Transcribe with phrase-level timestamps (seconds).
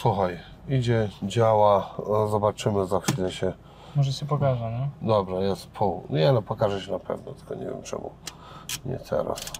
[0.00, 1.94] słuchaj, idzie, działa,
[2.30, 3.52] zobaczymy za chwilę się.
[3.96, 5.08] Może się pokaże, no.
[5.08, 6.02] Dobra, jest pół.
[6.10, 8.10] Nie no, pokaże się na pewno, tylko nie wiem czemu.
[8.84, 9.52] Nie teraz.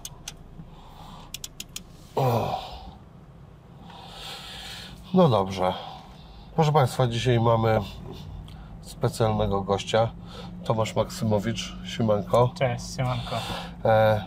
[2.15, 2.59] O.
[5.13, 5.73] No dobrze.
[6.55, 7.79] Proszę Państwa, dzisiaj mamy
[8.81, 10.11] specjalnego gościa.
[10.63, 12.51] Tomasz Maksymowicz, Siemanko.
[12.59, 13.35] Cześć, siemanko.
[13.85, 14.25] E,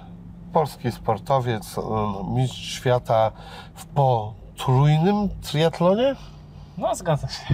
[0.53, 1.77] polski sportowiec,
[2.35, 3.33] mistrz świata
[3.75, 3.87] w
[4.59, 6.15] potrójnym triatlonie?
[6.79, 7.45] No, zgadza się.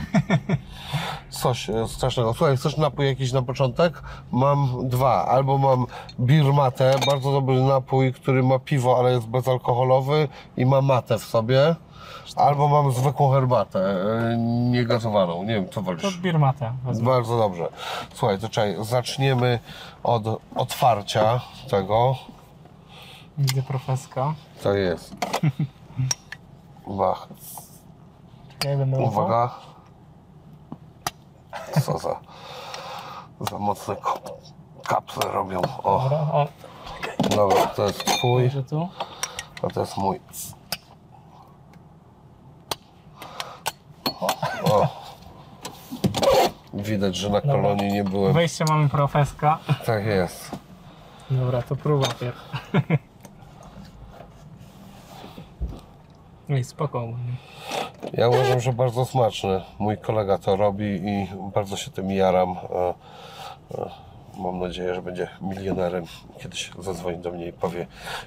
[1.31, 2.35] Coś e, strasznego.
[2.35, 4.03] Słuchaj, chcesz napój jakiś na początek?
[4.33, 5.27] Mam dwa.
[5.27, 5.87] Albo mam
[6.21, 11.75] birmatę, bardzo dobry napój, który ma piwo, ale jest bezalkoholowy i ma matę w sobie.
[12.37, 14.37] Albo mam zwykłą herbatę, e,
[14.71, 15.43] niegazowaną.
[15.45, 16.17] Nie wiem, co To wolisz.
[16.19, 17.05] birmatę wezmę.
[17.05, 17.69] Bardzo dobrze.
[18.15, 19.59] Słuchaj, to czekaj, zaczniemy
[20.03, 20.23] od
[20.57, 22.17] otwarcia tego.
[23.39, 24.35] Widzę profeska.
[24.63, 25.15] To jest.
[26.87, 27.29] Bach.
[28.65, 29.25] Ja będę ufał.
[29.25, 29.51] Uwaga.
[31.83, 32.21] Co za,
[33.51, 34.31] za mocne kap-
[34.87, 35.61] kapsle robią.
[35.83, 36.47] O, Dobra, o,
[37.37, 38.51] dobra, to jest twój,
[39.63, 40.21] a to jest mój.
[44.65, 44.87] O.
[46.75, 48.33] Widać, że na kolonii nie byłem.
[48.33, 49.59] Wejście mamy profeska.
[49.87, 50.51] Tak jest.
[51.31, 52.37] Dobra, to próba pierw.
[56.51, 57.09] Ej, spoko.
[58.13, 59.63] Ja uważam, że bardzo smaczne.
[59.79, 62.51] Mój kolega to robi i bardzo się tym jaram.
[62.51, 62.95] E,
[63.79, 63.91] e,
[64.39, 66.05] Mam nadzieję, że będzie milionerem.
[66.43, 67.87] Kiedyś zadzwoni do mnie i powie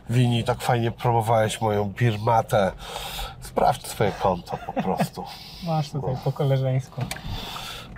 [0.10, 2.72] Wini, tak fajnie promowałeś moją birmatę.
[3.42, 5.24] Sprawdź swoje konto po prostu.
[5.68, 7.02] Masz tutaj po koleżeńsku.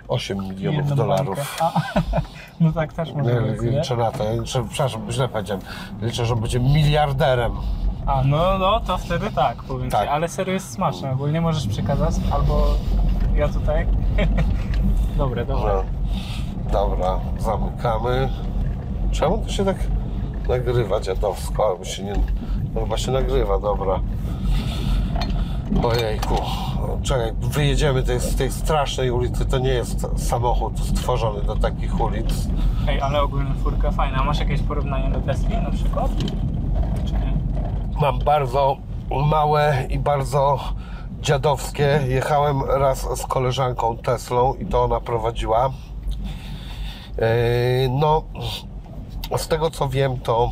[0.08, 1.56] 8 milionów Jedną dolarów.
[1.60, 1.80] A,
[2.60, 3.70] no tak też może być, nie?
[3.70, 4.32] liczę na to.
[4.32, 5.64] Liczę, przepraszam, źle powiedziałem.
[6.02, 7.52] Liczę, że będzie miliarderem.
[8.06, 10.02] A, no, no, to wtedy tak, powiem Tak.
[10.02, 10.08] ci.
[10.08, 11.12] Ale serio jest smaczne.
[11.12, 12.66] Ogólnie możesz przekazać, albo
[13.34, 13.86] ja tutaj.
[15.18, 15.44] dobre.
[15.48, 15.64] No.
[16.72, 18.28] Dobra, zamykamy.
[19.10, 19.76] Czemu to się tak
[20.48, 21.66] nagrywa dziadowsko?
[21.66, 22.14] Albo się nie...
[22.74, 24.00] No chyba się nagrywa, dobra.
[25.84, 26.34] Ojejku.
[27.02, 29.46] Czekaj, wyjedziemy tej, z tej strasznej ulicy.
[29.46, 32.48] To nie jest samochód stworzony do takich ulic.
[32.88, 34.24] Ej, ale ogólnie furka fajna.
[34.24, 36.10] Masz jakieś porównanie do Tesli na przykład?
[37.06, 37.32] Czy nie?
[38.00, 38.76] Mam bardzo
[39.26, 40.58] małe i bardzo
[41.20, 42.00] dziadowskie.
[42.08, 45.70] Jechałem raz z koleżanką Teslą i to ona prowadziła.
[47.18, 47.24] Yy,
[47.90, 48.22] No,
[49.36, 50.50] z tego co wiem, to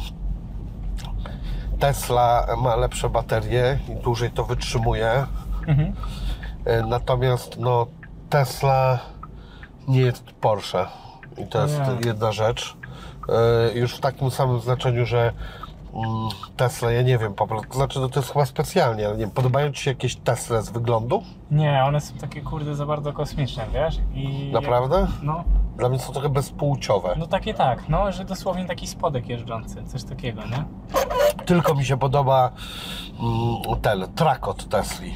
[1.78, 5.26] Tesla ma lepsze baterie i dłużej to wytrzymuje.
[5.66, 5.92] Mhm.
[6.66, 7.86] Yy, Natomiast no,
[8.30, 8.98] Tesla
[9.88, 10.86] nie jest Porsche.
[11.38, 12.06] I to jest Nie.
[12.08, 12.76] jedna rzecz.
[13.74, 15.32] Yy, Już w takim samym znaczeniu, że
[16.56, 19.30] Tesla, ja nie wiem, po prostu, znaczy no, to jest chyba specjalnie, ale nie wiem,
[19.30, 21.22] podobają Ci się jakieś Tesle z wyglądu?
[21.50, 23.98] Nie, one są takie kurde za bardzo kosmiczne, wiesz?
[24.14, 25.00] I Naprawdę?
[25.00, 25.44] Jak, no,
[25.76, 27.14] Dla mnie są trochę bezpłciowe.
[27.18, 30.64] no takie tak, no, że dosłownie taki spodek jeżdżący, coś takiego, nie?
[31.46, 32.50] Tylko mi się podoba
[33.20, 35.14] mm, ten trak od Tesli.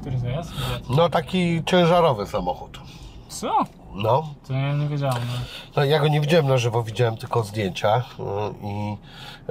[0.00, 0.52] Który to jest?
[0.90, 2.80] No taki ciężarowy samochód.
[3.28, 3.50] Co?
[3.94, 5.22] No, To ja nie wiedziałem.
[5.26, 5.38] No.
[5.76, 8.02] no ja go nie widziałem na żywo, widziałem tylko zdjęcia y,
[8.66, 8.96] i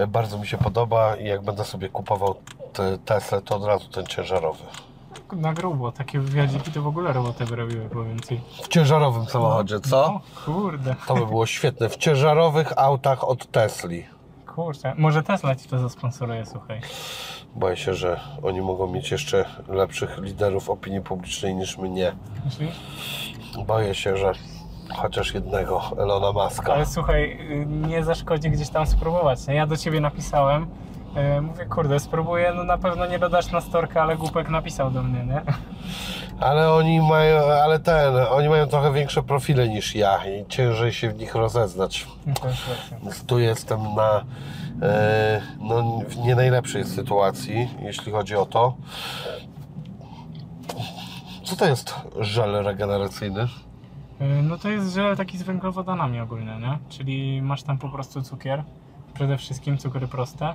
[0.07, 2.35] bardzo mi się podoba i jak będę sobie kupował
[2.73, 4.63] te Tesla, to od razu ten ciężarowy.
[5.33, 8.41] Na grubo, takie wywiadziki to w ogóle robotę by robiły, powiem ci.
[8.63, 10.05] W ciężarowym samochodzie, co?
[10.05, 11.89] O, kurde, To by było świetne.
[11.89, 14.05] W ciężarowych autach od Tesli.
[14.55, 14.93] kurczę.
[14.97, 16.81] Może Tesla ci to zasponsoruje, słuchaj.
[17.55, 22.15] Boję się, że oni mogą mieć jeszcze lepszych liderów opinii publicznej niż mnie.
[22.45, 22.75] Myślisz?
[23.57, 24.33] Boję się, że
[24.95, 26.73] chociaż jednego Elona Muska.
[26.73, 29.47] Ale słuchaj, y, nie zaszkodzi gdzieś tam spróbować.
[29.47, 29.53] Nie?
[29.55, 30.67] Ja do ciebie napisałem,
[31.37, 35.03] y, mówię, kurde, spróbuję, no na pewno nie dodasz na storkę, ale głupek napisał do
[35.03, 35.41] mnie, nie?
[36.39, 41.09] Ale oni mają, ale ten, oni mają trochę większe profile niż ja i ciężej się
[41.09, 42.07] w nich rozeznać.
[43.03, 44.23] No jest tu jestem na
[44.81, 48.75] e, no, w nie najlepszej sytuacji, jeśli chodzi o to.
[51.51, 53.41] Co to jest żel regeneracyjny?
[53.41, 56.79] Y, No to jest żel taki z węglowodanami ogólnie, nie?
[56.89, 58.63] Czyli masz tam po prostu cukier,
[59.13, 60.49] przede wszystkim cukry proste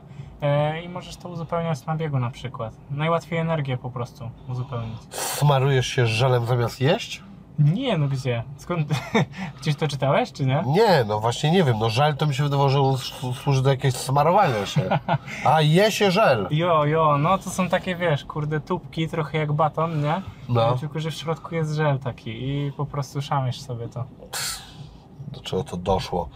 [0.76, 2.76] y, i możesz to uzupełniać na biegu na przykład.
[2.90, 4.98] Najłatwiej energię po prostu uzupełnić.
[5.10, 7.22] Smarujesz się żelem zamiast jeść?
[7.58, 8.42] Nie, no gdzie?
[8.56, 8.88] Skąd?
[9.60, 10.64] Gdzieś to czytałeś, czy nie?
[10.66, 11.78] Nie, no właśnie nie wiem.
[11.78, 12.96] No żel to mi się wydawało, że on
[13.34, 14.98] służy do jakiegoś smarowania się.
[15.44, 16.48] A je się żel.
[16.56, 20.22] Jo, jo, no to są takie, wiesz, kurde, tubki, trochę jak baton, nie?
[20.48, 20.76] No.
[20.78, 24.04] Tylko, że w środku jest żel taki i po prostu szamiesz sobie to.
[25.28, 26.28] Do czego to doszło?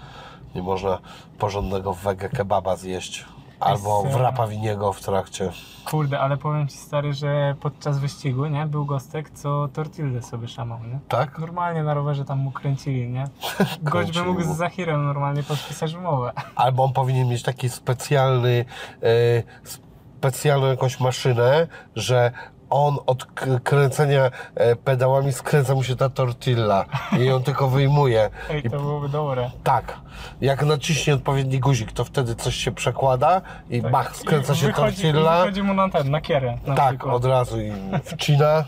[0.55, 0.99] Nie można
[1.39, 3.25] porządnego wege kebaba zjeść.
[3.61, 5.51] Albo w e, rapa winiego w trakcie.
[5.85, 8.67] Kurde, ale powiem ci stary, że podczas wyścigu, nie?
[8.67, 10.99] Był gostek, co tortillę sobie szamał, nie?
[11.09, 11.39] Tak?
[11.39, 13.25] Normalnie na rowerze tam mu kręcili, nie?
[13.83, 16.33] Gość by mógł z Zahirem normalnie podpisać umowę.
[16.55, 18.65] Albo on powinien mieć taki specjalny,
[19.03, 19.43] e,
[20.19, 21.67] specjalną jakąś maszynę,
[21.97, 22.33] że
[22.71, 23.25] on od
[23.65, 26.85] kręcenia e, pedałami skręca mu się ta tortilla
[27.19, 28.31] i ją tylko wyjmuje.
[28.51, 29.51] Ej, I to byłoby dobre.
[29.65, 29.97] tak,
[30.41, 33.41] jak naciśnie odpowiedni guzik, to wtedy coś się przekłada
[33.71, 33.93] i Tak.
[33.93, 35.37] bach, skręca I się wychodzi, tortilla.
[35.37, 37.15] I wychodzi mu na ten, na kierę na Tak, przykład.
[37.15, 37.73] od razu i
[38.05, 38.65] wcina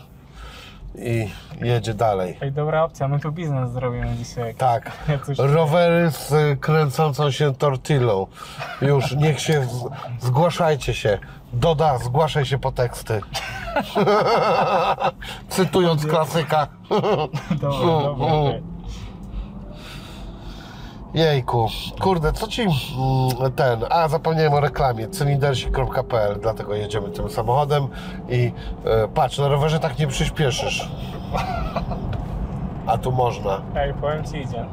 [0.95, 1.29] i
[1.61, 2.37] jedzie dalej.
[2.41, 4.55] Ej, dobra opcja, my tu biznes zrobimy dzisiaj.
[4.55, 4.91] Tak.
[5.37, 8.27] Rowery z kręcącą się tortillą.
[8.81, 9.67] Już niech się
[10.19, 11.19] zgłaszajcie się.
[11.53, 13.21] Doda, zgłaszaj się po teksty.
[15.49, 16.67] Cytując klasyka.
[16.89, 18.27] Dobra, Mm, dobra.
[18.27, 18.45] mm.
[18.47, 18.63] okej.
[21.13, 21.67] Jejku,
[22.01, 22.71] kurde, co ci mm,
[23.55, 23.85] ten.
[23.89, 25.07] A, zapomniałem o reklamie.
[25.07, 27.87] Cylindersi.pl, dlatego jedziemy tym samochodem
[28.29, 28.51] i
[28.85, 30.89] e, patrz, na rowerze tak nie przyspieszysz.
[32.87, 33.61] A tu można.
[33.75, 34.65] Ej, powiem ci idzie.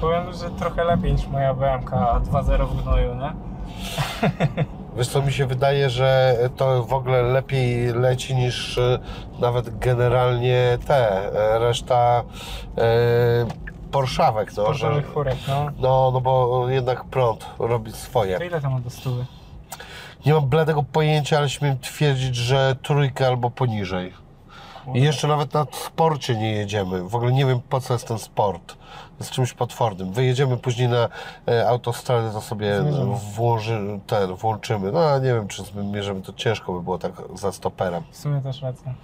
[0.00, 3.32] Powiem, że trochę lepiej niż moja BMK 2.0 w gnoju, nie?
[4.96, 8.98] Wiesz co, mi się wydaje, że to w ogóle lepiej leci niż e,
[9.38, 12.22] nawet generalnie te, e, reszta
[12.78, 12.82] e,
[13.90, 15.70] Porszawek, no, Portowych furek, no.
[15.78, 18.38] no, no bo jednak prąd robi swoje.
[18.38, 19.26] To ile to ma do stówy?
[20.26, 24.12] Nie mam bladego pojęcia, ale śmiem twierdzić, że trójkę albo poniżej.
[24.94, 27.08] I jeszcze nawet na sporcie nie jedziemy.
[27.08, 28.76] W ogóle nie wiem po co jest ten sport.
[29.22, 30.12] Jest czymś potwornym.
[30.12, 31.08] Wyjedziemy później na
[31.48, 32.84] e, autostradę, to sobie
[33.34, 34.92] włoży, ten, włączymy.
[34.92, 38.02] No nie wiem, czy zmierzymy, to ciężko by było tak za stoperem.
[38.10, 38.94] W sumie też racja.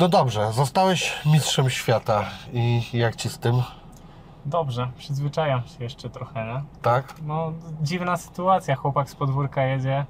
[0.00, 3.62] No dobrze, zostałeś mistrzem świata i jak ci z tym?
[4.44, 6.62] Dobrze, przyzwyczajam się jeszcze trochę, nie?
[6.82, 7.14] Tak?
[7.22, 8.74] No, dziwna sytuacja.
[8.76, 10.04] Chłopak z podwórka jedzie,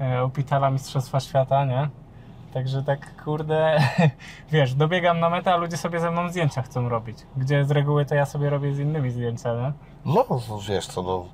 [0.00, 1.88] e, opitala Mistrzostwa Świata, nie?
[2.54, 3.78] Także tak, kurde,
[4.52, 7.18] wiesz, dobiegam na metę, a ludzie sobie ze mną zdjęcia chcą robić.
[7.36, 9.72] Gdzie z reguły to ja sobie robię z innymi zdjęcia, nie?
[10.04, 10.24] No,
[10.68, 11.26] wiesz co, no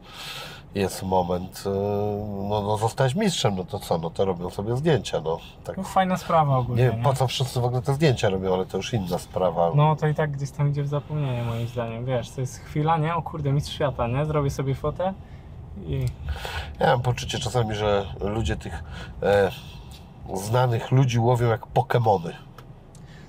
[0.74, 1.70] jest moment, e,
[2.48, 5.38] no, no zostałeś mistrzem, no to co, no to robią sobie zdjęcia, no.
[5.64, 5.76] Tak.
[5.76, 7.02] No, fajna sprawa ogólnie, Nie nie?
[7.02, 9.70] po co wszyscy w ogóle te zdjęcia robią, ale to już inna sprawa.
[9.74, 12.96] No to i tak gdzieś tam idzie w zapomnienie moim zdaniem, wiesz, to jest chwila,
[12.98, 13.14] nie?
[13.14, 14.26] O kurde, mistrz świata, nie?
[14.26, 15.14] Zrobię sobie fotę
[15.86, 16.06] i
[16.80, 18.84] Ja mam poczucie czasami, że ludzie tych
[19.22, 19.50] e,
[20.34, 22.32] znanych ludzi łowią jak Pokemony.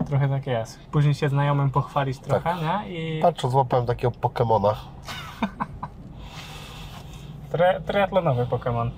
[0.07, 0.79] trochę tak jest.
[0.91, 2.61] Później się znajomym pochwalić trochę, Tak.
[2.61, 2.89] nie?
[3.17, 4.75] I Patrz, złapałem takiego Pokemona.
[7.51, 8.89] tre, triatlonowy Pokémon.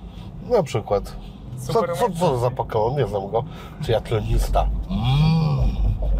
[0.50, 1.16] Na przykład.
[1.56, 2.96] Co, Super co, co za Pokemon?
[2.96, 3.44] Nie znam go.
[3.82, 4.66] Triatlonista.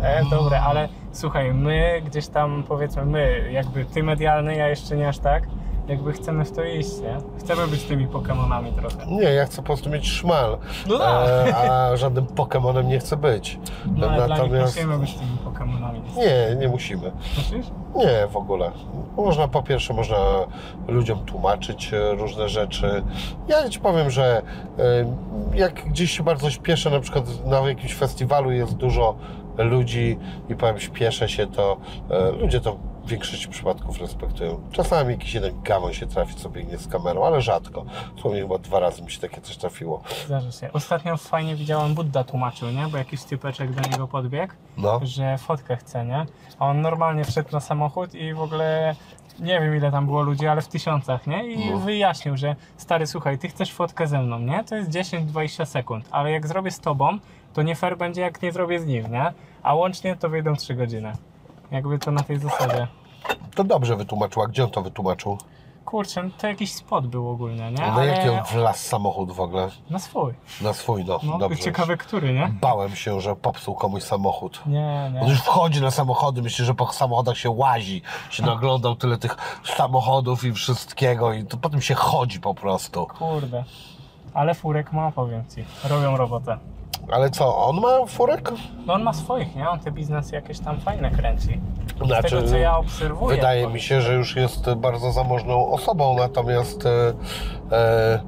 [0.03, 5.09] E, dobre, ale słuchaj, my gdzieś tam powiedzmy, my, jakby ty medialny, ja jeszcze nie
[5.09, 5.43] aż tak,
[5.89, 7.17] jakby chcemy w to iść, nie?
[7.39, 9.07] Chcemy być tymi Pokemonami trochę.
[9.07, 10.59] Nie, ja chcę po prostu mieć szmal.
[10.89, 11.29] No tak.
[11.29, 13.59] E, a żadnym Pokemonem nie chcę być.
[13.97, 16.03] No ale dla nich musimy być tymi Pokemonami.
[16.17, 17.13] Nie, nie musimy.
[17.37, 17.67] Myślisz?
[17.97, 18.71] Nie, w ogóle.
[19.17, 20.17] Można po pierwsze, można
[20.89, 23.03] ludziom tłumaczyć e, różne rzeczy.
[23.49, 24.43] Ja ci powiem, że
[24.79, 24.83] e,
[25.55, 29.15] jak gdzieś się bardzo śpieszę, na przykład na jakimś festiwalu jest dużo
[29.59, 30.19] ludzi
[30.49, 31.77] i powiem śpieszę się, to
[32.11, 34.61] e, ludzie to w większości przypadków respektują.
[34.73, 37.85] Czasami jakiś jeden gamoń się trafi, co biegnie z kamerą, ale rzadko.
[38.21, 40.03] Słownie chyba dwa razy mi się takie coś trafiło.
[40.27, 40.73] Zdarzy się.
[40.73, 42.87] Ostatnio fajnie widziałem, Budda tłumaczył, nie?
[42.89, 46.27] Bo jakiś typeczek do niego podbiegł, No, że fotkę chce, nie?
[46.59, 48.95] A on normalnie wszedł na samochód i w ogóle
[49.41, 51.47] nie wiem ile tam było ludzi, ale w tysiącach, nie?
[51.53, 51.79] I No.
[51.79, 54.65] wyjaśnił, że stary, słuchaj, ty chcesz fotkę ze mną, nie?
[54.65, 57.19] To jest 10-20 sekund, ale jak zrobię z tobą,
[57.55, 59.33] to nie fair będzie jak nie zrobię z nim, nie?
[59.63, 61.13] A łącznie to wyjdą 3 godziny.
[61.71, 62.87] Jakby to na tej zasadzie.
[63.55, 64.43] to dobrze wytłumaczył.
[64.43, 65.39] A gdzie on to wytłumaczył?
[65.85, 67.91] Kurczę, no to jakiś spot był ogólnie, nie?
[67.91, 69.69] Na jaki on wlazł samochód w ogóle?
[69.91, 70.35] Na swój.
[70.61, 71.21] Na swój, no.
[71.23, 71.59] No, dobrze.
[71.59, 72.53] ciekawe który, nie?
[72.61, 74.63] Bałem się, że popsuł komuś samochód.
[74.67, 75.31] Nie, On nie.
[75.31, 80.45] już wchodzi na samochody, myśli, że po samochodach się łazi, się naglądał tyle tych samochodów
[80.45, 83.07] i wszystkiego i to potem się chodzi po prostu.
[83.07, 83.65] Kurde.
[84.35, 85.65] Ale furek ma, powiem ci.
[85.89, 86.59] Robią robotę.
[87.11, 88.53] Ale co, on ma furek?
[88.87, 89.69] No on ma swoich, nie?
[89.71, 91.61] On te biznesy jakieś tam fajne kręci.
[92.03, 93.37] Z Znaczy, tego co ja obserwuję.
[93.37, 98.21] Wydaje mi się, że już jest bardzo zamożną osobą, natomiast e, e, e,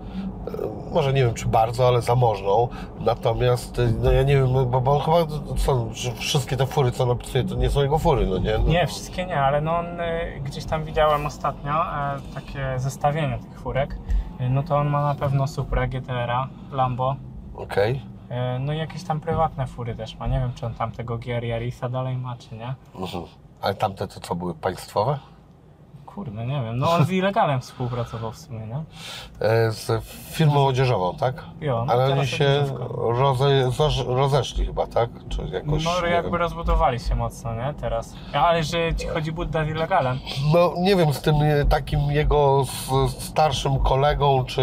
[0.93, 2.69] może nie wiem czy bardzo, ale zamożną.
[3.01, 5.17] Natomiast e, no ja nie wiem, bo, bo chyba
[5.57, 8.59] co, wszystkie te fury, co on opisuje, to nie są jego fury, no nie?
[8.59, 13.39] No, Nie, wszystkie nie, ale no on y, gdzieś tam widziałem ostatnio e, takie zestawienie
[13.39, 13.99] tych furek.
[14.41, 17.17] Y, no to on ma na pewno Supra, GTR-a, Lambo.
[17.57, 17.93] Okej.
[17.93, 18.14] e,
[18.61, 20.27] no i jakieś tam prywatne fury też ma.
[20.27, 22.75] Nie wiem, czy on tam tego GR Yarisa dalej ma, czy nie.
[22.95, 23.25] Mhm.
[23.61, 25.19] Ale tamte to co były państwowe?
[26.15, 26.79] Kurde, nie wiem.
[26.79, 28.83] No on z ilegalem współpracował w sumie, nie?
[29.47, 31.45] E, Z firmą odzieżową, tak?
[31.61, 32.65] Jo, no Ale oni się
[33.19, 33.71] roze,
[34.07, 35.11] rozeszli chyba, tak?
[35.29, 36.41] Czy jakoś, No jakby wiem.
[36.41, 37.75] rozbudowali się mocno, nie?
[37.81, 38.15] Teraz.
[38.33, 40.19] Ale że ci chodzi Budda z ilegalem.
[40.53, 42.65] No nie wiem, z tym e, takim jego
[43.19, 44.63] starszym kolegą, czy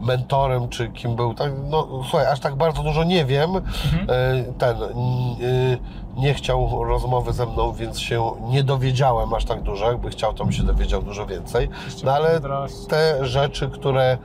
[0.00, 3.56] mentorem, czy kim był, tak, no słuchaj, aż tak bardzo dużo nie wiem.
[3.56, 4.06] Mhm.
[4.10, 5.78] E, Ten, y,
[6.16, 9.90] nie chciał rozmowy ze mną, więc się nie dowiedziałem aż tak dużo.
[9.90, 11.68] Jakby chciał, to bym się dowiedział dużo więcej.
[12.04, 12.40] No ale
[12.88, 14.18] te rzeczy, które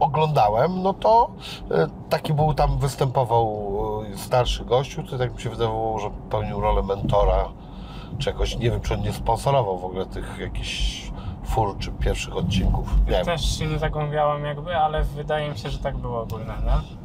[0.00, 1.30] oglądałem, no to
[1.70, 3.46] e, taki był tam, występował
[4.12, 7.48] e, starszy gościu, to tak mi się wydawało, że pełnił rolę mentora,
[8.18, 11.02] czy jakoś, nie wiem, czy on nie sponsorował w ogóle tych jakichś
[11.44, 13.24] fur, czy pierwszych odcinków, nie.
[13.24, 16.98] Też się nie zagłębiałem jakby, ale wydaje mi się, że tak było ogólnie, nie?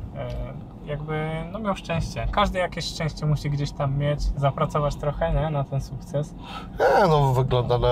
[0.85, 2.27] Jakby, no miał szczęście.
[2.31, 5.49] Każdy jakieś szczęście musi gdzieś tam mieć, zapracować trochę, nie?
[5.49, 6.33] Na ten sukces.
[6.79, 7.87] Nie, no wygląda na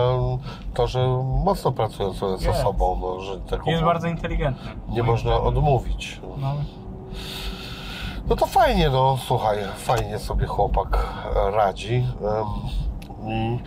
[0.73, 1.07] to, że
[1.43, 4.71] mocno pracują sobie ze sobą, no, że taką Jest bardzo inteligentny.
[4.89, 5.47] nie można zdaniem.
[5.47, 6.21] odmówić.
[6.37, 6.53] No,
[8.29, 11.07] No to fajnie, no słuchaj, fajnie sobie chłopak
[11.53, 12.07] radzi.
[13.27, 13.59] I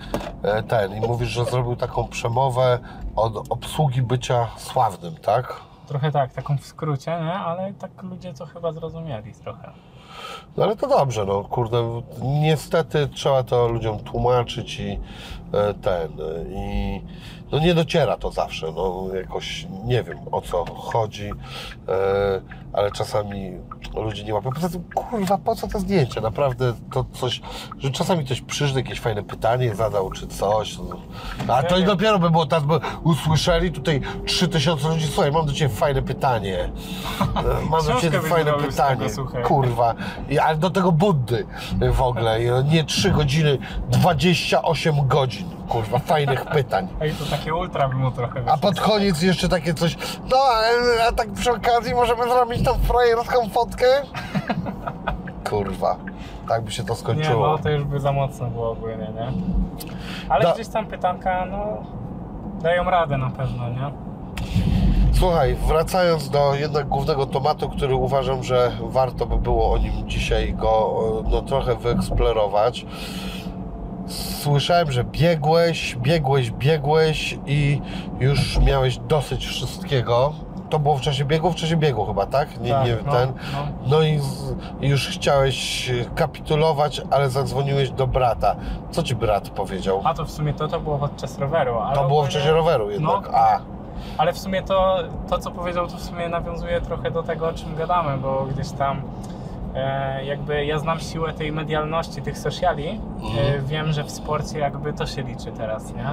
[0.43, 2.79] e, ten, i mówisz, że zrobił taką przemowę
[3.17, 5.61] od obsługi bycia sławnym, tak?
[5.87, 7.33] Trochę tak, taką w skrócie, nie?
[7.33, 9.71] Ale tak ludzie to chyba zrozumieli trochę.
[10.57, 15.01] No ale to dobrze, no kurde, niestety trzeba to ludziom tłumaczyć i
[15.53, 16.13] e, ten,
[16.49, 17.01] i
[17.55, 21.31] no nie dociera to zawsze, no jakoś nie wiem o co chodzi,
[21.89, 22.41] e,
[22.73, 23.53] ale czasami
[23.95, 24.51] ludzie nie łapią.
[24.51, 26.21] Poza tym, kurwa, po co te zdjęcia?
[26.21, 27.41] Naprawdę to coś,
[27.79, 30.97] że czasami ktoś przyszedł, jakieś fajne pytanie zadał, czy coś, no.
[31.55, 35.53] a to i dopiero by było tak, by usłyszeli tutaj 3000 ludzi, słuchaj, mam do
[35.53, 36.71] Ciebie fajne pytanie,
[37.21, 39.07] E, mam do Ciebie fajne pytanie,
[39.45, 39.95] kurwa,
[40.29, 41.47] I, ale do tego Buddy
[41.93, 43.59] w ogóle, i nie 3 godziny,
[43.89, 46.89] 28 godzin, kurwa, fajnych pytań.
[47.01, 49.97] Ej, to takie ultra mu trochę A pod koniec jeszcze takie coś,
[50.31, 53.87] no a, a tak przy okazji możemy zrobić tą frajerską fotkę?
[55.51, 55.97] Kurwa,
[56.49, 57.47] tak by się to Nie, skończyło.
[57.47, 59.33] no to już by za mocno było ogólnie, nie?
[60.29, 61.67] Ale Da- gdzieś tam pytanka, no,
[62.63, 63.91] dają radę na pewno, nie?
[65.13, 70.55] Słuchaj, wracając do jednak głównego tematu, który uważam, że warto by było o nim dzisiaj
[70.55, 70.95] go
[71.27, 72.87] e, no, trochę wyeksplorować.
[74.07, 77.81] Słyszałem, że biegłeś, biegłeś, biegłeś i
[78.21, 80.33] już miałeś dosyć wszystkiego.
[80.71, 82.61] To było w czasie biegu, w czasie biegu chyba, tak?
[82.61, 83.33] Nie, Tak, nie no, ten.
[83.53, 83.67] no.
[83.87, 88.57] No i z, już chciałeś kapitulować, ale zadzwoniłeś do brata.
[88.91, 90.01] Co ci brat powiedział?
[90.05, 91.79] A to w sumie to, to było podczas roweru.
[91.79, 93.23] Ale To było w czasie roweru jednak.
[93.33, 93.39] No.
[93.39, 93.59] A,
[94.19, 94.97] Ale w sumie to,
[95.31, 98.71] to, co powiedział, to w sumie nawiązuje trochę do tego, o czym gadamy, bo gdzieś
[98.71, 99.03] tam
[100.25, 102.89] jakby ja znam siłę tej medialności, tych sociali.
[102.89, 103.67] E, Mhm.
[103.67, 106.07] wiem, że w sporcie jakby to się liczy teraz, nie?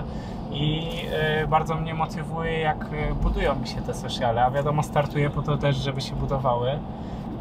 [0.51, 5.29] I e, bardzo mnie motywuje, jak e, budują mi się te sociale, a wiadomo, startuję
[5.29, 6.79] po to też, żeby się budowały.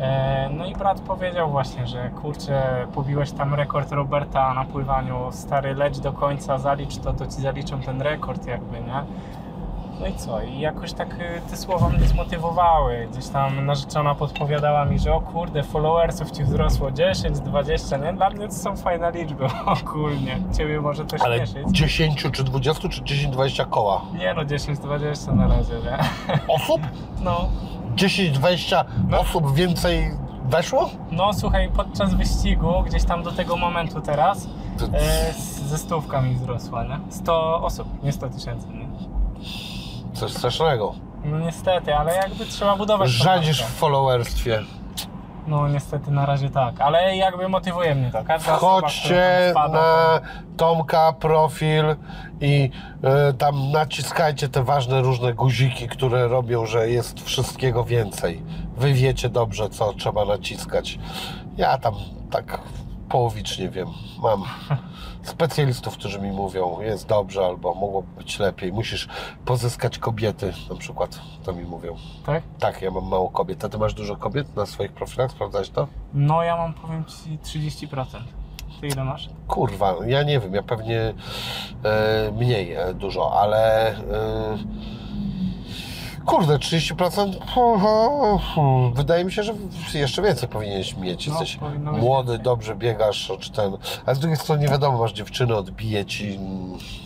[0.00, 2.62] E, No i brat powiedział właśnie, że kurczę,
[2.94, 7.80] pobiłeś tam rekord Roberta na pływaniu, stary, leć do końca, zalicz to, to ci zaliczą
[7.80, 9.02] ten rekord jakby, nie?
[10.00, 10.42] No i co?
[10.42, 13.08] I jakoś tak y, te słowa mnie zmotywowały.
[13.12, 18.12] Gdzieś tam narzeczona podpowiadała mi, że o kurde, followersów ci wzrosło 10, 20, nie?
[18.12, 19.44] Dla mnie to są fajne liczby
[19.82, 20.38] ogólnie.
[20.56, 21.68] Ciebie może to ale śmieszyć.
[21.70, 24.02] 10 czy 20 czy 10-20 koła?
[24.18, 25.98] Nie no, 10, 20 na razie, nie?
[26.54, 26.80] Osób?
[27.20, 27.48] No,
[27.96, 29.20] 10-20 No.
[29.20, 30.10] osób więcej
[30.44, 30.90] weszło?
[31.12, 34.48] no słuchaj, podczas wyścigu, gdzieś tam do tego momentu teraz,
[34.92, 35.32] e,
[35.68, 36.98] ze stówka mi wzrosła, nie?
[37.10, 38.66] 100 osób, nie 100 tysięcy?
[40.20, 40.94] Coś strasznego.
[41.24, 44.62] No niestety, ale jakby trzeba budować Rzadzisz w followerstwie.
[45.46, 48.24] No niestety na razie tak, ale jakby motywuje mnie to.
[48.24, 48.90] Każda osoba, tam
[49.50, 50.20] wpada, na
[50.56, 51.84] Tomka profil
[52.40, 52.70] i
[53.02, 58.42] e, tam naciskajcie te ważne różne guziki, które robią, że jest wszystkiego więcej.
[58.76, 60.98] Wy wiecie dobrze, co trzeba naciskać.
[61.56, 61.94] Ja tam
[62.30, 62.60] tak
[63.10, 63.88] połowicznie wiem.
[64.22, 64.44] Mam
[65.22, 68.72] specjalistów, którzy mi mówią, jest dobrze albo mogło być lepiej.
[68.72, 69.08] Musisz
[69.44, 71.96] pozyskać kobiety, na przykład, to mi mówią.
[72.26, 72.42] tak?
[72.58, 73.64] Tak, ja mam mało kobiet.
[73.64, 75.30] A ty masz dużo kobiet na swoich profilach?
[75.30, 75.86] Sprawdzałeś to?
[76.14, 78.04] No ja mam powiem ci 30%.
[78.80, 79.28] Ty ile masz?
[79.48, 81.14] Kurwa, ja nie wiem, ja pewnie
[81.84, 83.96] e, mniej e, dużo, ale e,
[86.30, 87.38] kurde, 30%?
[88.54, 89.52] Hmm, Wydaje mi się, że
[89.94, 91.26] jeszcze więcej powinieneś mieć.
[91.26, 93.76] No, Jesteś być młody, dobrze biegasz, czy ten.
[94.06, 96.38] A z drugiej strony nie wiadomo, masz dziewczynę, odbije ci.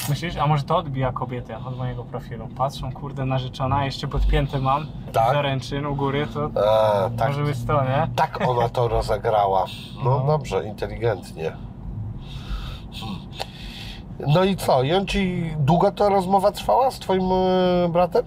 [0.08, 0.36] Myślisz?
[0.36, 2.48] A może to odbija kobietę od mojego profilu?
[2.56, 4.86] Patrzą, kurde, narzeczona, jeszcze podpięte mam.
[5.12, 5.34] Tak?
[5.34, 8.08] Zaręczyn u góry, to A, tak, może być to, nie?
[8.16, 9.64] tak ona to rozegrała.
[10.04, 10.26] No No.
[10.26, 11.52] dobrze, inteligentnie.
[14.26, 14.82] No i co?
[14.82, 18.24] I on ci długo ta rozmowa trwała z twoim e, bratem?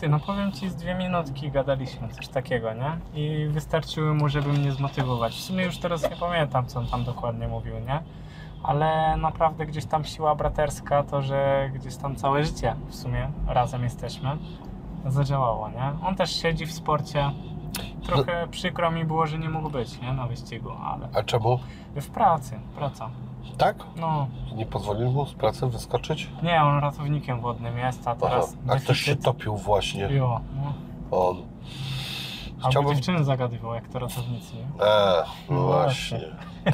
[0.00, 2.98] Ty, no powiem ci, z dwie minutki gadaliśmy, coś takiego, nie?
[3.14, 5.32] I wystarczyły mu, żeby mnie zmotywować.
[5.32, 8.02] W sumie już teraz nie pamiętam, co on tam dokładnie mówił, nie?
[8.62, 13.84] Ale naprawdę gdzieś tam siła braterska, to że gdzieś tam całe życie w sumie razem
[13.84, 14.36] jesteśmy,
[15.06, 16.06] zadziałało, nie?
[16.08, 17.30] On też siedzi w sporcie.
[18.02, 20.12] Trochę przykro mi było, że nie mógł być, nie?
[20.12, 21.58] Na wyścigu, ale A czemu?
[21.94, 23.10] w pracy, praca.
[23.58, 23.76] Tak?
[23.96, 26.28] No, Nie pozwolił mu z pracy wyskoczyć?
[26.42, 28.20] nie, on ratownikiem wodnym jest, a Aha.
[28.20, 30.02] teraz A ktoś się topił właśnie.
[30.02, 30.72] Jo, no.
[31.18, 31.36] On.
[32.56, 32.94] Albo Chciałbym...
[32.94, 34.84] dziewczyny zagadywał, jak to ratownicy, nie?
[34.84, 36.20] A, no No właśnie.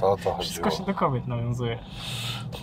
[0.01, 1.79] To o to Wszystko się do kobiet nawiązuje.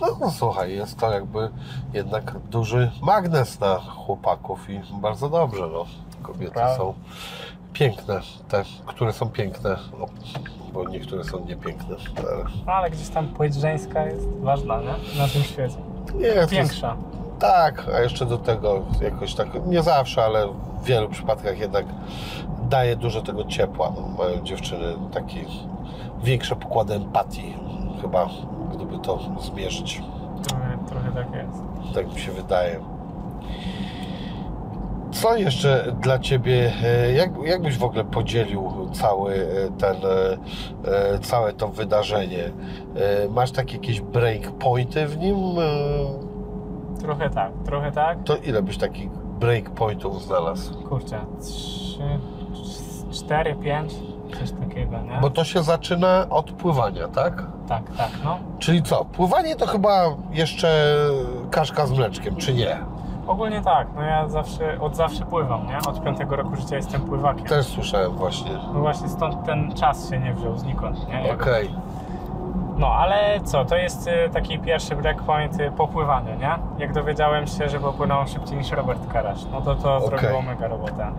[0.00, 1.50] No, no słuchaj, jest to jakby
[1.92, 5.84] jednak duży magnes na chłopaków i bardzo dobrze, no.
[6.22, 6.94] Kobiety są
[7.72, 10.06] piękne, te, które są piękne, no,
[10.74, 11.96] bo niektóre są niepiękne.
[12.18, 15.18] Ale No ale gdzieś tam płeć żeńska jest ważna, nie?
[15.18, 15.76] Na tym świecie.
[16.14, 16.96] nie, to jest, Większa.
[17.38, 20.48] tak, a jeszcze do tego jakoś tak, nie zawsze, ale
[20.82, 21.84] w wielu przypadkach jednak
[22.68, 23.92] daje dużo tego ciepła.
[23.96, 25.44] No, mają dziewczyny taki
[26.22, 27.56] większe pokłady empatii,
[28.02, 28.28] chyba,
[28.74, 30.02] gdyby to zmierzyć.
[30.48, 31.94] Trochę, trochę tak jest.
[31.94, 32.80] Tak mi się wydaje.
[35.14, 39.96] Co jeszcze dla Ciebie, e, jak, jak byś w ogóle podzielił cały e, ten,
[40.84, 42.50] e, całe to wydarzenie?
[43.30, 45.36] Masz takie jakieś break pointy w nim?
[47.00, 48.24] Trochę tak, trochę tak.
[48.24, 50.82] To ile byś takich break pointów znalazł?
[50.82, 52.18] Kurczę, trzy,
[53.12, 53.94] cztery, pięć,
[54.40, 55.18] coś takiego, nie?
[55.20, 57.46] Bo to się zaczyna od pływania, tak?
[57.68, 58.38] Tak, tak, no.
[58.58, 59.04] Czyli co?
[59.04, 60.96] Pływanie to chyba jeszcze
[61.50, 62.93] kaszka z mleczkiem, czy nie?
[63.26, 65.78] Ogólnie tak, no ja zawsze, od zawsze pływam, nie?
[65.78, 67.46] Od piątego roku życia jestem pływakiem.
[67.46, 68.50] Też słyszałem właśnie.
[68.74, 71.32] No właśnie stąd ten czas się nie wziął znikąd, nie?
[71.32, 71.74] Okej.
[72.76, 76.54] No ale co, to jest y, taki pierwszy breakpoint y, po pływaniu, nie?
[76.78, 80.08] Jak dowiedziałem się, że popłynąłem szybciej niż Robert Karasz, no to to Okej.
[80.08, 81.12] zrobiło mega robotę.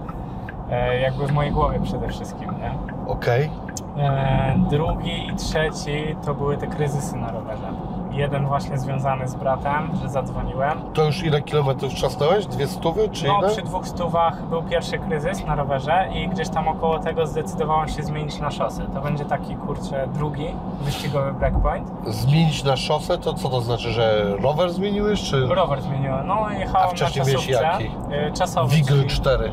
[0.71, 2.71] E, jakby w mojej głowie przede wszystkim, nie?
[3.08, 3.49] Okej.
[3.97, 7.67] E, drugi i trzeci to były te kryzysy na rowerze.
[8.15, 10.82] Jeden właśnie związany z bratem, że zadzwoniłem.
[10.93, 12.45] To już ile kilometrów trzasnąłeś?
[12.45, 13.49] Dwie stówy, czy No, ile?
[13.49, 18.04] przy dwóch stówach był pierwszy kryzys na rowerze i gdzieś tam około tego zdecydowałem się
[18.04, 18.86] zmienić na szosę.
[18.93, 20.47] To będzie taki, kurczę, drugi
[20.82, 21.91] wyścigowy breakpoint.
[22.08, 26.28] Zmienić na szosę, to co to znaczy, że rower zmieniłeś, czy Rower zmieniłem.
[26.28, 27.63] No, jechałem A wcześniej na miałeś czasówce.
[27.84, 27.86] jaki?
[28.30, 28.75] y, Czasowy.
[28.75, 29.51] Wigl czyli- 4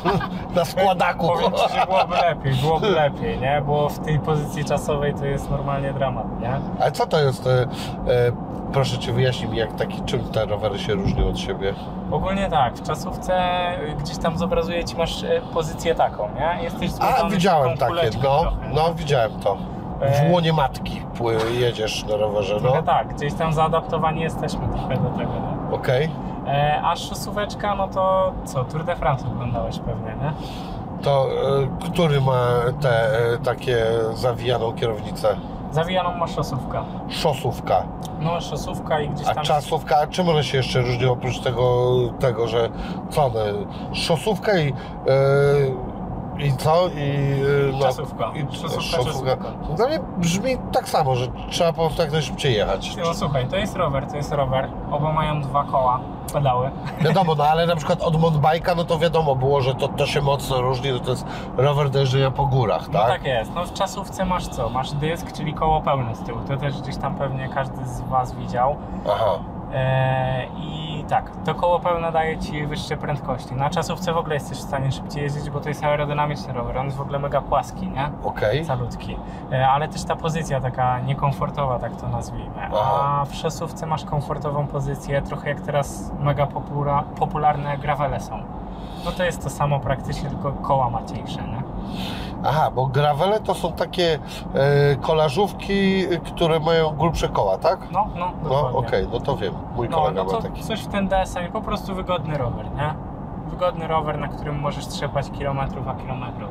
[0.56, 1.26] na składaku?
[1.28, 3.62] Powiem Ci, że byłoby lepiej, byłoby lepiej, nie?
[3.66, 6.50] Bo w tej pozycji czasowej to jest normalnie dramat, nie?
[6.80, 7.46] Ale co to jest?
[7.46, 7.66] E,
[8.72, 11.74] proszę Cię wyjaśnij mi, jak taki, czym te rowery się różnią od siebie?
[12.10, 13.34] Ogólnie tak, w czasówce
[13.82, 16.62] y, gdzieś tam zobrazuje Ci, masz y, pozycję taką, nie?
[16.62, 18.74] Jesteś A, widziałem takie, no, trochę, nie?
[18.74, 19.56] no widziałem to.
[20.00, 21.02] W E, łonie matki
[21.50, 22.60] jedziesz na rowerze, no.
[22.60, 25.32] Trochę tak, gdzieś tam zaadaptowani jesteśmy trochę do tego?
[25.72, 26.10] Okej.
[26.46, 30.32] E, a szosóweczka, no to co, Tour de France oglądałeś pewnie, nie?
[31.02, 31.26] To
[31.82, 32.46] e, który ma
[32.80, 32.90] te
[33.34, 35.36] e, takie zawijaną kierownicę?
[35.72, 36.84] Zawijaną ma szosówka.
[37.08, 37.84] Szosówka.
[38.20, 39.44] No, szosówka i gdzieś A tam...
[39.44, 42.70] czasówka, a czym one się jeszcze różnią oprócz tego, tego że
[43.10, 43.52] co one?
[43.92, 44.74] Szosówka i, e,
[46.46, 46.88] i co?
[46.88, 47.00] I,
[47.68, 48.32] e, no, Czasówka.
[48.34, 48.46] I,
[48.90, 49.36] czasówka.
[49.76, 52.96] Dla mnie brzmi tak samo, że trzeba po prostu jak najszybciej jechać.
[52.96, 54.68] No słuchaj, to jest rower, to jest rower.
[54.90, 56.00] Oba mają dwa koła,
[56.32, 56.70] pedały.
[57.00, 60.20] Wiadomo, no ale na przykład od mountainbike'a, no to wiadomo było, że to, to się
[60.20, 61.26] mocno różni, że to jest
[61.56, 63.08] rower do jeżdżenia po górach, No tak?
[63.08, 63.54] tak jest.
[63.54, 64.68] No w czasówce masz co?
[64.70, 66.38] Masz dysk, czyli koło pełne z tyłu.
[66.48, 68.76] To też gdzieś tam pewnie każdy z Was widział.
[69.12, 69.38] Aha,
[70.56, 73.54] I tak, to koło pełne daje Ci wyższe prędkości.
[73.54, 76.78] Na czasówce w ogóle jesteś w stanie szybciej jeździć, bo to jest aerodynamiczny rower.
[76.78, 78.10] On jest w ogóle mega płaski, nie?
[78.24, 78.66] okej.
[78.66, 79.16] Calutki.
[79.52, 82.68] E, Ale też ta pozycja taka niekomfortowa, tak to nazwijmy.
[82.74, 83.18] Aha.
[83.20, 88.42] A w szosówce masz komfortową pozycję, trochę jak teraz mega popula- popularne gravele są.
[89.04, 91.62] No to jest to samo praktycznie, tylko koła macieńsze, nie?
[92.44, 94.18] Aha, bo gravele to są takie
[94.54, 97.78] e, kolażówki, które mają grubsze koła, tak?
[97.92, 98.78] No, no, No dokładnie.
[98.78, 99.54] okej, no to wiem.
[99.76, 100.62] Mój No, kolega no ma to taki.
[100.62, 102.94] coś w ten deseń, po prostu wygodny rower, nie?
[103.50, 106.50] Wygodny rower, na którym możesz trzepać kilometrów a kilometrów.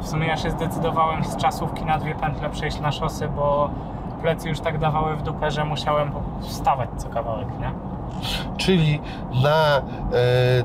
[0.00, 3.70] W sumie ja się zdecydowałem z czasówki na dwie pętle przejść na szosy, bo
[4.22, 7.70] plecy już tak dawały w dupę, że musiałem po- wstawać co kawałek, nie?
[8.56, 9.00] Czyli
[9.42, 9.82] na e,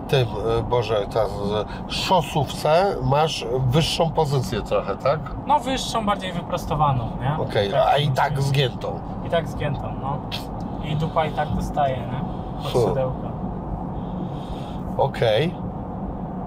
[0.08, 0.27] tym,
[0.60, 1.25] e, Boże, ta
[1.88, 5.19] szosówce masz wyższą pozycję trochę, tak?
[5.47, 7.43] No wyższą, bardziej wyprostowaną, nie?
[7.43, 8.99] Okej, a i tak zgiętą.
[9.27, 10.17] I tak zgiętą, no.
[10.84, 12.69] I dupa i tak dostaje, nie?
[12.69, 13.27] Siodełko.
[14.97, 15.56] Okej.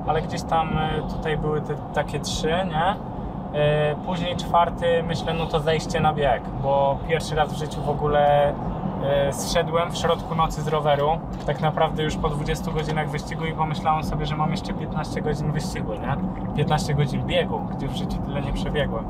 [0.07, 2.97] ale gdzieś tam e, tutaj były te takie trzy, nie?
[4.07, 8.53] Później czwarty, myślę, no to zejście na bieg, bo pierwszy raz w życiu w ogóle
[9.33, 14.05] Zszedłem w środku nocy z roweru, tak naprawdę już po 20 godzinach wyścigu i pomyślałem
[14.05, 16.17] sobie, że mam jeszcze 15 godzin wyścigu, nie?
[16.57, 19.05] 15 godzin biegu, gdzie w życiu tyle nie przebiegłem.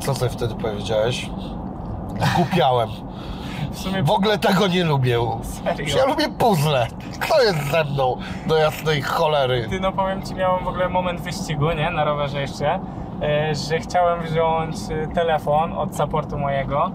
[0.00, 1.30] Co sobie wtedy powiedziałeś?
[2.34, 2.88] Zgupiałem.
[3.70, 5.18] W sumie W ogóle tego nie lubię.
[5.42, 5.96] Serio?
[5.96, 6.86] Ja lubię puzzle.
[7.20, 8.16] Kto jest ze mną
[8.46, 9.66] do jasnej cholery?
[9.70, 11.90] Ty, no powiem Ci, miałem w ogóle moment wyścigu, nie?
[11.90, 12.80] Na rowerze jeszcze, e,
[13.68, 16.90] że chciałem wziąć e, telefon od supportu mojego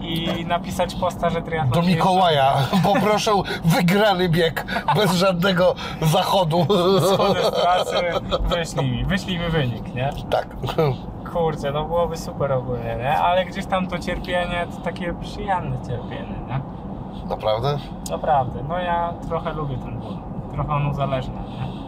[0.00, 2.52] i napisać posta, że triatlon Do Mikołaja
[2.92, 3.30] poproszę
[3.64, 6.66] wygrany bieg bez żadnego zachodu.
[7.14, 7.96] Schodzę z trasy,
[8.40, 10.10] wyślij mi, wyślij mi wynik, nie?
[10.30, 10.46] Tak.
[11.32, 13.18] Kurczę, no byłoby super ogólnie, nie?
[13.18, 16.60] Ale gdzieś tam to cierpienie, to takie przyjemne cierpienie, nie?
[17.28, 17.78] Naprawdę?
[18.10, 20.16] Naprawdę, no ja trochę lubię ten ból.
[20.52, 21.87] Trochę on uzależnia, nie?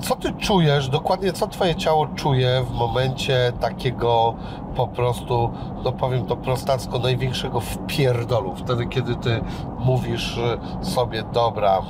[0.00, 4.34] Co ty czujesz, dokładnie co twoje ciało czuje w momencie takiego
[4.76, 5.50] po prostu,
[5.84, 8.54] no powiem to prostacko, największego wpierdolu?
[8.56, 9.40] Wtedy, kiedy ty
[9.78, 11.82] mówisz y, sobie, dobra,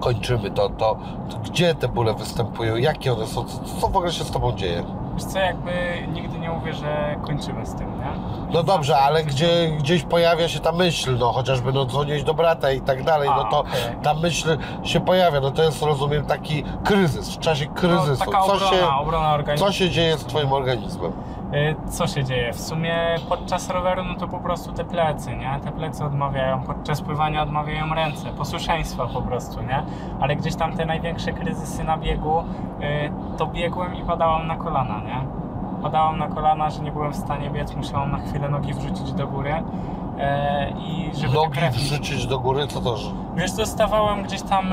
[0.00, 0.96] kończymy to, to,
[1.30, 4.52] to gdzie te bóle występują, jakie one są, co, co w ogóle się z tobą
[4.52, 4.84] dzieje?
[5.14, 5.72] Wiesz co, jakby
[6.12, 8.04] nigdy nie mówię, że kończymy z tym, nie?
[8.52, 12.72] No dobrze, ale gdzie, gdzieś pojawia się ta myśl, no chociażby no dzwonić do brata
[12.72, 13.72] i tak dalej, A, no to okej.
[14.02, 18.24] ta myśl się pojawia, no to jest rozumiem taki kryzys, w czasie kryzysu.
[18.26, 19.66] No, taka co, obrona, się, obrona organizmu.
[19.66, 21.12] co się dzieje z twoim organizmem?
[21.54, 22.52] Y, Co się dzieje?
[22.52, 22.96] W sumie
[23.28, 25.60] podczas roweru, no to po prostu te plecy, nie?
[25.64, 29.82] Te plecy odmawiają, podczas pływania odmawiają ręce, posłuszeństwa po prostu, nie?
[30.20, 35.00] Ale gdzieś tam te największe kryzysy na biegu, y, to biegłem i padałem na kolana,
[35.00, 35.20] nie?
[35.82, 39.26] Padałem na kolana, że nie byłem w stanie biec, musiałem na chwilę nogi wrzucić do
[39.26, 39.54] góry.
[40.18, 42.96] e, I żeby Nogi krew- wrzucić do góry, to?
[42.96, 44.66] że- Wiesz, dostawałem gdzieś tam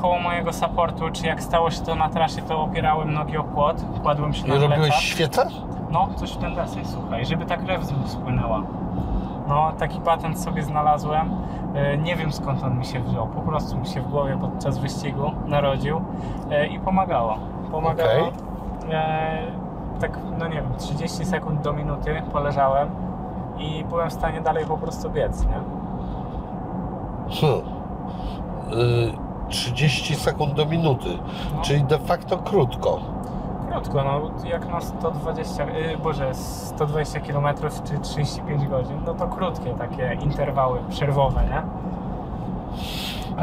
[0.00, 3.76] koło mojego supportu, czy jak stało się to na trasie, to opierałem nogi o płot,
[4.02, 5.48] kładłem się I na robiłeś plecach.
[5.90, 8.62] No, coś w ten deseń, słuchaj, żeby ta krew z mózgu spłynęła.
[9.48, 11.30] No, taki patent sobie znalazłem.
[11.74, 14.78] E, Nie wiem skąd on mi się wziął, po prostu mi się w głowie podczas
[14.78, 16.00] wyścigu narodził
[16.50, 17.38] e, i pomagało.
[17.70, 18.10] Pomagało.
[18.10, 18.32] Okej.
[18.92, 19.38] E,
[20.00, 22.88] tak, no nie wiem, 30 sekund do minuty poleżałem
[23.58, 25.60] i byłem w stanie dalej po prostu biec, nie?
[27.40, 27.60] Hmm.
[28.72, 29.12] Y,
[29.48, 31.08] 30 sekund do minuty,
[31.56, 31.62] No.
[31.62, 32.98] czyli de facto krótko.
[33.80, 37.46] Krótko, no jak na 120, yy, boże, 120 km
[37.84, 41.62] czy 35 godzin, no to krótkie takie interwały przerwowe, nie?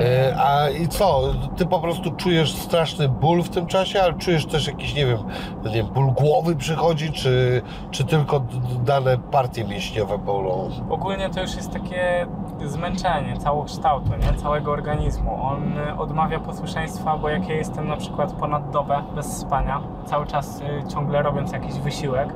[0.04, 1.22] E, A i co?
[1.58, 5.18] Ty po prostu czujesz straszny ból w tym czasie, ale czujesz też jakiś, nie wiem,
[5.66, 8.42] nie wiem ból głowy przychodzi, czy, czy tylko
[8.86, 10.70] dane partie mięśniowe bolą?
[10.90, 12.28] Ogólnie to już jest takie
[12.70, 14.34] zmęczenie całokształtu, nie?
[14.34, 15.44] Całego organizmu.
[15.44, 20.26] On y, odmawia posłuszeństwa, bo jak ja jestem na przykład ponad dobę bez spania, cały
[20.26, 22.30] czas y, ciągle robiąc jakiś wysiłek,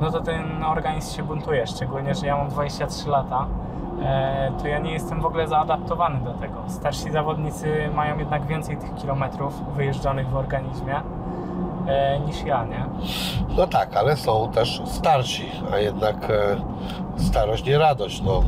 [0.00, 3.46] no to ten organizm się buntuje, szczególnie, że ja mam 23 lata,
[4.02, 6.54] e, to ja nie jestem w ogóle zaadaptowany do tego.
[6.68, 11.00] Starsi zawodnicy mają jednak więcej tych kilometrów wyjeżdżonych w organizmie
[11.86, 12.84] e, niż ja, nie?
[13.56, 16.56] No tak, ale są też starsi, a jednak e,
[17.16, 18.42] starość nie radość, no.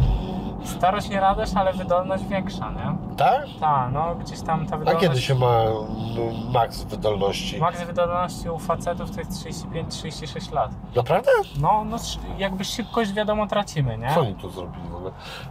[0.65, 3.17] Starość nie radość, ale wydolność większa, nie?
[3.17, 3.45] Tak?
[3.61, 5.07] Tak, no gdzieś tam ta A wydolność...
[5.07, 7.59] kiedy się ma mm, maks wydolności?
[7.59, 10.71] Maks wydolności u facetów to jest 35-36 lat.
[10.97, 11.31] Naprawdę?
[11.61, 11.97] No, no
[12.39, 14.15] jakby szybkość wiadomo tracimy, nie?
[14.15, 15.11] Co oni tu zrobili w ogóle?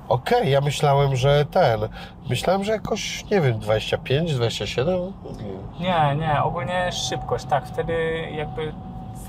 [0.09, 1.79] Okej, ja myślałem, że ten,
[2.29, 5.13] myślałem, że jakoś, nie wiem, 25, 27?
[5.79, 7.93] Nie, nie, ogólnie szybkość, tak, wtedy
[8.31, 8.73] jakby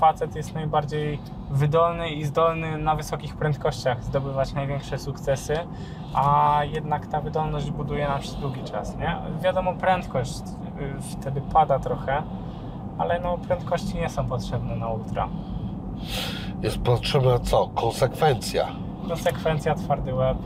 [0.01, 5.55] facet jest najbardziej wydolny i zdolny na wysokich prędkościach zdobywać największe sukcesy,
[6.13, 9.17] a jednak ta wydolność buduje nam się długi czas, nie?
[9.43, 12.23] Wiadomo, prędkość y, wtedy pada trochę,
[12.97, 15.27] ale no prędkości nie są potrzebne na ultra.
[16.61, 17.67] Jest potrzebna co?
[17.67, 18.67] Konsekwencja.
[19.07, 20.37] konsekwencja, twardy łeb.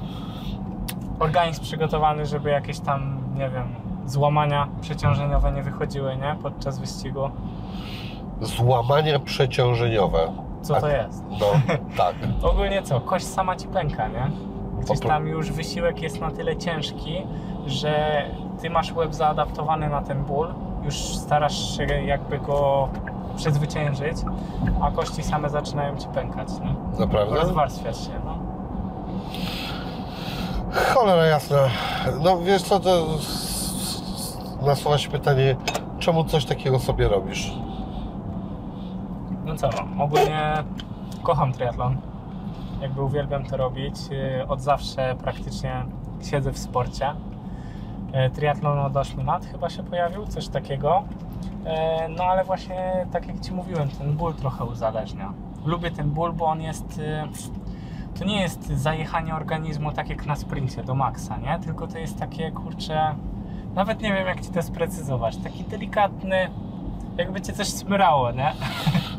[1.19, 6.35] Organizm przygotowany, żeby jakieś tam, nie wiem, złamania przeciążeniowe nie wychodziły, nie?
[6.43, 7.29] Podczas wyścigu.
[8.41, 10.31] Złamania przeciążeniowe.
[10.61, 11.23] Co to jest?
[11.29, 11.45] No,
[11.97, 12.15] tak.
[12.41, 13.01] Ogólnie co?
[13.01, 14.31] Kość sama ci pęka, nie?
[14.81, 17.21] Gdzieś tam już wysiłek jest na tyle ciężki,
[17.65, 18.21] że
[18.61, 22.89] ty masz łeb zaadaptowany na ten ból, już starasz się jakby go
[23.37, 24.17] przezwyciężyć,
[24.81, 26.99] a kości same zaczynają ci pękać, nie?
[26.99, 27.35] Naprawdę?
[27.35, 28.37] Rozwarstwiać się, no.
[30.93, 31.57] Cholera jasna.
[32.23, 33.05] No wiesz co, to
[34.61, 35.55] nasuwa się pytanie,
[35.99, 37.53] czemu coś takiego sobie robisz?
[39.61, 40.53] No, ogólnie
[41.23, 41.97] kocham triatlon.
[42.81, 43.95] Jakby uwielbiam to robić.
[44.09, 45.85] Yy, Od zawsze praktycznie
[46.23, 47.13] siedzę w sporcie.
[48.13, 51.03] Yy, Triatlon od 8 lat chyba się pojawił, coś takiego.
[51.65, 51.69] Yy,
[52.17, 55.33] No ale właśnie, tak jak Ci mówiłem, ten ból trochę uzależnia.
[55.65, 56.99] lubię ten ból, bo on jest...
[56.99, 57.23] y,
[58.19, 61.59] To nie jest zajechanie organizmu tak jak na sprincie do maksa, nie?
[61.59, 63.15] Tylko to jest takie, kurczę...
[63.75, 65.37] Nawet nie wiem jak ci to sprecyzować.
[65.37, 66.49] Taki delikatny...
[67.17, 68.53] Jakby cię coś smyrało, nie?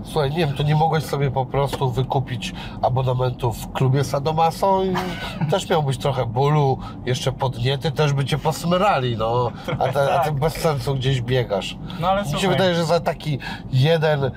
[0.05, 4.95] Słuchaj, nie wiem, to nie mogłeś sobie po prostu wykupić abonamentu w klubie Sadomaso i
[5.51, 9.51] też miałbyś trochę bólu, jeszcze podniety, też by cię posmyrali, no.
[9.79, 10.35] A, te, a ty tak.
[10.35, 11.77] bez sensu gdzieś biegasz.
[12.01, 13.39] No ale Mi się słuchaj, wydaje, że za taki
[13.73, 14.31] jeden, e,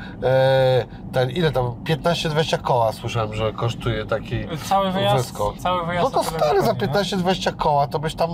[1.14, 6.24] ten, ile tam, 15-20 koła słyszałem, że kosztuje taki cały wyjazd, cały wyjazd No to
[6.30, 7.24] stary, za wychodzi, nie?
[7.34, 8.30] 15-20 koła to byś tam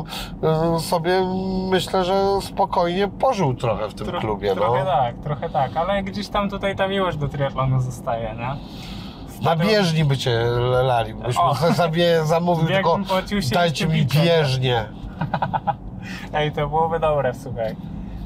[0.75, 1.21] e, sobie,
[1.69, 4.85] myślę, że spokojnie pożył trochę w tym Tro- klubie, Trochę no.
[4.85, 8.55] tak, trochę tak, ale gdzieś tam tutaj ta miłość do triatlonu zostaje, nie?
[9.41, 10.39] Na bieżni by cię
[10.83, 11.55] lali, byś O.
[11.55, 12.99] sobie zamówił, tylko
[13.53, 14.85] dajcie mi bieżnię.
[16.33, 17.75] Ej, to byłoby dobre, słuchaj.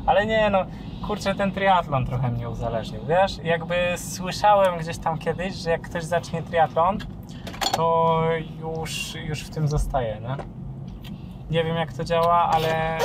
[0.06, 0.66] Ale nie no,
[1.08, 3.38] kurczę, ten triatlon trochę mnie uzależnił, wiesz?
[3.44, 6.98] Jakby słyszałem gdzieś tam kiedyś, że jak ktoś zacznie triatlon,
[7.76, 8.22] to
[8.60, 10.36] już, już w tym zostaje, nie?
[11.52, 12.98] Nie wiem jak to działa, ale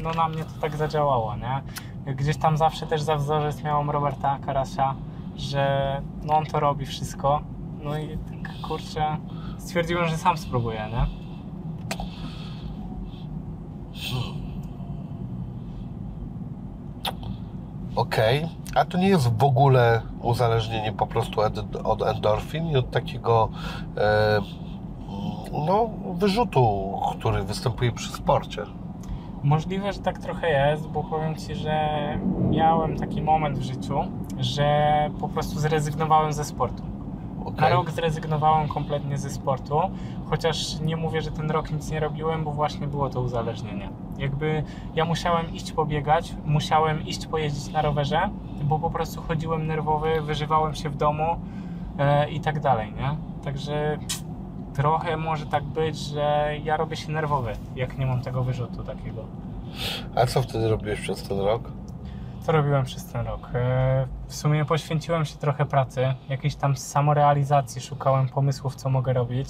[0.00, 1.62] no na mnie to tak zadziałało, nie?
[2.06, 4.94] Gdzieś tam zawsze też za wzorzec miałem Roberta Karasia,
[5.36, 7.40] że no on to robi wszystko.
[7.82, 9.16] No i tak kurczę,
[9.58, 11.20] stwierdziłem, że sam spróbuję, nie?
[17.96, 22.90] Okej, a to nie jest w ogóle uzależnienie po prostu od, od endorfin i od
[22.90, 23.48] takiego
[23.96, 24.40] e,
[25.52, 28.62] no, wyrzutu, który występuje przy sporcie.
[29.42, 31.88] Możliwe, że tak trochę jest, bo powiem Ci, że
[32.50, 34.00] miałem taki moment w życiu,
[34.38, 36.82] że po prostu zrezygnowałem ze sportu.
[37.40, 37.72] Na Okej.
[37.72, 39.80] rok zrezygnowałem kompletnie ze sportu,
[40.30, 43.88] chociaż nie mówię, że ten rok nic nie robiłem, bo właśnie było to uzależnienie.
[44.18, 44.62] Jakby
[44.94, 48.30] ja musiałem iść pobiegać, musiałem iść pojeździć na rowerze,
[48.62, 51.36] bo po prostu chodziłem nerwowy, wyżywałem się w domu
[51.98, 53.16] e, i tak dalej, nie?
[53.44, 53.98] Także
[54.74, 59.24] trochę może tak być, że ja robię się nerwowy, jak nie mam tego wyrzutu takiego.
[60.14, 61.62] A co wtedy robiłeś przez ten rok?
[62.40, 63.48] Co robiłem przez ten rok?
[63.54, 69.48] E, W sumie poświęciłem się trochę pracy, jakiejś tam samorealizacji, szukałem pomysłów, co mogę robić.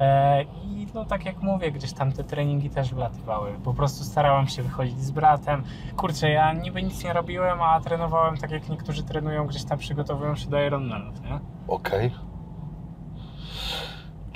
[0.00, 3.50] E, I no tak jak mówię, gdzieś tam te treningi też wlatywały.
[3.64, 5.62] Po prostu starałem się wychodzić z bratem.
[5.96, 10.36] Kurczę, ja niby nic nie robiłem, a trenowałem tak jak niektórzy trenują, gdzieś tam przygotowują
[10.36, 11.38] się do Ironmanów, nie?
[11.68, 12.10] Okej.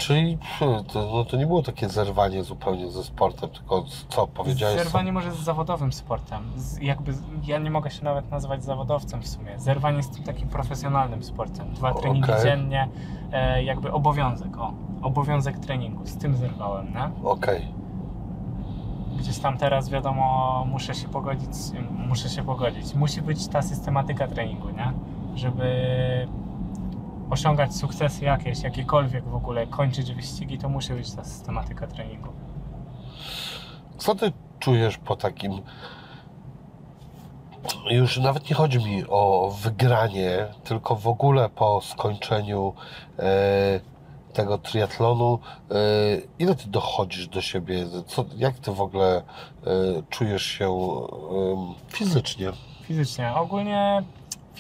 [0.01, 4.79] Czyli hmm, to, no to nie było takie zerwanie zupełnie ze sportem, tylko co powiedziałeś?
[4.79, 6.43] Zerwanie może z zawodowym sportem.
[6.57, 7.15] Z, jakby
[7.47, 9.59] ja nie mogę się nawet nazywać zawodowcem w sumie.
[9.59, 11.75] Zerwanie z tym takim profesjonalnym sportem.
[11.75, 12.45] Dwa treningi Okej.
[12.45, 12.89] dziennie,
[13.33, 14.73] e, jakby obowiązek, o.
[15.03, 16.07] Obowiązek treningu.
[16.07, 17.29] Z tym zerwałem, nie?
[17.29, 17.69] Okej.
[19.19, 21.51] Gdzieś tam teraz wiadomo, muszę się pogodzić,
[22.09, 22.95] muszę się pogodzić.
[22.95, 24.93] Musi być ta systematyka treningu, nie?
[25.35, 25.67] Żeby
[27.31, 32.29] osiągać sukcesy jakieś, jakiekolwiek w ogóle, kończyć wyścigi, to musi być ta systematyka treningu.
[33.99, 35.63] Co ty czujesz po takim.
[37.91, 42.73] Już nawet nie chodzi mi o wygranie, tylko w ogóle po skończeniu
[43.19, 43.81] e,
[44.33, 45.39] tego triatlonu.
[45.71, 45.75] E,
[46.39, 47.87] ile ty dochodzisz do siebie?
[48.07, 49.23] Co, jak ty w ogóle e,
[50.11, 52.53] czujesz się em, fizycznie?
[52.83, 53.35] Fizycznie.
[53.35, 54.03] Ogólnie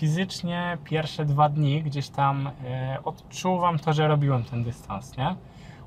[0.00, 5.34] fizycznie pierwsze dwa dni gdzieś tam e, odczuwam to, że robiłem ten dystans, nie?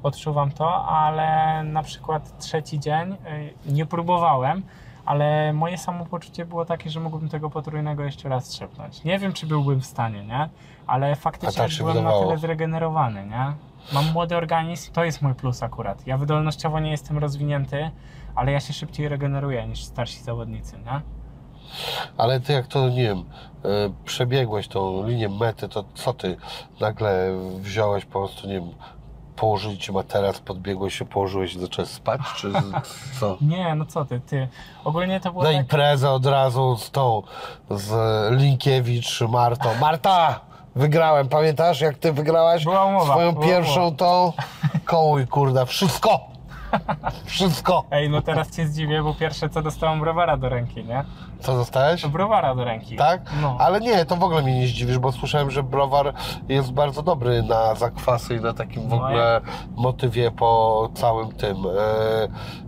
[0.03, 3.17] Odczuwam to, ale na przykład trzeci dzień e,
[3.65, 4.63] nie próbowałem,
[5.05, 9.03] ale moje samopoczucie było takie, że mógłbym tego potrójnego jeszcze raz trzepnąć.
[9.03, 10.49] Nie wiem, czy byłbym w stanie, nie?
[10.87, 12.25] Ale faktycznie tak byłem na wydawało.
[12.25, 13.53] tyle zregenerowany, nie?
[13.93, 16.07] Mam młody organizm, to jest mój plus akurat.
[16.07, 17.91] Ja wydolnościowo nie jestem rozwinięty,
[18.35, 21.01] ale ja się szybciej regeneruję niż starsi zawodnicy, nie?
[22.17, 23.23] Ale ty jak to, nie wiem,
[24.05, 26.37] przebiegłeś tą linię mety, to co ty
[26.79, 28.69] nagle wziąłeś po prostu, nie wiem,
[29.35, 32.51] położyli ci materac, podbiegłeś się, położyłeś i zacząłeś spać, czy
[33.19, 33.37] co?
[33.41, 34.47] Nie, no co ty, ty.
[34.83, 35.57] Ogólnie to było Na tak...
[35.59, 37.23] imprezę od razu z tą,
[37.69, 37.91] z
[38.39, 39.69] Linkiewicz, Martą.
[39.81, 40.39] Marta!
[40.75, 43.97] Wygrałem, pamiętasz jak ty wygrałaś Była umowa, swoją była pierwszą umowa.
[43.97, 44.33] tą?
[44.85, 46.19] Kołuj, kurda, wszystko!
[47.25, 47.83] Wszystko!
[47.91, 51.03] Ej, no teraz cię zdziwię, bo pierwsze co dostałem browara do ręki, nie?
[51.43, 52.05] Co dostałeś?
[52.07, 52.95] Browara do ręki.
[52.95, 53.21] Tak?
[53.41, 53.57] No.
[53.59, 56.13] Ale nie, to w ogóle mnie nie zdziwisz, bo słyszałem, że browar
[56.49, 59.41] jest bardzo dobry na zakwasy i na takim w No, ogóle
[59.75, 61.57] motywie po całym tym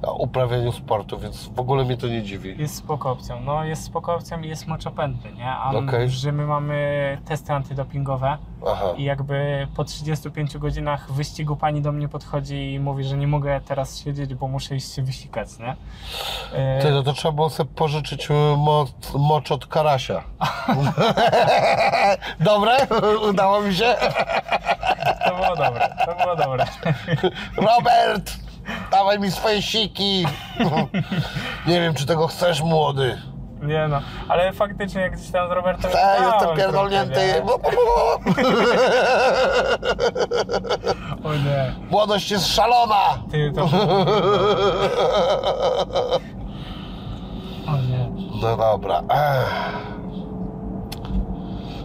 [0.04, 2.56] e, uprawianiu sportu, więc w ogóle mnie to nie dziwi.
[2.58, 3.40] Jest spoko opcją.
[3.42, 5.50] No jest spoko opcją i jest moczopędny, nie?
[5.52, 6.10] A Okej.
[6.10, 8.86] że my mamy testy antydopingowe, Aha.
[8.98, 13.62] I jakby po 35 godzinach wyścigu pani do mnie podchodzi i mówi, że nie mogę
[13.62, 15.76] teraz siedzieć, bo muszę iść się wysikać, nie?
[16.54, 18.28] E, Ty, no to trzeba było sobie pożyczyć
[18.66, 20.24] moc, mocz od Karasia.
[22.40, 22.78] Dobre?
[23.30, 23.96] Udało mi się?
[25.26, 26.66] To było dobre, to było dobre.
[27.58, 28.32] Robert!
[28.92, 30.26] Dawaj mi swoje siki!
[31.68, 33.18] Nie wiem, czy tego chcesz, młody.
[33.62, 37.42] Nie no, ale faktycznie jak gdzieś tam z Robertem gadałem jestem pierdolnięty.
[41.24, 43.18] O nie, Młodość jest szalona!
[43.32, 43.66] ty to...
[47.68, 48.05] O nie.
[48.42, 49.02] No dobra.
[49.10, 49.86] Ech.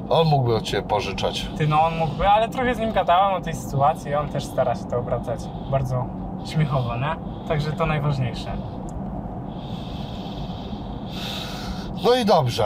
[0.08, 1.46] On mógłby od Ciebie pożyczać.
[1.58, 4.44] Ty no on mógłby, ale trochę z nim gadałem o tej sytuacji i on też
[4.44, 6.04] stara się to obracać bardzo
[6.46, 7.16] śmiechowo, nie?
[7.48, 8.52] Także to najważniejsze.
[12.04, 12.64] No i dobrze.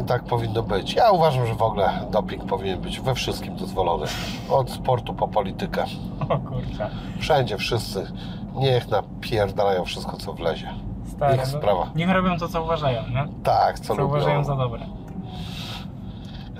[0.00, 0.94] I tak powinno być.
[0.94, 4.06] Ja uważam, że w ogóle doping powinien być we wszystkim dozwolony.
[4.50, 5.84] Od sportu po politykę.
[6.28, 6.90] O kurczę.
[7.18, 8.12] Wszędzie, wszyscy.
[8.54, 10.68] Niech napierdalają wszystko, co wlezie.
[11.22, 11.90] Stary, Ich sprawa.
[11.94, 13.28] Niech robią to, co uważają, nie?
[13.44, 14.06] Tak, co, Co lubią.
[14.06, 14.80] uważają za dobre.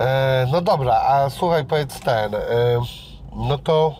[0.01, 2.35] E, no dobra, a słuchaj, powiedz ten.
[2.35, 2.39] E,
[3.37, 3.95] no to.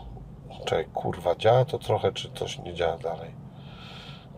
[0.65, 3.31] Czekaj, kurwa, działa to trochę, czy coś nie działa dalej?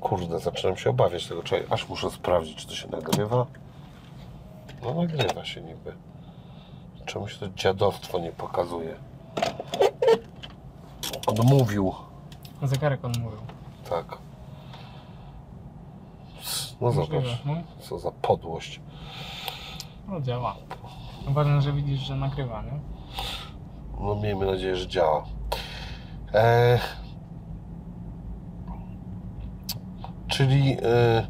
[0.00, 1.42] Kurde, zaczynam się obawiać tego.
[1.42, 3.46] Czekaj, aż muszę sprawdzić, czy to się nagrywa.
[4.82, 5.92] No, nagrywa się niby.
[7.06, 8.94] Czemu się to dziadostwo nie pokazuje?
[11.26, 11.94] Odmówił.
[12.62, 13.40] Zegarek on mówił.
[16.80, 17.54] No zobacz, Możliwe, no.
[17.80, 18.80] co za podłość.
[20.08, 20.56] No działa.
[21.28, 22.80] Ważne, że widzisz, że nagrywa, nie?
[24.00, 25.24] No miejmy nadzieję, że działa.
[26.34, 26.78] E,
[30.28, 31.26] czyli e,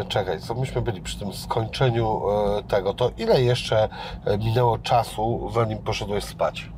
[0.00, 3.88] e, czekaj, co myśmy byli przy tym skończeniu e, tego, to ile jeszcze
[4.24, 6.70] e, minęło czasu, zanim poszedłeś spać?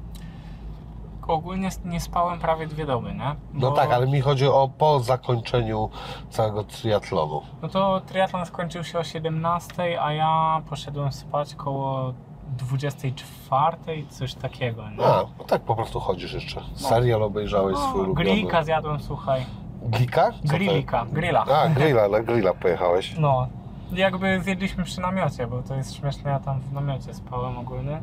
[1.32, 3.34] Ogólnie nie spałem prawie dwie doby, nie?
[3.54, 5.90] No Bo- tak, ale mi chodzi o po zakończeniu
[6.30, 7.42] całego triatlonu.
[7.62, 12.12] No to triatlon skończył się o 17, a ja poszedłem spać koło
[12.58, 13.76] 24,
[14.10, 15.04] coś takiego, nie?
[15.06, 16.60] A, no tak po prostu chodzisz jeszcze.
[16.74, 18.14] Serial obejrzałeś swój No, ulubiony.
[18.24, 19.46] grillika zjadłem, słuchaj.
[19.82, 20.30] Glika?
[20.32, 21.44] Co Grillika, grilla.
[21.44, 23.14] A, grilla, na grilla pojechałeś.
[23.18, 23.46] No,
[23.92, 28.00] jakby zjedliśmy przy namiocie, bo to jest śmieszne, ja tam w namiocie spałem ogólnie.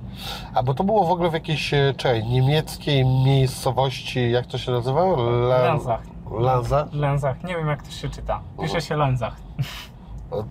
[0.54, 4.72] A bo to było w ogóle w jakiejś, e, czekaj, niemieckiej miejscowości, jak to się
[4.72, 5.02] nazywa?
[5.02, 5.58] La...
[5.62, 6.02] Lęzach.
[6.40, 6.88] Lanza?
[6.94, 8.40] Lęzach, nie wiem jak to się czyta.
[8.62, 9.36] Pisze się Lęzach.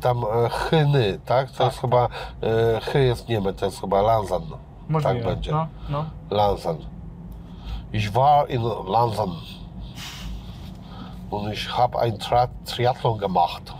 [0.00, 1.50] Tam e, Chyny, tak?
[1.50, 1.66] To Tak.
[1.66, 2.08] jest chyba,
[2.42, 4.42] e, Chy jest Niemiec, to jest chyba Lanzan.
[4.88, 5.14] Możliwe.
[5.14, 5.52] Tak będzie.
[5.52, 6.04] No, no.
[6.30, 6.76] Lanzan.
[7.92, 9.30] Ich war in Lanzan.
[11.30, 12.18] Und ich habe ein
[12.64, 13.74] Triathlon gemacht.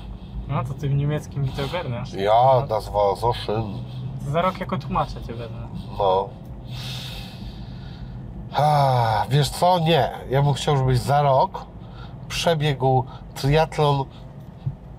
[0.49, 2.13] No to ty w niemieckim mi to ogarniasz.
[2.13, 3.75] Ja, das war so schön.
[4.25, 5.69] To za rok jako tłumaczę cię wezmę.
[5.99, 6.29] No.
[9.31, 9.79] Wiesz co?
[9.79, 10.11] Nie.
[10.31, 11.65] Ja bym chciał, żebyś za rok
[12.29, 13.05] przebiegł
[13.35, 14.05] triatlon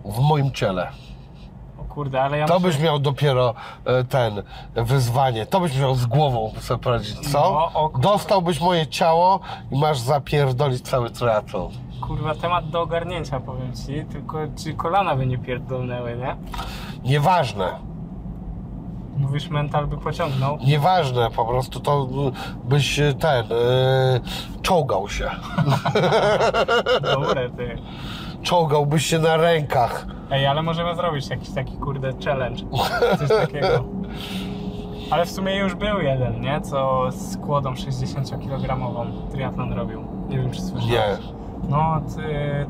[0.05, 0.87] w moim ciele.
[1.79, 2.67] O kurde, ale ja To muszę...
[2.67, 3.53] byś miał dopiero
[3.85, 4.43] e, ten
[4.75, 5.45] wyzwanie.
[5.45, 7.39] To byś miał z głową sobie poradzić, co?
[7.39, 7.89] No, o.
[7.99, 9.39] Dostałbyś moje ciało
[9.71, 11.71] i masz zapierdolić cały triatlon.
[12.01, 16.35] Kurwa, temat do ogarnięcia powiem ci, tylko czy kolana by nie pierdolnęły, nie?
[17.03, 17.69] Nieważne.
[19.17, 20.57] Mówisz, mental by pociągnął.
[20.67, 22.07] Nieważne, po prostu to
[22.63, 24.19] byś e, ten e,
[24.61, 25.29] czołgał się.
[27.13, 27.77] Dobre, ty.
[28.43, 30.05] Czołgałbyś się na rękach.
[30.31, 32.63] Ej, ale możemy zrobić jakiś taki kurde challenge.
[33.19, 33.83] Coś takiego.
[35.11, 36.61] Ale w sumie już był jeden, nie?
[36.61, 40.03] Co z kłodą 60-kilogramową triatlon robił.
[40.29, 40.91] Nie wiem, czy słyszałeś.
[40.91, 41.36] Nie.
[41.69, 42.23] No, ty,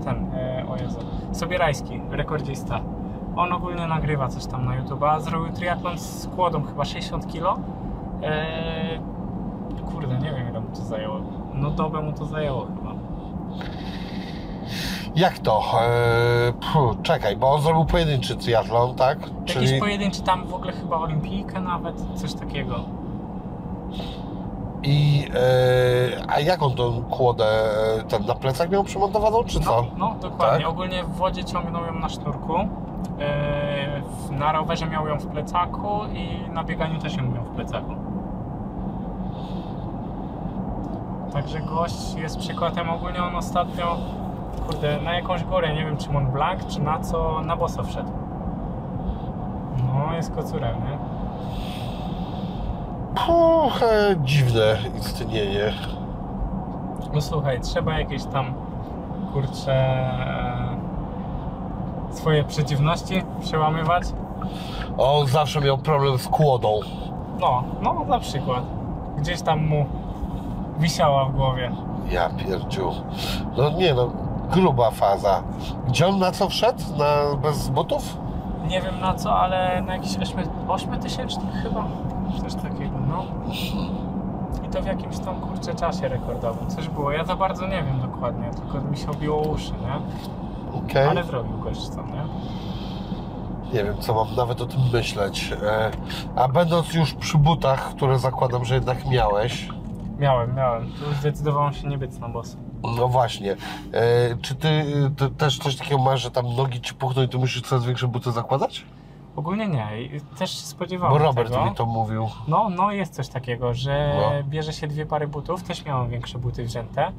[0.05, 0.99] ten, e, o Jezu.
[1.31, 2.79] Sobierajski, rekordzista.
[3.35, 7.59] On ogólnie nagrywa coś tam na YouTube, a zrobił triatlon z kłodą chyba 60 kg.
[8.23, 8.99] E,
[9.91, 11.19] kurde, nie wiem ile mu to zajęło.
[11.53, 12.93] No dobę mu to zajęło chyba.
[15.15, 15.63] Jak to?
[15.81, 19.17] E, pfu, czekaj, bo on zrobił pojedynczy triatlon, tak?
[19.47, 22.79] Jakiś pojedynczy tam w ogóle chyba olimpijkę nawet, coś takiego.
[24.83, 27.45] I e, a jak on tą kłodę
[27.99, 29.71] e, ten na plecach miał przymontowaną, czy co?
[29.81, 30.65] No, no dokładnie.
[30.65, 30.69] Tak?
[30.73, 32.55] Ogólnie w wodzie ciągnął ją na sznurku.
[33.19, 37.95] E, na rowerze miał ją w plecaku i na bieganiu też ją miał w plecaku.
[41.33, 42.89] Także gość jest przykładem.
[42.89, 43.97] Ogólnie on ostatnio,
[44.67, 48.11] kurde, na jakąś górę, nie wiem czy Mont Blanc, czy na co, na boso wszedł.
[49.93, 50.96] No, jest kocurem, nie?
[53.21, 55.73] E, dziwne istnienie.
[57.13, 58.53] No słuchaj, trzeba jakieś tam,
[59.33, 60.09] kurcze,
[62.11, 64.03] swoje przeciwności przełamywać.
[64.97, 66.79] On zawsze miał problem z kłodą.
[67.39, 68.63] No, no na przykład.
[69.17, 69.85] gdzieś tam mu
[70.79, 71.71] wisiała w głowie.
[72.11, 72.91] Ja pierdziu.
[73.57, 74.11] No nie no,
[74.51, 75.43] gruba faza.
[75.87, 76.83] Gdzie on na co wszedł?
[76.97, 78.17] Na, bez butów?
[78.67, 80.17] Nie wiem na co, ale na jakiś
[80.67, 81.83] 8 tysięcznik chyba.
[82.43, 83.25] Coś takiego, no.
[84.65, 86.69] I to w jakimś tam kurczę czasie rekordowym.
[86.69, 87.11] Coś było.
[87.11, 89.99] Ja za bardzo nie wiem dokładnie, tylko mi się obiło uszy, nie?
[90.79, 91.07] Okej.
[91.07, 92.23] Ale zrobił gość co, nie?
[93.73, 95.53] Nie wiem, co mam nawet o tym myśleć.
[95.63, 95.91] E,
[96.35, 99.69] a będąc już przy butach, które zakładam, że jednak miałeś,
[100.19, 100.85] Miałem, miałem.
[100.91, 102.57] Tu zdecydowałem się nie być na bosu.
[102.97, 103.55] no właśnie, e,
[104.41, 104.85] czy ty,
[105.17, 108.07] ty też coś takiego masz, że tam nogi ci puchną i ty musisz coraz większe
[108.07, 108.85] buty zakładać?
[109.37, 110.01] Ogólnie nie.
[110.01, 111.65] I też się spodziewałem Bo Robert tego.
[111.65, 112.29] mi to mówił.
[112.47, 114.13] No, no jest coś takiego, że
[114.43, 114.49] No.
[114.49, 117.11] bierze się dwie pary butów, też miałem większe buty wzięte,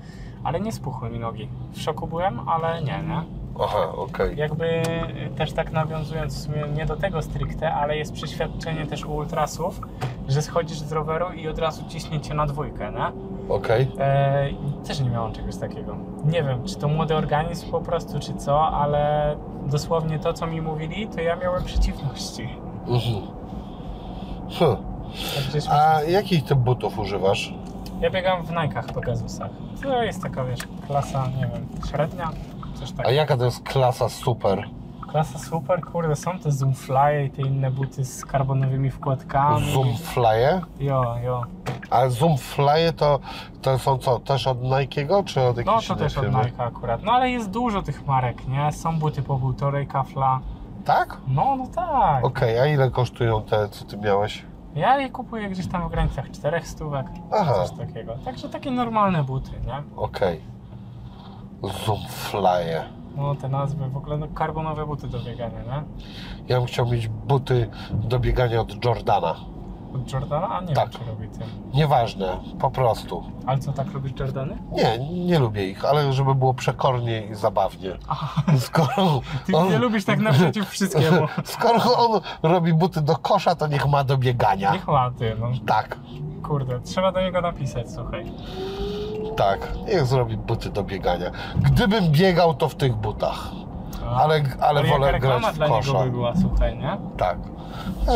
[0.45, 1.49] ale nie spuchły mi nogi.
[1.73, 3.23] W szoku byłem, ale nie, nie.
[3.65, 4.37] Aha, okej.
[4.37, 4.83] Jakby
[5.37, 9.81] też tak nawiązując w sumie nie do tego stricte, ale jest przeświadczenie też u ultrasów,
[10.29, 13.13] że schodzisz z roweru i od razu ciśnie cię na dwójkę, nie?
[13.55, 13.89] Okej.
[13.99, 14.49] E,
[14.87, 15.97] też nie miałem czegoś takiego.
[16.25, 19.37] Nie wiem, czy to młody organizm po prostu, czy co, ale
[19.67, 22.49] dosłownie to, co mi mówili, to ja miałem przeciwności.
[22.87, 23.23] Mhm.
[24.59, 24.77] Hm.
[25.35, 27.55] Także A jakich ty butów używasz?
[28.01, 29.51] Ja biegam w Nike'ach Pegasusach.
[29.83, 32.31] To jest taka, wiesz, klasa, nie wiem, średnia,
[32.79, 33.11] coś A takiego.
[33.15, 34.69] jaka to jest klasa super?
[35.13, 39.73] Klasa super, kurde, są te Zoomfly i te inne buty z karbonowymi wkładkami.
[39.73, 40.61] Zoomflye?
[40.81, 41.43] Jo, jo.
[41.91, 43.19] A Zoomflye to,
[43.63, 46.45] to są co, też od Nike'ego, czy od No jakiejś to innej też od firmy?
[46.45, 47.03] Nike akurat.
[47.03, 48.73] No ale jest dużo tych marek, nie?
[48.73, 50.41] Są buty po półtorej kafla.
[50.85, 51.17] Tak?
[51.29, 52.25] No, no tak.
[52.25, 54.45] Okej, a ile kosztują te, co ty miałeś?
[54.75, 57.55] Ja je kupuję gdzieś tam w granicach czterech stówek, Aha.
[57.55, 58.15] coś takiego.
[58.25, 59.83] Także takie normalne buty, nie?
[59.97, 60.41] Okej.
[61.63, 62.85] Zoomflye.
[63.17, 65.83] No te nazwy, w ogóle no, karbonowe buty do biegania, nie?
[66.49, 69.35] Ja bym chciał mieć buty do biegania od Jordana.
[69.95, 70.49] Od Jordana?
[70.49, 70.91] A nie Tak.
[70.91, 71.43] wiem, czy robi tym.
[71.75, 73.23] Nieważne, po prostu.
[73.47, 74.59] Ale co, tak robisz Jordany?
[74.73, 77.91] Nie, nie lubię ich, ale żeby było przekornie i zabawnie.
[78.59, 81.27] Skoro Ty on, nie lubisz tak naprzeciw wszystkiemu.
[81.45, 84.73] skoro on robi buty do kosza, to niech ma do biegania.
[84.73, 85.47] Niech ma ty, no.
[85.67, 85.99] Tak,
[86.43, 88.25] Kurde, trzeba do niego napisać, słuchaj.
[89.39, 89.69] Tak.
[89.87, 91.31] Niech zrobi buty do biegania.
[91.57, 93.51] Gdybym biegał, to w tych butach.
[94.17, 95.93] Ale, ale jaka wolę grać w dla kosza.
[95.93, 96.97] niego by była, słuchaj, nie?
[97.17, 97.39] Tak.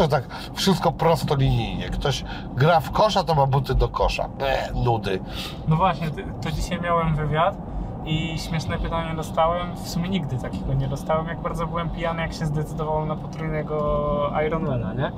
[0.02, 1.88] Że tak, wszystko prostolinijnie.
[1.88, 4.28] Ktoś gra w kosza, to ma buty do kosza.
[4.28, 5.20] Be, nudy.
[5.68, 7.56] No właśnie, ty- to dzisiaj miałem wywiad
[8.04, 9.74] i śmieszne pytanie dostałem.
[9.76, 14.32] W sumie nigdy takiego nie dostałem, jak bardzo byłem pijany, jak się zdecydowałem na potrójnego
[14.46, 15.12] Ironmana, nie?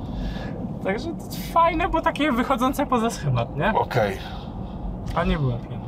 [0.85, 3.73] Także to fajne, bo takie wychodzące poza schemat, nie?
[3.75, 4.19] Okej,
[5.15, 5.84] A nie byłem pijany.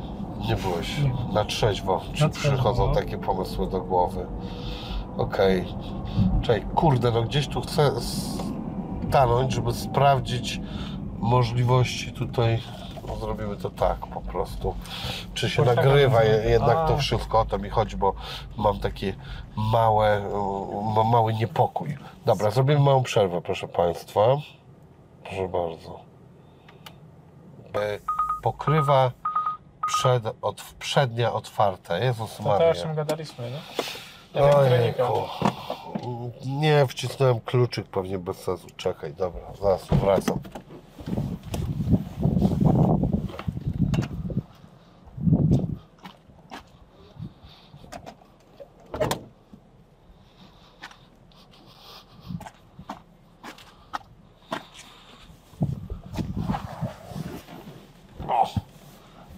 [0.49, 1.33] Nie byłeś Nie.
[1.33, 2.01] na trzeźwo.
[2.13, 2.93] Czy Na trzeźwo, przychodzą no.
[2.95, 4.25] takie pomysły do głowy?
[5.17, 5.65] Okej.
[6.41, 7.91] Czekaj, kurde, no gdzieś tu chcę
[9.09, 10.61] stanąć, żeby sprawdzić
[11.19, 12.61] możliwości tutaj.
[13.07, 14.75] No, zrobimy to tak po prostu.
[15.33, 16.97] Czy się nagrywa je- jednak to A.
[16.97, 18.13] wszystko, o to mi chodzi, bo
[18.57, 19.15] mam takie
[19.55, 20.21] małe,
[20.95, 21.97] mam mały niepokój.
[22.25, 24.21] Dobra, zrobimy małą przerwę, proszę Państwa.
[25.23, 25.99] Proszę bardzo.
[28.43, 29.11] Pokrywa
[29.87, 31.99] przed, od, przednia otwarte.
[32.05, 32.69] Jezus To to, Maria.
[32.69, 33.59] o czym gadaliśmy, nie?
[34.41, 35.09] Elektronika.
[35.13, 35.29] Ojejku.
[36.45, 38.67] Nie, wcisnąłem kluczyk pewnie bez sensu.
[38.77, 40.39] Czekaj, dobra, zaraz wracam.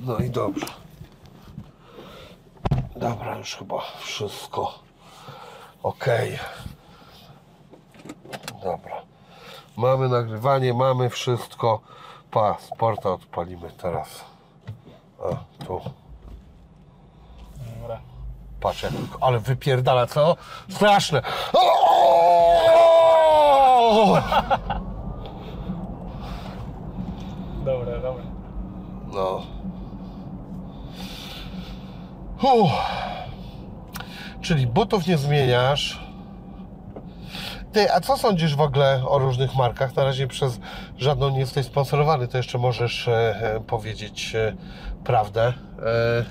[0.09, 0.65] No i dobrze.
[2.95, 4.73] Dobra, już chyba wszystko.
[5.83, 6.39] Okej.
[8.63, 9.01] Dobra.
[9.77, 11.81] Mamy nagrywanie, mamy wszystko.
[12.31, 14.25] Pa, sporta odpalimy teraz.
[15.19, 15.23] A,
[15.65, 15.81] tu.
[17.81, 17.99] Dobra.
[18.61, 20.35] Patrz, jak, ale wypierdala, co?
[20.69, 21.21] Straszne.
[21.53, 21.63] O!
[27.65, 28.23] Dobra, dobra.
[29.13, 29.58] No.
[34.41, 36.09] Czyli butów nie zmieniasz.
[37.71, 39.95] Ty, a co sądzisz w ogóle o różnych markach?
[39.95, 40.59] Na razie przez
[40.97, 44.55] żadną nie jesteś sponsorowany, to jeszcze możesz e, e, powiedzieć e,
[45.03, 45.47] prawdę.
[45.47, 46.25] E,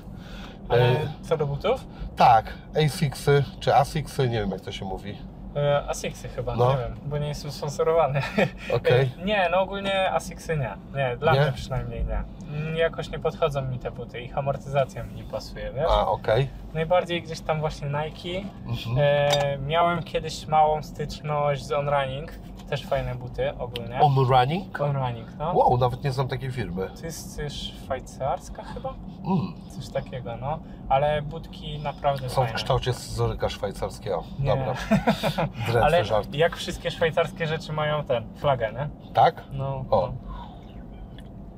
[0.69, 1.87] Ale e, co do butów?
[2.17, 2.53] tak,
[2.87, 5.19] Asicsy czy Asicsy, nie wiem jak to się mówi.
[5.59, 6.73] E, Asicsy chyba, No.
[6.73, 8.23] nie wiem, bo nie jestem sponsorowany.
[8.77, 9.11] Okej.
[9.21, 10.75] E, Nie, no ogólnie Asicsy nie.
[10.97, 11.41] Nie, dla Nie?
[11.41, 12.23] mnie przynajmniej nie.
[12.59, 15.87] Mm, Jakoś nie podchodzą mi te buty, ich amortyzacja mi nie pasuje, wiesz?
[15.91, 16.49] A, okej.
[16.75, 18.49] Najbardziej gdzieś tam właśnie Nike.
[18.67, 18.97] Mhm.
[19.01, 22.33] E, miałem kiedyś małą styczność z on-running,
[22.69, 24.01] też fajne buty ogólnie.
[24.01, 24.81] On Running?
[24.81, 25.53] On Running, no.
[25.53, 26.91] Wow, nawet nie znam takiej firmy.
[27.01, 28.95] To jest też szwajcarska chyba?
[29.25, 29.55] Mm.
[29.71, 30.59] Coś takiego, no.
[30.89, 32.53] Ale budki naprawdę Są w fajne.
[32.53, 34.25] kształcie scyzoryka szwajcarskiego.
[34.39, 34.47] Nie.
[34.47, 34.75] Dobra.
[35.67, 36.35] Drętwy Ale żart.
[36.35, 39.13] jak wszystkie szwajcarskie rzeczy mają ten, flagę, nie?
[39.15, 39.45] Tak?
[39.53, 39.85] No.
[39.91, 40.01] O.
[40.01, 40.13] no.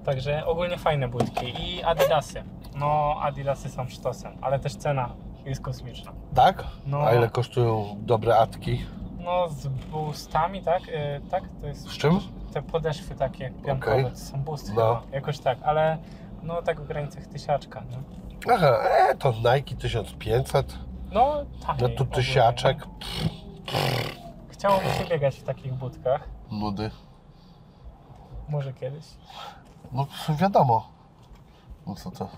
[0.05, 1.47] Także ogólnie fajne budki.
[1.59, 2.43] I Adidasy.
[2.77, 5.09] No, Adidasy są sztosem, ale też cena
[5.45, 6.13] jest kosmiczna.
[6.35, 6.65] Tak?
[6.87, 7.01] No.
[7.01, 8.85] A ile kosztują dobre atki?
[9.25, 10.87] No, z boostami, tak?
[10.87, 11.45] Yy, tak?
[11.61, 12.21] To jest Z czym?
[12.53, 14.11] te podeszwy takie piankowe, Okej.
[14.11, 14.75] to są boosty No.
[14.75, 15.03] chyba.
[15.16, 15.99] Jakoś tak, ale
[16.43, 17.99] no tak w granicach tysiaczka, nie?
[18.55, 18.79] Aha,
[19.11, 20.79] e, to Nike 1500.
[21.12, 21.35] No,
[21.66, 21.83] taniej.
[21.83, 22.79] No tu tysiaczek.
[22.87, 22.93] no.
[24.49, 26.29] Chciałoby się biegać w takich budkach.
[26.51, 26.91] Nudy.
[28.49, 29.05] Może kiedyś.
[29.93, 30.07] No
[30.41, 30.89] wiadomo.
[31.87, 32.29] No co to?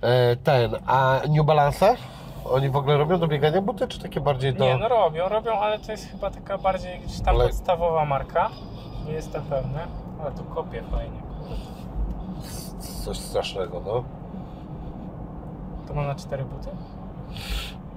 [0.00, 1.96] E, ten, a New Balance?
[2.44, 4.64] Oni w ogóle robią do biegania buty, czy takie bardziej do...
[4.64, 8.50] Nie, no robią, robią, ale to jest chyba taka bardziej gdzieś tam Ale- podstawowa marka.
[9.06, 9.78] Nie jestem pewny,
[10.22, 11.22] ale tu kopię fajnie.
[13.04, 14.04] Coś strasznego, no.
[15.88, 16.68] To ma na cztery buty?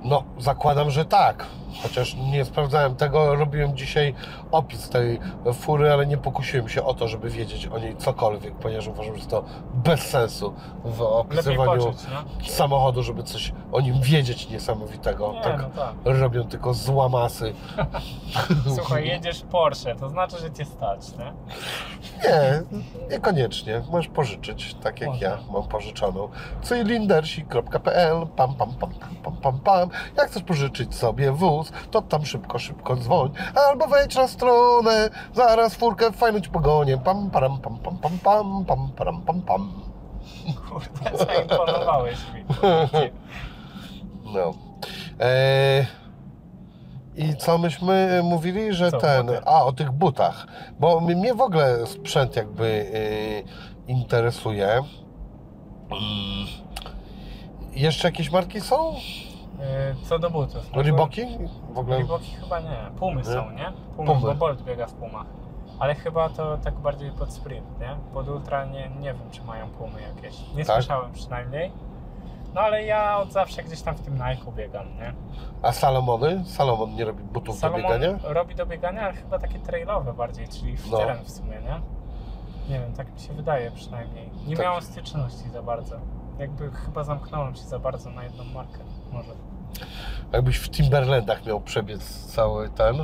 [0.03, 1.45] No, zakładam, że tak.
[1.83, 4.13] Chociaż nie sprawdzałem tego, robiłem dzisiaj
[4.51, 5.19] opis tej
[5.53, 9.25] fury, ale nie pokusiłem się o to, żeby wiedzieć o niej cokolwiek, ponieważ uważam, że
[9.25, 10.53] to bez sensu
[10.85, 12.49] w opisywaniu poczuć, no.
[12.49, 15.33] samochodu, żeby coś o nim wiedzieć niesamowitego.
[15.33, 15.93] Nie, tak no tak.
[16.03, 17.53] robią tylko złamasy.
[18.75, 21.33] Słuchaj, jedziesz Porsche, to znaczy, że cię stać, nie?
[22.23, 22.63] Nie,
[23.11, 23.81] niekoniecznie.
[23.91, 25.27] Możesz pożyczyć, tak jak Można.
[25.27, 26.29] ja mam pożyczoną.
[26.61, 28.89] Cylindersi.pl pam, pam, pam,
[29.23, 29.89] pam, pam, pam.
[30.17, 33.31] Jak chcesz pożyczyć sobie wóz, to tam szybko, szybko dzwoń.
[33.69, 36.97] Albo wejdź na stronę, zaraz furkę fajną ci pogonię.
[36.97, 39.71] Pam, param, pam, pam, pam, pam, pam, param, pam, pam.
[40.69, 42.43] Kurde, zaimponowałeś mi.
[44.33, 44.53] No.
[45.19, 45.85] Eee,
[47.15, 49.25] I co myśmy mówili, że Co, ten.
[49.25, 49.41] buty?
[49.45, 50.47] A, o tych butach.
[50.79, 52.89] Bo mnie- w ogóle sprzęt jakby
[53.87, 54.67] yy, interesuje.
[55.91, 56.47] Mm.
[57.71, 58.95] Jeszcze jakieś marki są?
[59.59, 60.71] Yy, Co do butów.
[60.75, 61.21] no Reeboki?
[61.73, 61.97] W ogóle.
[61.97, 62.77] Reeboki chyba nie.
[62.99, 63.23] Pumy Nie?
[63.23, 63.71] są, nie?
[63.95, 64.21] Pumy, Pumy.
[64.21, 65.25] bo Bolt biega w Pumach.
[65.79, 67.95] Ale chyba to tak bardziej pod sprint, nie?
[68.13, 70.53] Pod ultra nie, nie wiem, czy mają pumy jakieś.
[70.55, 70.75] Nie Tak?
[70.75, 71.71] słyszałem przynajmniej.
[72.53, 75.13] No ale ja od zawsze gdzieś tam w tym Nike biegam, nie?
[75.61, 76.45] A Salomony?
[76.45, 78.17] Salomon nie robi butów do Salomon biegania?
[78.23, 80.97] robi do biegania, ale chyba takie trailowe bardziej, czyli w No.
[80.97, 81.81] teren w sumie, nie?
[82.69, 84.29] Nie wiem, tak mi się wydaje przynajmniej.
[84.47, 84.65] Nie Tak.
[84.65, 85.95] miałem styczności za bardzo.
[86.39, 88.79] Jakby chyba zamknąłem się za bardzo na jedną markę.
[89.11, 89.31] Może.
[90.31, 92.95] Jakbyś w Timberlandach miał przebiec cały ten.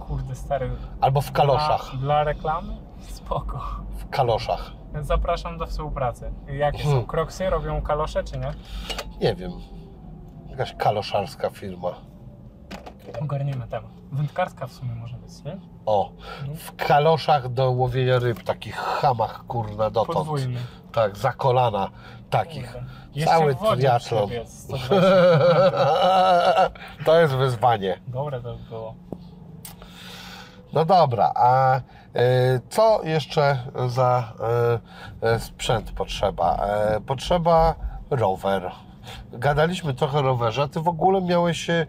[0.00, 0.70] Kurde, stary.
[1.00, 1.90] Albo w kaloszach.
[1.90, 2.76] Dla, dla reklamy?
[2.98, 3.60] Spoko.
[3.96, 4.72] W kaloszach.
[5.00, 6.32] Zapraszam do współpracy.
[6.46, 6.88] Jakie są?
[6.88, 7.06] Mhm.
[7.06, 8.52] Kroksy robią kalosze, czy nie?
[9.20, 9.52] Nie wiem.
[10.50, 11.94] Jakaś kaloszarska firma.
[13.20, 13.90] Ogarniemy temat.
[14.12, 15.56] Wędkarska w sumie może być, nie?
[15.86, 16.10] O,
[16.56, 20.18] w kaloszach do łowienia ryb, takich hamach kurna dotąd.
[20.18, 20.60] Podwójny.
[20.92, 21.90] Tak, za kolana
[22.30, 22.72] takich.
[22.72, 23.24] Kurde.
[23.24, 24.28] Cały triatlon.
[24.28, 24.94] przebiec 120.
[27.04, 28.00] To jest wyzwanie.
[28.08, 28.94] Dobre to by było.
[30.72, 31.80] No dobra, a y,
[32.68, 34.32] co jeszcze za
[35.22, 36.56] y, y, sprzęt potrzeba?
[36.56, 37.74] E, potrzeba
[38.10, 38.70] rower.
[39.32, 41.86] Gadaliśmy trochę o rowerze, a ty w ogóle miałeś się,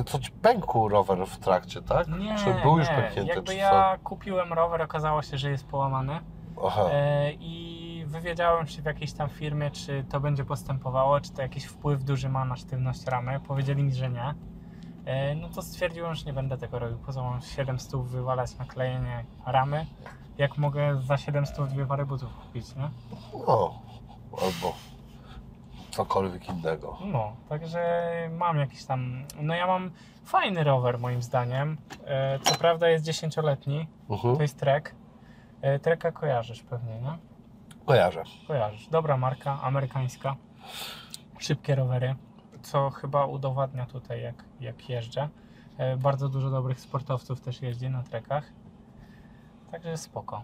[0.00, 2.08] y, co ci pękł rower w trakcie, tak?
[2.08, 2.94] Nie, czy był już nie.
[2.94, 6.18] pęknięty, Jakby czy ja kupiłem rower, okazało się, że jest połamany.
[6.56, 6.66] co?
[6.66, 11.42] Aha, E, I wywiedziałem się w jakiejś tam firmie, czy to będzie postępowało, czy to
[11.42, 13.40] jakiś wpływ duży ma na sztywność ramy.
[13.40, 14.34] Powiedzieli mi, że nie.
[15.04, 16.98] E, no to stwierdziłem, że nie będę tego robił.
[16.98, 19.86] Poza mam 700 wywalać na klejenie ramy.
[20.38, 22.90] Jak mogę za 700 dwie pary butów kupić, nie?
[23.46, 23.74] no,
[24.32, 24.74] albo
[25.92, 26.98] cokolwiek innego.
[27.04, 29.24] No, także mam jakiś tam.
[29.40, 29.90] No ja mam
[30.24, 31.76] fajny rower moim zdaniem.
[32.06, 33.86] E, co prawda jest 10-letni.
[34.10, 34.36] Mhm.
[34.36, 34.94] To jest Trek.
[35.62, 37.18] E, Treka kojarzysz pewnie, nie?
[37.86, 38.22] Kojarzę.
[38.48, 38.88] Kojarzysz.
[38.88, 40.36] Dobra marka, amerykańska.
[41.38, 42.14] Szybkie rowery,
[42.62, 45.28] co chyba udowadnia tutaj, jak, jak jeżdżę.
[45.78, 48.44] E, bardzo dużo dobrych sportowców też jeździ na trekach.
[49.70, 50.42] Także spoko.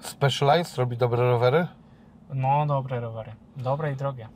[0.00, 1.66] Specialized robi dobre rowery?
[2.34, 3.32] No, dobre rowery.
[3.56, 4.28] Dobre i drogie.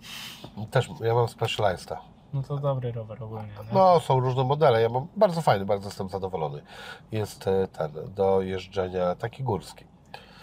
[0.70, 2.00] Też, ja mam Specializeda.
[2.32, 3.46] No to dobry rower ogólnie.
[3.48, 3.74] Nie?
[3.74, 4.82] No, są różne modele.
[4.82, 6.62] Ja mam bardzo fajny, bardzo jestem zadowolony.
[7.12, 9.84] Jest e, ten do jeżdżenia taki górski.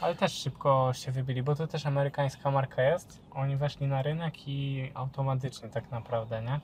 [0.01, 3.19] Ale też szybko się wybili, bo to też amerykańska marka jest.
[3.31, 6.59] Oni weszli na rynek i automatycznie tak naprawdę, nie?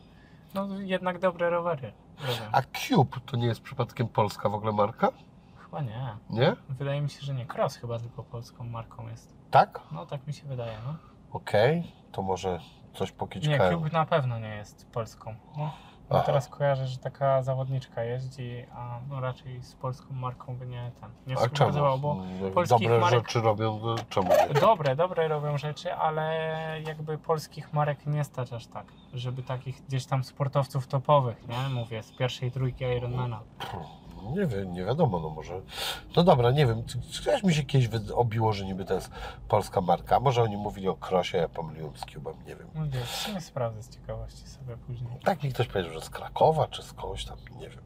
[0.53, 1.93] No jednak dobre rowery.
[2.22, 2.49] robią.
[2.51, 5.12] A Cube to nie jest przypadkiem polska w ogóle marka?
[5.57, 6.16] Chyba nie.
[6.30, 6.55] Nie?
[6.70, 7.45] Wydaje mi się, że nie.
[7.45, 9.34] Cross chyba tylko polską marką jest.
[9.51, 9.80] Tak?
[9.91, 10.95] No tak mi się wydaje, no.
[11.34, 12.60] Okej, to może
[12.94, 13.74] coś Nie, pokićkałem.
[13.74, 15.36] Cube na pewno nie jest polską.
[15.58, 15.72] No,
[16.10, 20.92] No teraz kojarzę, że taka zawodniczka jeździ, a no raczej z polską marką by nie
[21.02, 21.10] ten.
[21.28, 21.98] Nie A czemu?
[22.00, 22.18] bo
[22.70, 24.60] Dobre marek- rzeczy robią, czemu nie?
[24.62, 26.32] dobre, dobre robią rzeczy, ale
[26.88, 31.70] jakby polskich marek nie stać aż tak, żeby takich gdzieś tam sportowców topowych, nie?
[31.70, 33.40] Mówię, z pierwszej trójki Ironmana.
[34.24, 35.62] Nie wiem, nie wiadomo, no może.
[36.16, 36.84] No dobra, nie wiem,
[37.26, 39.12] coś mi się kiedyś obiło, że niby to jest
[39.48, 40.20] polska marka.
[40.20, 42.68] Może oni mówili o Krosie, ja pomyliłem z Cubem, nie wiem.
[42.76, 45.20] No wiesz, sprawdzę z ciekawości sobie później.
[45.24, 47.84] Tak mi ktoś powiedział, że z Krakowa, czy z kogoś tam, nie wiem.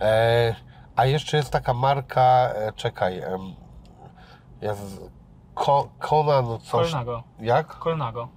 [0.00, 0.54] E,
[0.96, 3.54] a jeszcze jest taka marka, e, czekaj, em,
[4.60, 5.00] jest
[5.54, 6.90] Ko, Conan coś.
[6.90, 7.22] Kolnago.
[7.40, 7.66] Jak?
[7.78, 8.28] Kolnago.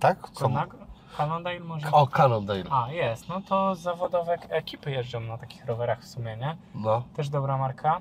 [0.00, 0.20] Tak?
[0.20, 0.76] Kolnago?
[1.16, 1.90] Cannondale może?
[1.92, 2.64] O, Cannondale.
[2.70, 3.28] A, jest.
[3.28, 6.56] No to zawodowe ekipy jeżdżą na takich rowerach w sumie, nie?
[6.74, 7.02] No.
[7.16, 8.00] Też dobra marka.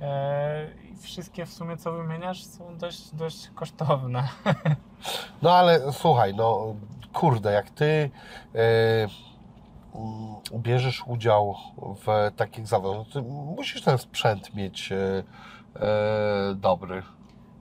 [0.00, 4.28] Eee, i wszystkie w sumie co wymieniasz są dość, dość kosztowne.
[5.42, 6.74] No ale słuchaj, no
[7.12, 8.10] kurde, jak ty
[8.54, 8.58] e,
[9.94, 14.96] mm, bierzesz udział w takich zawodach, no to musisz ten sprzęt mieć e,
[15.80, 17.02] e, dobry.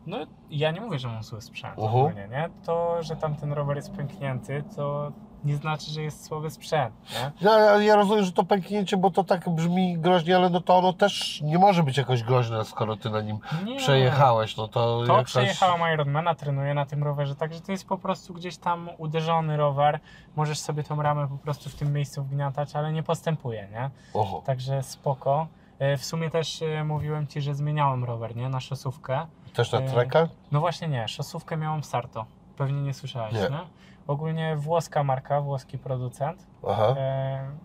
[0.05, 0.17] No
[0.49, 1.95] ja nie mówię, że mam zły sprzęt Mhm.
[1.95, 2.49] ogólnie, nie?
[2.65, 5.11] To, że tam ten rower jest pęknięty, to
[5.43, 7.31] nie znaczy, że jest słaby sprzęt, nie?
[7.49, 10.93] Ja, ja- rozumiem, że to pęknięcie, bo to tak brzmi groźnie, ale no to ono
[10.93, 13.77] też nie może być jakoś groźne, skoro ty na nim nie.
[13.77, 14.57] przejechałeś.
[14.57, 15.25] No to, To jakaś...
[15.25, 19.99] przejechałam Ironmana, trenuję na tym rowerze, także to jest po prostu gdzieś tam uderzony rower.
[20.35, 23.89] Możesz sobie tą ramę po prostu w tym miejscu wgniatać, ale nie postępuje, nie?
[24.13, 24.41] Oho.
[24.45, 25.47] Także spoko.
[25.79, 28.49] E, W sumie też e, mówiłem Ci, że zmieniałem rower, nie?
[28.49, 29.25] Na szosówkę.
[29.53, 30.27] Też na e, treka?
[30.51, 32.25] No właśnie nie, szosówkę miałam Sarto.
[32.57, 33.39] Pewnie nie słyszałeś, Nie.
[33.39, 33.59] nie?
[34.07, 36.47] Ogólnie włoska marka, włoski producent.
[36.67, 36.95] Aha.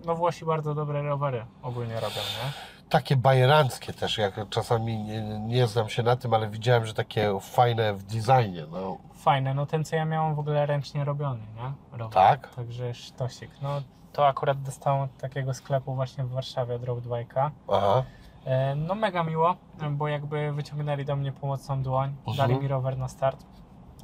[0.06, 2.52] No Włosi bardzo dobre rowery ogólnie robią, nie?
[2.88, 7.38] Takie bajeranckie też, jak czasami nie, nie znam się na tym, ale widziałem, że takie
[7.40, 8.64] fajne w designie.
[8.72, 8.96] No.
[9.14, 11.98] Fajne, no ten co ja miałem w ogóle ręcznie robiony, nie?
[11.98, 12.14] Rower.
[12.14, 12.54] Tak?
[12.54, 13.50] Także sztosik.
[13.62, 13.82] No
[14.12, 17.50] to akurat dostałem od takiego sklepu właśnie w Warszawie od Road Bike'a.
[17.72, 18.02] Aha.
[18.44, 19.56] E, No mega miło,
[19.90, 22.36] bo jakby wyciągnęli do mnie pomocną dłoń, Mhm.
[22.36, 23.46] dali mi rower na start.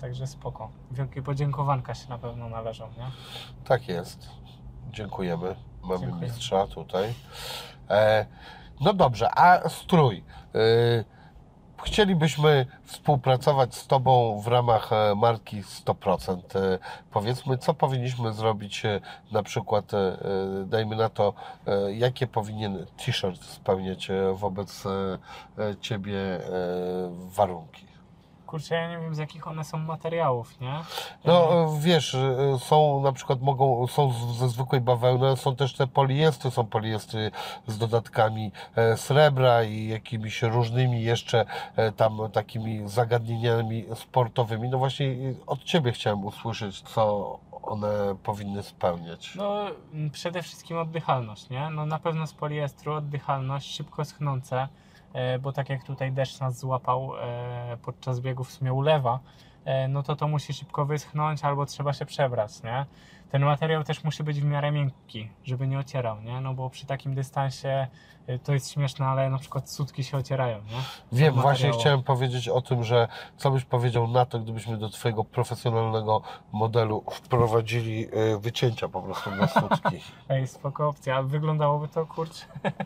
[0.00, 0.68] Także spoko.
[0.90, 3.06] Wielkie podziękowanka się na pewno należą, nie?
[3.64, 4.30] Tak jest.
[4.90, 5.56] Dziękujemy.
[5.82, 6.22] Mamy Dziękuję.
[6.22, 7.14] mistrza tutaj.
[7.90, 8.26] E,
[8.80, 10.24] no dobrze, a strój.
[10.54, 10.58] E,
[11.86, 16.36] chcielibyśmy współpracować z Tobą w ramach e, marki 100%.
[16.36, 16.78] E,
[17.10, 19.00] powiedzmy, co powinniśmy zrobić e,
[19.32, 19.92] na przykład,
[20.66, 21.32] dajmy na to,
[21.88, 24.84] jakie powinien t-shirt spełniać wobec
[25.80, 26.40] Ciebie
[27.28, 27.95] warunki.
[28.46, 30.80] Kurczę, ja nie wiem z jakich one są materiałów, nie?
[31.24, 36.50] No wiesz, e, są na przykład mogą, są ze zwykłej bawełny, są też te poliestry,
[36.50, 37.30] są poliestry
[37.66, 44.68] z dodatkami e, srebra i jakimiś różnymi jeszcze e, tam takimi zagadnieniami sportowymi.
[44.68, 45.16] No właśnie
[45.46, 49.34] od Ciebie chciałem usłyszeć, co one powinny spełniać.
[49.34, 49.66] No
[50.12, 51.70] przede wszystkim oddychalność, nie?
[51.70, 54.68] No na pewno z poliestru oddychalność, szybko schnące,
[55.42, 59.20] bo tak jak tutaj deszcz nas złapał e, podczas biegu w sumie ulewa,
[59.64, 62.86] e, no to to musi szybko wyschnąć albo trzeba się przebrać, nie?
[63.30, 66.40] Ten materiał też musi być w miarę miękki, żeby nie ocierał, nie?
[66.40, 67.88] No bo przy takim dystansie e,
[68.44, 70.80] to jest śmieszne, ale na przykład sutki się ocierają, nie?
[71.12, 75.24] Wiem, właśnie chciałem powiedzieć o tym, że co byś powiedział na to, gdybyśmy do Twojego
[75.24, 76.22] profesjonalnego
[76.52, 80.00] modelu wprowadzili e, wycięcia po prostu na sutki.
[80.28, 82.46] Ej, spoko opcja, wyglądałoby to, kurczę,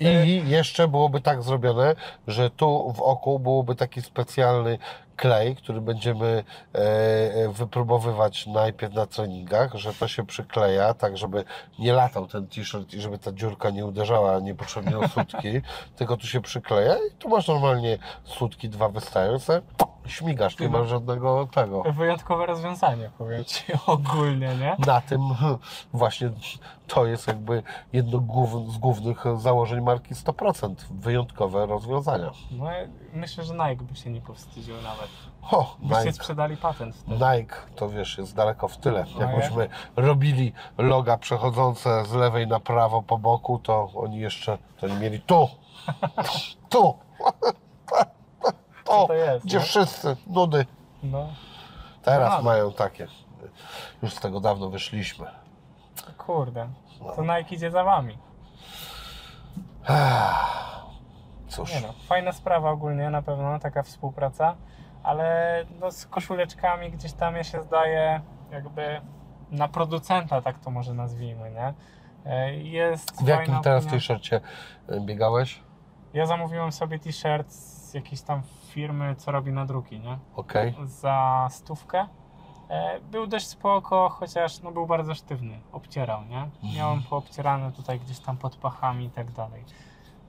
[0.00, 1.94] I jeszcze byłoby tak zrobione,
[2.26, 4.78] że tu w oku byłoby taki specjalny
[5.16, 11.44] klej, który będziemy e, e, wypróbowywać najpierw na treningach, że to się przykleja, tak żeby
[11.78, 15.60] nie latał ten t-shirt i żeby ta dziurka nie uderzała niepotrzebnie o sutki,
[15.96, 19.62] tylko tu się przykleja i tu masz normalnie sutki dwa wystające,
[20.06, 21.82] śmigasz, nie masz żadnego tego.
[21.92, 24.76] wyjątkowe rozwiązanie, powiem Ci ogólnie, nie?
[24.86, 25.20] Na tym
[25.92, 26.30] właśnie
[26.86, 27.62] to jest jakby
[27.92, 28.18] jedno
[28.68, 30.74] z głównych założeń marki 100%.
[30.90, 32.30] Wyjątkowe rozwiązania.
[32.50, 32.66] No,
[33.14, 35.08] myślę, że Nike by się nie powstydził nawet.
[35.50, 37.24] O, Byście Nike, sprzedali patent wtedy.
[37.24, 39.04] Nike to wiesz, jest daleko w tyle.
[39.14, 44.88] No Jakbyśmy robili loga przechodzące z lewej na prawo po boku, to oni jeszcze to
[44.88, 45.48] nie mieli tu,
[46.70, 46.94] tu,
[48.84, 49.64] Co o, to jest, gdzie nie?
[49.64, 50.66] wszyscy, nudy.
[51.02, 51.28] No,
[52.02, 53.06] Teraz mają takie.
[54.02, 55.26] Już z tego dawno wyszliśmy.
[56.12, 56.68] Kurde.
[57.00, 57.12] No.
[57.12, 58.18] To Nike idzie za Wami.
[61.48, 64.56] Cóż, Nie no, fajna sprawa ogólnie na pewno, taka współpraca,
[65.02, 69.00] ale no z koszuleczkami gdzieś tam ja się zdaje jakby
[69.50, 71.74] na producenta, tak to może nazwijmy, nie?
[72.26, 74.40] E, Jest w jakim teraz t-shircie
[74.90, 75.62] y, biegałeś?
[76.14, 80.18] Ja zamówiłem sobie t-shirt z jakiejś tam firmy, co robi nadruki, nie?
[80.36, 80.74] Okej.
[80.84, 82.25] Za stówkę E,
[83.10, 86.48] Był dość spoko, chociaż no, był bardzo sztywny, obcierał, nie?
[86.76, 89.64] Miałem poobcierane tutaj gdzieś tam pod pachami i tak dalej.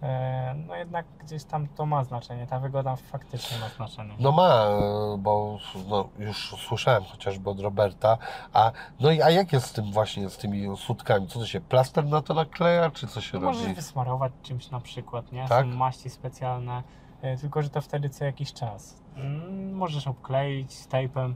[0.03, 4.13] E, No jednak gdzieś tam to ma znaczenie, ta wygoda faktycznie ma znaczenie.
[4.19, 5.57] No ma, e, bo
[5.89, 8.17] no, już słyszałem chociażby od Roberta.
[8.53, 11.27] A, no i a jak jest z tym właśnie, z tymi sutkami?
[11.27, 13.75] Co to się, plaster na to nakleja, czy co się No Możesz robi?
[13.75, 15.47] wysmarować czymś na przykład, nie?
[15.47, 15.65] Tak?
[15.65, 16.83] Są maści specjalne,
[17.21, 19.01] e, tylko że to wtedy co jakiś czas.
[19.15, 21.33] Mm, Możesz obkleić tape'em,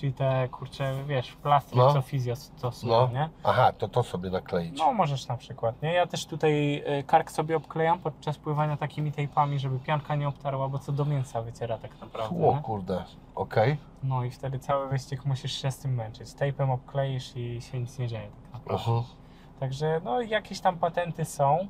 [0.00, 1.92] czyli te kurcze, wiesz, plastik, No.
[1.92, 3.08] co fizjo stosuje, No.
[3.12, 3.28] nie?
[3.44, 4.78] Aha, to to sobie nakleić.
[4.78, 5.92] No możesz na przykład, nie?
[5.92, 10.68] Ja też tutaj e, kark sobie obklejam podczas pływania takimi tape'ami, żeby pianka nie obtarła,
[10.68, 13.76] bo co do mięsa wyciera tak naprawdę, O kurde, okej.
[14.02, 16.28] No i wtedy cały wyścig musisz się z tym męczyć.
[16.28, 18.84] Tape'em obkleisz i się nic nie dzieje tak naprawdę.
[18.90, 19.04] Mhm.
[19.60, 21.66] Także no jakieś tam patenty są,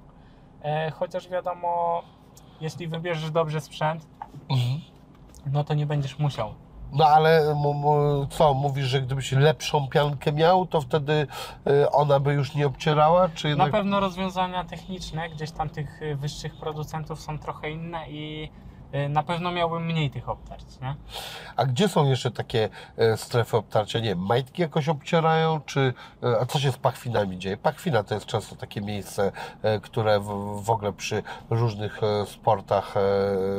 [0.63, 2.03] e, chociaż wiadomo,
[2.61, 4.07] jeśli wybierzesz dobrze sprzęt,
[4.51, 4.81] Mhm.
[5.47, 6.55] no to nie będziesz musiał.
[6.93, 7.57] No ale
[8.31, 11.27] co, mówisz, że gdybyś lepszą piankę miał, to wtedy
[11.67, 13.71] y, ona by już nie obcierała, czy Na jednak...
[13.71, 18.51] pewno rozwiązania techniczne gdzieś tam tych y, wyższych producentów są trochę inne i
[19.09, 20.95] na pewno miałbym mniej tych obtarć, nie?
[21.57, 23.99] A gdzie są jeszcze takie e, strefy obtarcia?
[23.99, 25.95] Nie wiem, majtki jakoś obcierają, czy...
[26.23, 27.57] e, A co się z pachwinami dzieje?
[27.57, 29.33] Pachwina to jest często takie miejsce,
[29.63, 32.95] e, które w, ogóle przy różnych sportach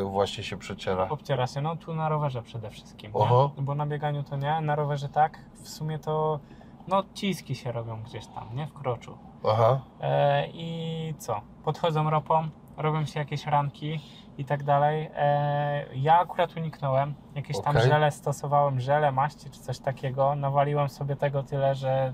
[0.03, 1.09] właśnie się przeciera.
[1.09, 3.51] Obciera się, no tu na rowerze przede wszystkim, Oho.
[3.57, 3.63] nie?
[3.63, 6.39] bo na bieganiu to nie, na rowerze tak, w sumie to
[6.87, 8.67] no ciski się robią gdzieś tam, nie?
[8.67, 9.17] W kroczu.
[9.49, 11.41] Aha, E, I co?
[11.63, 13.99] Podchodzą ropą, robią się jakieś ranki
[14.39, 15.09] i tak dalej.
[15.15, 17.13] E, ja akurat uniknąłem.
[17.35, 17.89] Jakieś tam Okej.
[17.89, 20.35] żele stosowałem, żele, maści czy coś takiego.
[20.35, 22.13] Nawaliłem sobie tego tyle, że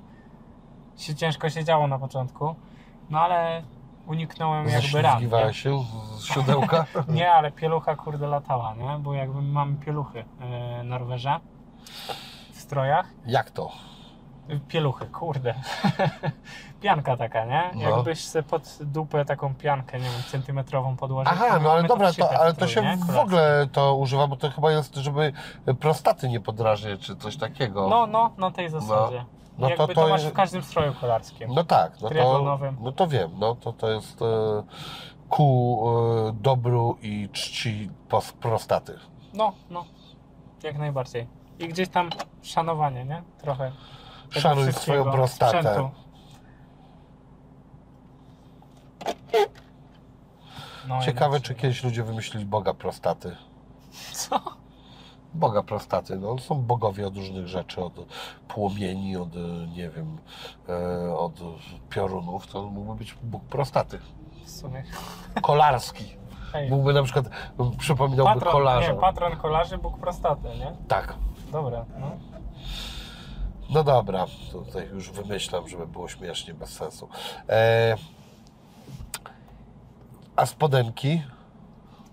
[0.97, 2.55] się ciężko się działo na początku.
[3.09, 3.63] No ale
[4.07, 5.23] uniknąłem jakby ran.
[5.47, 5.53] nie?
[5.53, 5.84] się
[6.17, 6.86] z siodełka?
[7.07, 8.99] Nie, ale pielucha kurde latała, nie?
[8.99, 11.39] Bo jakby mamy pieluchy e, na rowerze
[12.51, 13.09] w strojach.
[13.26, 13.71] Jak to?
[14.68, 15.56] Pieluchy, kurde.
[16.82, 17.72] Pianka taka, nie?
[17.76, 17.82] No.
[17.82, 21.34] Jakbyś sobie pod dupę taką piankę, nie wiem, centymetrową podłożył.
[21.36, 22.98] Aha, to no ale dobra, to, w ale to się nie?
[22.98, 25.34] w ogóle to używa, bo to chyba jest, żeby
[25.80, 27.88] prostaty nie podrażnić, czy coś takiego.
[27.89, 29.26] No, no, na tej zasadzie.
[29.58, 31.50] No to jakby to to, masz jest- w każdym stroju kolarskim.
[31.54, 34.26] No tak, no to, no to wiem, no to to jest e,
[35.30, 35.80] ku
[36.30, 39.00] e, dobru i czci pos- prostaty.
[39.34, 39.86] No, no,
[40.64, 41.28] jak najbardziej.
[41.60, 42.10] I gdzieś tam
[42.41, 43.24] szanowanie, nie?
[43.41, 43.72] Trochę.
[44.42, 45.58] Szanuj swoją prostatę.
[45.60, 45.90] sprzętu.
[50.88, 53.36] No, Ciekawe, czy kiedyś ludzie wymyślili Boga prostaty.
[54.14, 54.40] Co?
[55.34, 57.94] Boga prostaty, no są bogowie od różnych rzeczy, od
[58.48, 59.40] płomieni, od, e,
[59.76, 60.18] nie wiem,
[60.70, 61.34] e, od
[61.90, 64.00] piorunów, to mógłby być Bóg prostaty.
[64.46, 64.84] W sumie.
[65.42, 66.06] Kolarski.
[66.70, 67.26] Mógłby na przykład,
[67.78, 68.92] przypominałby Patron, kolarza.
[68.94, 70.74] nie, patron kolarzy, Bóg prostaty, nie?
[70.88, 71.16] Tak.
[71.52, 72.12] Dobra, no.
[73.70, 77.09] No dobra, tutaj już wymyślam, żeby było śmiesznie, bez sensu.
[77.49, 77.95] E,
[80.36, 81.22] a spodenki?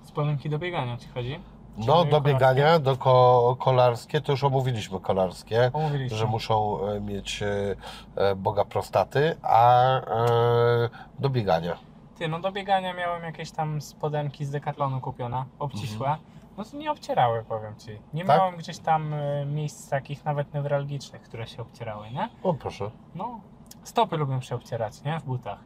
[0.04, 1.40] Spodenki do biegania ci chodzi?
[1.78, 6.18] No, do biegania, do ko kolarskie, to już omówiliśmy kolarskie, Omówiliśmy.
[6.18, 7.76] że muszą e, mieć e,
[8.16, 10.88] e, Boga prostaty, a e,
[11.18, 11.76] do biegania.
[12.18, 16.08] Ty, no do biegania miałem jakieś tam spodenki z Decathlonu kupione, obcisłe.
[16.08, 17.98] No to nie obcierały, powiem ci.
[18.14, 18.24] Nie.
[18.24, 18.38] Tak?
[18.38, 22.28] miałem gdzieś tam e, miejsc takich nawet newralgicznych, które się obcierały, nie?
[22.42, 22.90] O proszę.
[23.14, 23.40] No,
[23.82, 25.20] stopy lubią się obcierać, nie?
[25.20, 25.58] W butach.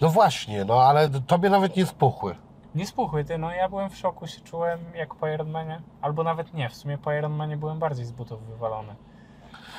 [0.00, 2.36] No właśnie, no ale tobie nawet nie spuchły.
[2.74, 5.80] Nie spuchły, ty, no ja byłem w szoku, się czułem jak po Ironmanie.
[6.00, 8.94] Albo nawet nie, w sumie po Ironmanie byłem bardziej z butów wywalony.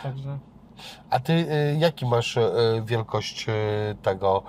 [0.03, 0.37] Także...
[1.09, 2.51] A ty e, jaki masz e,
[2.85, 3.53] wielkość e,
[4.01, 4.43] tego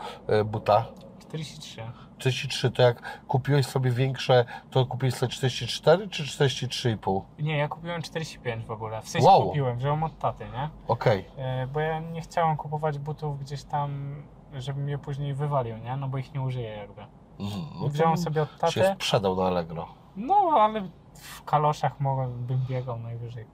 [0.45, 0.85] buta?
[1.19, 1.83] 43.
[2.19, 7.23] 43, to jak kupiłeś sobie większe, to kupiłeś sobie 44 czy 43,5?
[7.39, 9.03] Nie, ja kupiłem 45 w ogóle.
[9.03, 9.47] W sensie Wow.
[9.47, 10.69] kupiłem, wziąłem od taty, nie?
[10.89, 11.25] Okej.
[11.37, 14.15] E, Bo ja nie chciałem kupować butów gdzieś tam,
[14.55, 15.97] żebym je później wywalił, nie?
[15.97, 17.03] No bo ich nie użyję jakby.
[17.41, 17.63] Mhm.
[17.81, 18.95] No Wziąłem sobie od się taty.
[18.95, 19.89] sprzedał na Allegro.
[20.17, 23.47] No, ale w kaloszach mogłem, bym biegał najwyżej.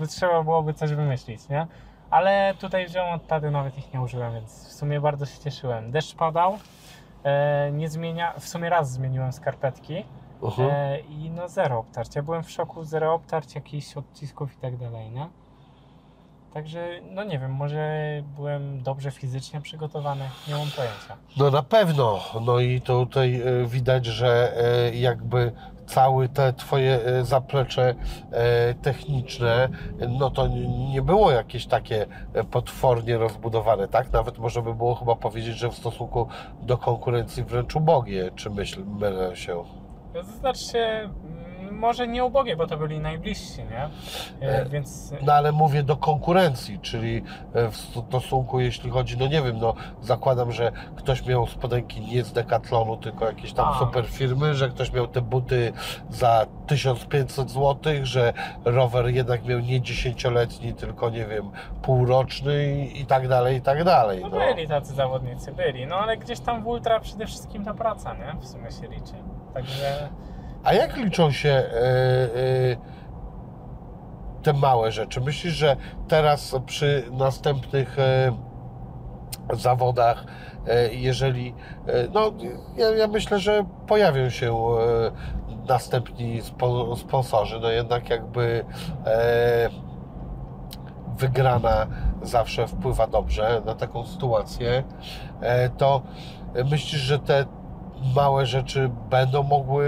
[0.00, 1.66] No, trzeba byłoby coś wymyślić, nie?
[2.10, 5.90] Ale tutaj wziąłem od taty, nawet ich nie użyłem, więc w sumie bardzo się cieszyłem.
[5.90, 6.58] Deszcz padał,
[7.72, 10.04] nie zmienia, w sumie raz zmieniłem skarpetki
[10.42, 10.70] Mhm.
[10.70, 12.16] e, i no zero obtarć.
[12.16, 15.28] Ja byłem w szoku, zero obtarć, jakichś odcisków i tak dalej, nie?
[16.54, 17.98] Także, no nie wiem, może
[18.36, 21.16] byłem dobrze fizycznie przygotowany, nie mam pojęcia.
[21.36, 22.20] No na pewno.
[22.40, 25.52] No i tutaj e, widać, że e, jakby
[25.90, 27.94] całe te twoje e, zaplecze
[28.30, 29.68] e, techniczne,
[30.08, 30.46] no to
[30.92, 34.12] nie było jakieś takie e, potwornie rozbudowane, tak?
[34.12, 36.28] Nawet można by było chyba powiedzieć, że w stosunku
[36.62, 39.64] do konkurencji wręcz ubogie, czy myśl, mylę się?
[40.14, 40.78] To znaczy
[41.70, 43.88] może nie ubogie, bo to byli najbliżsi, nie?
[44.48, 47.22] E, E, Więc No ale mówię do konkurencji, czyli
[47.54, 52.24] e, w stosunku, jeśli chodzi, no nie wiem, no zakładam, że ktoś miał spodenki nie
[52.24, 53.78] z Decathlonu, tylko jakieś tam A.
[53.78, 55.72] super firmy, że ktoś miał te buty
[56.10, 58.32] za 1500 zł, że
[58.64, 61.50] rower jednak miał nie dziesięcioletni, tylko nie wiem,
[61.82, 64.20] półroczny i, i tak dalej, i tak dalej.
[64.22, 64.38] no No.
[64.54, 65.86] byli tacy zawodnicy, byli.
[65.86, 68.40] No ale gdzieś tam w ultra przede wszystkim ta praca, nie?
[68.40, 69.14] W sumie się liczy.
[69.54, 70.08] Także
[70.64, 72.76] A jak liczą się e, e,
[74.42, 75.20] te małe rzeczy?
[75.20, 75.76] Myślisz, że
[76.08, 78.32] teraz przy następnych e,
[79.52, 80.24] zawodach,
[80.90, 81.54] jeżeli,
[82.14, 82.32] no
[82.76, 84.56] ja, ja myślę, że pojawią się
[85.68, 88.64] następni spo, sponsorzy, no jednak jakby
[91.18, 91.86] wygrana
[92.22, 94.82] zawsze wpływa dobrze na taką sytuację,
[95.76, 96.02] to
[96.64, 97.46] myślisz, że te
[98.16, 99.86] małe rzeczy będą mogły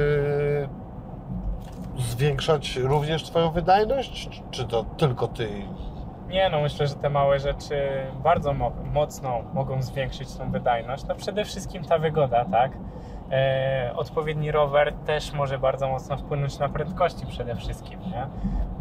[1.98, 4.28] zwiększać również Twoją wydajność?
[4.50, 5.48] Czy- to tylko Ty?
[6.28, 7.76] Nie, no myślę, że te małe rzeczy
[8.24, 11.04] bardzo mo- mocno mogą zwiększyć tą wydajność.
[11.08, 12.72] No przede wszystkim ta wygoda, tak?
[13.30, 18.26] E, odpowiedni rower też może bardzo mocno wpłynąć na prędkości przede wszystkim, nie?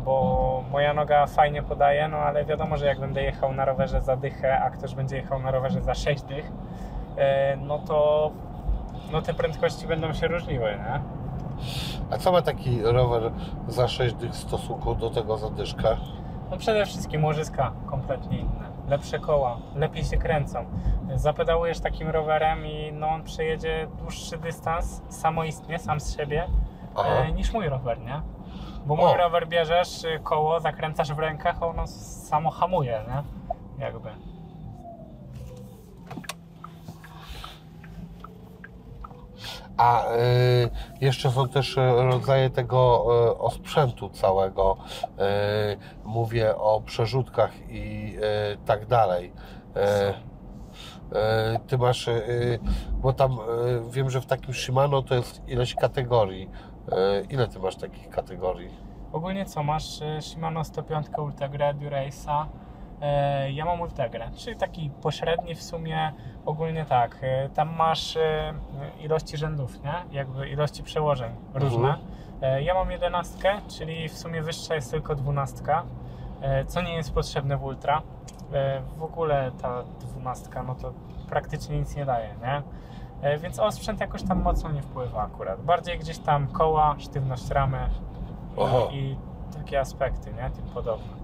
[0.06, 4.16] Bo moja noga fajnie podaje, no ale wiadomo, że jak będę jechał na rowerze za
[4.16, 6.52] dychę, a ktoś będzie jechał na rowerze za 6 dych,
[7.18, 8.32] e, no to
[9.12, 11.02] no te prędkości będą się różniły, nie?
[12.12, 13.32] A co ma taki rower
[13.68, 15.98] za 6 dych w stosunku do tego zadyszka?
[16.52, 20.66] No przede wszystkim łożyska kompletnie inne, lepsze koła, lepiej się kręcą.
[21.16, 26.48] Zapedałujesz takim rowerem i no on przejedzie dłuższy dystans samoistnie, sam z siebie,
[26.96, 27.10] Aha.
[27.10, 28.22] e, niż mój rower, nie?
[28.86, 29.18] Bo mój O.
[29.18, 33.24] rower bierzesz, y, koło zakręcasz w rękach, a ono samo hamuje, nie?
[33.86, 34.10] Jakby.
[39.78, 40.70] A y,
[41.02, 44.78] jeszcze są też y, rodzaje tego y, osprzętu całego.
[45.04, 45.18] Y,
[46.06, 48.18] mówię o przerzutkach i
[48.66, 49.34] tak dalej.
[51.68, 52.10] Ty masz,
[52.94, 53.38] bo tam
[53.90, 56.50] wiem, że w takim Shimano to jest ileś kategorii.
[57.30, 58.70] Ile ty masz takich kategorii?
[59.12, 62.71] Ogólnie co, masz Shimano 105 Ultegra Durace'a, e,
[63.54, 66.14] ja mam Ultegrę, czyli taki pośredni w sumie,
[66.46, 68.54] ogólnie tak, e, tam masz e,
[69.00, 69.94] ilości rzędów, nie?
[70.12, 71.96] Jakby ilości przełożeń różne.
[72.42, 75.84] E, Ja mam jedenastkę, czyli w sumie wyższa jest tylko dwunastka,
[76.42, 78.02] e, co nie jest potrzebne w Ultra.
[78.54, 80.94] E, W ogóle ta dwunastka, no to
[81.30, 82.62] praktycznie nic nie daje, nie?
[83.22, 85.62] E, Więc osprzęt jakoś tam mocno nie wpływa akurat.
[85.62, 87.90] Bardziej gdzieś tam koła, sztywność ramy
[88.92, 89.18] i, i
[89.58, 90.50] takie aspekty, nie?
[90.50, 91.21] Tym podobne.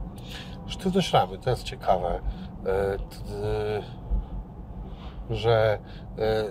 [0.67, 2.19] Sztywność ramy, to jest ciekawe,
[2.65, 2.97] e, e,
[5.29, 5.79] że
[6.17, 6.43] e,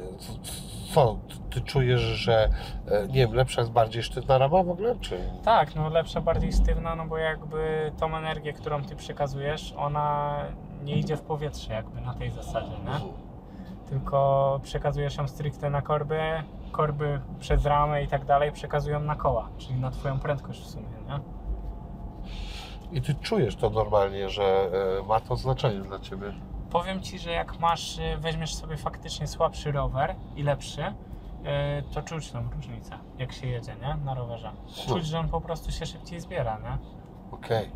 [0.95, 1.19] co,
[1.51, 2.49] ty czujesz, że
[3.09, 5.19] nie wiem, lepsza jest bardziej sztywna rama w ogóle, czy?
[5.45, 10.37] Tak, no lepsza, bardziej sztywna, no bo jakby tą energię, którą ty przekazujesz, ona
[10.85, 13.27] nie idzie w powietrze jakby na tej zasadzie, nie?
[13.89, 16.21] Tylko przekazujesz ją stricte na korby,
[16.73, 20.87] korby przez ramę i tak dalej przekazują na koła, czyli na twoją prędkość w sumie,
[21.09, 21.36] nie?
[22.93, 24.71] I ty czujesz to normalnie, że
[25.03, 26.33] e, ma to znaczenie dla ciebie.
[26.71, 30.93] Powiem Ci, że jak masz, y, weźmiesz sobie faktycznie słabszy rower i lepszy, y,
[31.95, 34.05] to czuć tą różnicę, jak się jedzie, nie?
[34.05, 34.51] Na rowerze.
[34.89, 36.79] Czuć, że on po prostu się szybciej zbiera, nie?
[37.31, 37.71] Okej.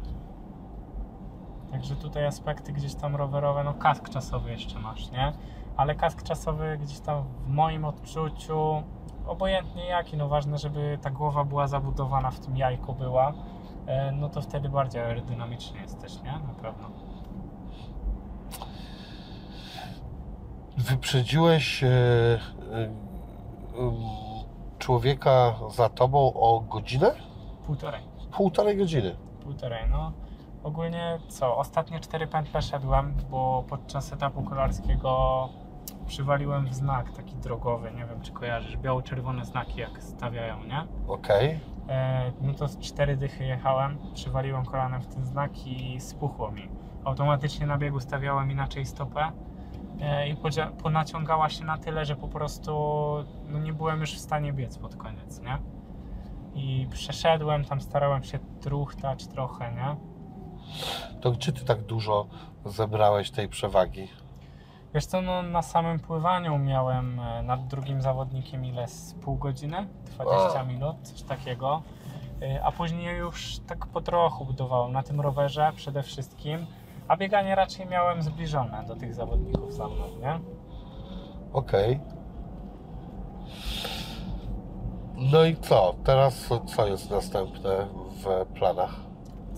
[1.70, 5.32] Także tutaj aspekty gdzieś tam rowerowe, no kask czasowy jeszcze masz, nie?
[5.76, 8.82] Ale kask czasowy gdzieś tam w moim odczuciu,
[9.26, 13.32] obojętnie jaki, no ważne, żeby ta głowa była zabudowana w tym jajku była, e,
[14.12, 16.32] no to wtedy bardziej aerodynamicznie jesteś, nie?
[16.32, 16.90] Na pewno.
[20.76, 22.40] Wyprzedziłeś e, e,
[24.78, 27.12] człowieka za tobą o godzinę?
[27.66, 28.00] Półtorej.
[28.32, 29.16] Półtorej godziny.
[29.42, 30.12] Półtorej, no.
[30.62, 35.48] Ogólnie co, ostatnie cztery pętle szedłem, bo podczas etapu kolarskiego
[36.06, 40.86] przywaliłem w znak taki drogowy, nie wiem czy kojarzysz, biało-czerwone znaki jak stawiają, nie?
[41.08, 41.48] Okej.
[41.48, 41.60] E,
[42.40, 46.68] no to z cztery dychy jechałem, przywaliłem kolanem w ten znak i spuchło mi.
[47.04, 49.32] Automatycznie na biegu stawiałem inaczej stopę
[50.00, 50.36] e, i
[50.82, 52.72] ponaciągała się na tyle, że po prostu
[53.48, 55.58] no nie byłem już w stanie biec pod koniec, nie?
[56.54, 59.96] I przeszedłem, tam starałem się truchtać trochę, nie?
[61.20, 62.26] To gdzie ty tak dużo
[62.64, 64.08] zebrałeś tej przewagi?
[64.94, 69.86] Wiesz co, no na samym pływaniu miałem e, nad drugim zawodnikiem ile z pół godziny,
[70.14, 70.64] 20 O.
[70.64, 71.82] minut, coś takiego.
[72.42, 76.66] E, A później już tak po trochu budowałem na tym rowerze przede wszystkim,
[77.08, 80.40] a bieganie raczej miałem zbliżone do tych zawodników za mną, nie?
[81.52, 82.00] Okej.
[85.16, 85.94] No i co?
[86.04, 87.86] Teraz co jest następne
[88.24, 88.94] w planach?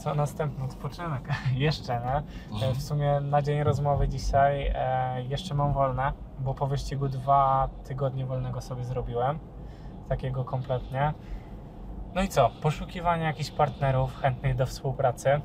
[0.03, 1.29] Co następny odpoczynek?
[1.55, 2.23] jeszcze, nie?
[2.55, 2.75] Mhm.
[2.75, 8.27] W sumie na dzień rozmowy dzisiaj e, jeszcze mam wolne, bo po wyścigu dwa tygodnie
[8.27, 9.39] wolnego sobie zrobiłem.
[10.09, 11.15] Takiego kompletnie.
[12.15, 12.51] No i co?
[12.63, 15.41] Poszukiwanie jakichś partnerów chętnych do współpracy.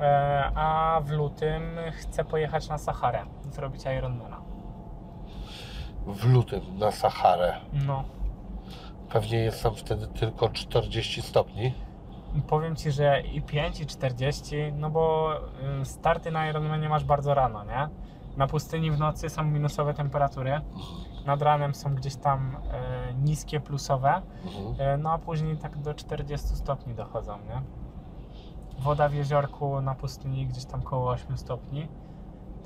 [0.00, 4.40] E, a w lutym chcę pojechać na Saharę, zrobić Ironmana.
[6.06, 7.56] W lutym na Saharę.
[7.72, 8.04] No,
[9.08, 11.74] Pewnie jest tam wtedy tylko 40 stopni.
[12.48, 15.30] Powiem Ci, że i 5 i 40, no bo
[15.82, 17.88] y, starty na Ironmanie masz bardzo rano, nie?
[18.36, 20.60] Na pustyni w nocy są minusowe temperatury,
[21.26, 24.74] nad ranem są gdzieś tam e, niskie plusowe, Mhm.
[24.78, 27.62] e, no a później tak do 40 stopni dochodzą, nie?
[28.82, 31.88] Woda w jeziorku na pustyni gdzieś tam koło 8 stopni,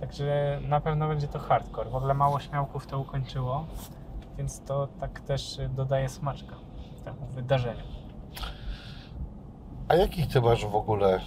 [0.00, 1.90] także na pewno będzie to hardcore.
[1.90, 3.64] W ogóle mało śmiałków to ukończyło,
[4.38, 6.54] więc to tak też y, dodaje smaczka
[7.04, 7.82] temu wydarzeniu.
[9.92, 11.20] A jakich ty masz w ogóle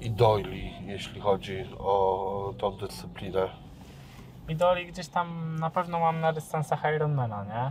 [0.00, 3.48] idoli, jeśli chodzi o tą dyscyplinę?
[4.48, 7.70] Idoli gdzieś tam na pewno mam na dystansach Ironmana, nie?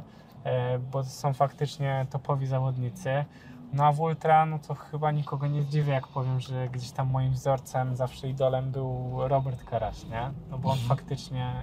[0.52, 3.26] E, Bo to są faktycznie topowi zawodnicy.
[3.74, 7.10] No a w Ultra, no to chyba nikogo nie zdziwię, jak powiem, że gdzieś tam
[7.12, 10.32] moim wzorcem, zawsze idolem był Robert Karaś, nie?
[10.52, 10.90] No bo on Mhm.
[10.98, 11.54] faktycznie,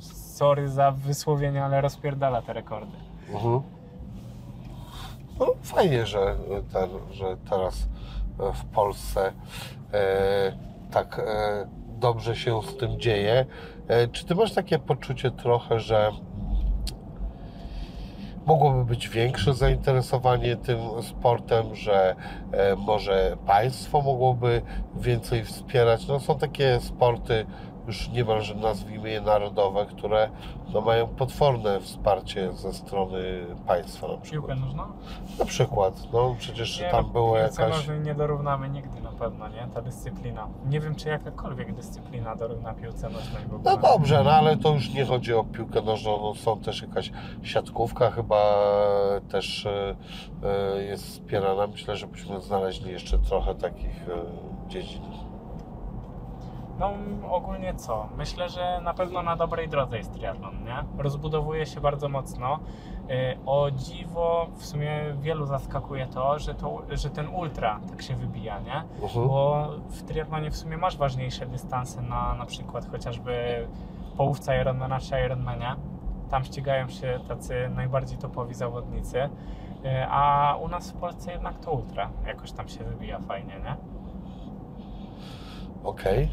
[0.00, 2.96] sorry za wysłowienie, ale rozpierdala te rekordy.
[3.32, 3.62] Mhm.
[5.38, 6.36] No, fajnie, że,
[6.72, 7.88] ten, że teraz
[8.54, 9.32] w Polsce
[9.92, 10.52] e,
[10.90, 11.68] tak e,
[11.98, 13.46] dobrze się z tym dzieje.
[13.88, 16.12] E, czy ty masz takie poczucie trochę, że
[18.46, 22.16] mogłoby być większe zainteresowanie tym sportem, że
[22.52, 24.62] e, może państwo mogłoby
[24.96, 26.08] więcej wspierać?
[26.08, 27.46] No, są takie sporty,
[27.88, 30.30] już niemalże nazwijmy je narodowe, które
[30.72, 34.46] no, mają potworne wsparcie ze strony państwa na przykład.
[34.46, 34.82] Piłkę nożną?
[35.38, 37.70] Na przykład, no przecież Nie, tam no, było jakaś...
[37.70, 39.68] nożnej nie dorównamy nigdy na pewno, nie?
[39.74, 40.48] Ta dyscyplina.
[40.66, 43.76] Nie wiem, czy jakakolwiek dyscyplina dorówna piłce nożnej w ogóle.
[43.76, 47.12] No dobrze, no ale to już nie chodzi o piłkę nożną, no, są też jakaś
[47.42, 48.42] siatkówka chyba
[49.28, 49.96] też e,
[50.44, 51.66] e, jest wspierana.
[51.66, 55.02] Myślę, że byśmy znaleźli jeszcze trochę takich e, dziedzin.
[56.78, 56.92] No
[57.30, 58.08] ogólnie co?
[58.16, 61.02] Myślę, że na pewno na dobrej drodze jest triatlon, nie?
[61.02, 62.58] Rozbudowuje się bardzo mocno.
[63.08, 68.14] Yy, O dziwo w sumie wielu zaskakuje to, że, to, że ten ultra tak się
[68.14, 68.82] wybija, nie?
[69.02, 69.28] Mhm.
[69.28, 73.66] Bo w triatlonie w sumie masz ważniejsze dystanse na na przykład chociażby
[74.16, 75.76] połówce Ironmana czy Ironmania.
[76.30, 79.18] Tam ścigają się tacy najbardziej topowi zawodnicy.
[79.18, 83.76] Yy, A u nas w Polsce jednak to ultra jakoś tam się wybija fajnie, nie?
[85.84, 86.28] Okej.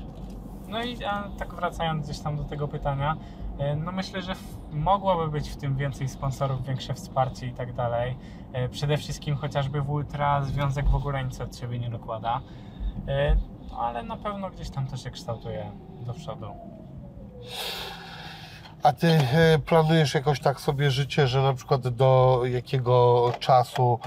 [0.76, 0.98] No i
[1.38, 3.16] tak wracając gdzieś tam do tego pytania,
[3.58, 4.36] e, no myślę, że
[4.72, 8.18] mogłoby być w tym więcej sponsorów, większe wsparcie i tak dalej.
[8.54, 12.42] E, Przede wszystkim chociażby w Ultra Związek w ogóle nic od siebie nie dokłada,
[13.08, 13.36] E,
[13.72, 15.72] no, ale na pewno gdzieś tam to się kształtuje
[16.06, 16.46] do przodu.
[18.84, 19.20] A ty
[19.66, 24.00] planujesz jakoś tak sobie życie, że na przykład do jakiego czasu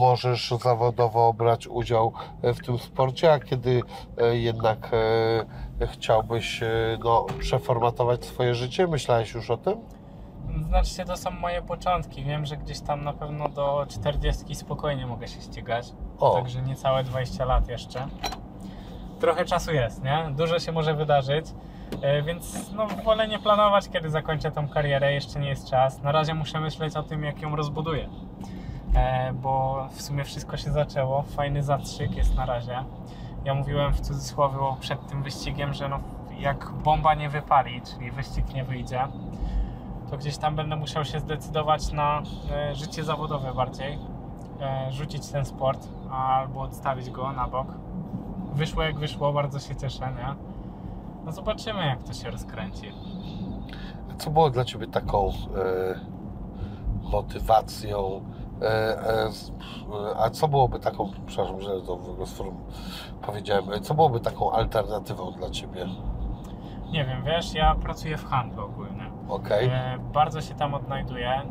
[0.00, 3.82] możesz zawodowo brać udział w tym sporcie, a kiedy
[4.32, 4.90] jednak
[5.92, 6.60] chciałbyś
[7.04, 8.86] no, przeformatować swoje życie?
[8.86, 9.74] Myślałeś już o tym?
[10.68, 12.24] Znaczy się, to są moje początki.
[12.24, 15.86] Wiem, że gdzieś tam na pewno do 40 spokojnie mogę się ścigać.
[16.18, 16.34] O.
[16.34, 18.06] Także niecałe 20 lat jeszcze.
[19.20, 20.30] Trochę czasu jest, nie?
[20.36, 21.46] Dużo się może wydarzyć.
[22.02, 26.02] E, Więc no, wolę nie planować, kiedy zakończę tą karierę, jeszcze nie jest czas.
[26.02, 28.08] Na razie muszę myśleć o tym, jak ją rozbuduję.
[28.94, 31.22] E, Bo w sumie wszystko się zaczęło.
[31.22, 32.84] Fajny zastrzyk jest na razie.
[33.44, 35.98] Ja mówiłem w cudzysłowie przed tym wyścigiem, że no,
[36.38, 39.08] jak bomba nie wypali, czyli wyścig nie wyjdzie,
[40.10, 43.98] to gdzieś tam będę musiał się zdecydować na e, życie zawodowe bardziej.
[44.60, 47.68] E, rzucić ten sport albo odstawić go na bok.
[48.54, 50.34] Wyszło jak wyszło, bardzo się cieszę, nie?
[51.24, 52.92] No zobaczymy jak to się rozkręci.
[54.18, 55.32] Co było dla Ciebie taką e,
[57.02, 58.20] motywacją?
[58.62, 62.56] E, e, e, a co byłoby taką, przepraszam, że to w ogóle sform
[63.22, 65.86] powiedziałem, co byłoby taką alternatywą dla Ciebie?
[66.92, 69.10] Nie wiem, wiesz, ja pracuję w handlu ogólnie.
[69.28, 69.66] Okej?
[69.68, 71.42] E, bardzo się tam odnajduję.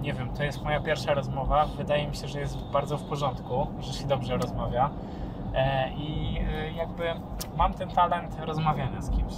[0.00, 1.66] Nie wiem, to jest moja pierwsza rozmowa.
[1.76, 4.90] Wydaje mi się, że jest bardzo w porządku, że się dobrze rozmawia.
[5.96, 6.34] I
[6.76, 7.04] jakby
[7.56, 9.32] mam ten talent rozmawiania z kimś.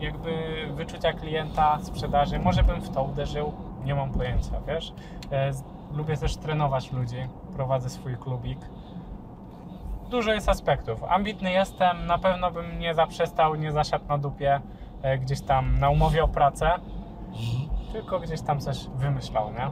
[0.00, 0.32] Jakby
[0.74, 2.38] wyczucia klienta, sprzedaży.
[2.38, 3.52] Może bym w to uderzył,
[3.84, 4.92] nie mam pojęcia, wiesz.
[5.94, 7.16] Lubię też trenować ludzi,
[7.56, 8.58] prowadzę swój klubik.
[10.10, 11.04] Dużo jest aspektów.
[11.04, 14.60] Ambitny jestem, na pewno bym nie zaprzestał, nie zasiadł na dupie
[15.02, 16.70] e, gdzieś tam na umowie o pracę,
[17.92, 19.70] tylko gdzieś tam coś wymyślał, nie?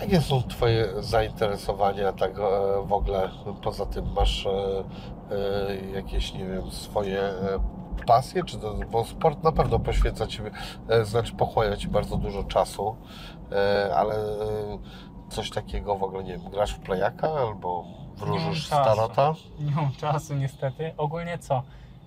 [0.00, 2.42] Jakie są Twoje zainteresowania tak e,
[2.84, 3.30] w ogóle?
[3.62, 4.84] Poza tym masz e,
[5.94, 7.32] jakieś, nie wiem, swoje
[8.04, 8.44] pasje?
[8.44, 10.42] Czy to, bo sport na pewno poświęca Ci,
[10.88, 12.96] e, znaczy pochłania Ci bardzo dużo czasu,
[13.52, 14.78] e, ale e,
[15.28, 17.84] coś takiego w ogóle, nie wiem, grasz w plejaka albo
[18.16, 19.34] wróżysz starota?
[19.60, 20.94] Nie mam czasu niestety.
[20.96, 21.62] Ogólnie co?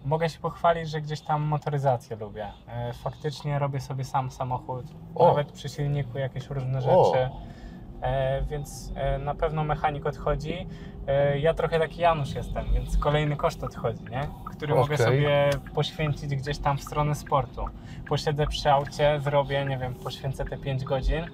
[0.05, 2.47] Mogę się pochwalić, że gdzieś tam motoryzację lubię.
[2.93, 4.85] Faktycznie robię sobie sam samochód,
[5.15, 5.27] O.
[5.27, 6.81] nawet przy silniku jakieś różne O.
[6.81, 7.19] rzeczy.
[7.19, 7.29] E,
[8.49, 10.67] Więc e, na pewno mechanik odchodzi.
[11.07, 14.21] E, Ja trochę taki Janusz jestem, więc kolejny koszt odchodzi, nie?
[14.55, 15.05] który mogę Okej.
[15.05, 17.65] sobie poświęcić gdzieś tam w stronę sportu.
[18.09, 21.25] Posiedzę przy aucie, zrobię, nie wiem, poświęcę te 5 godzin,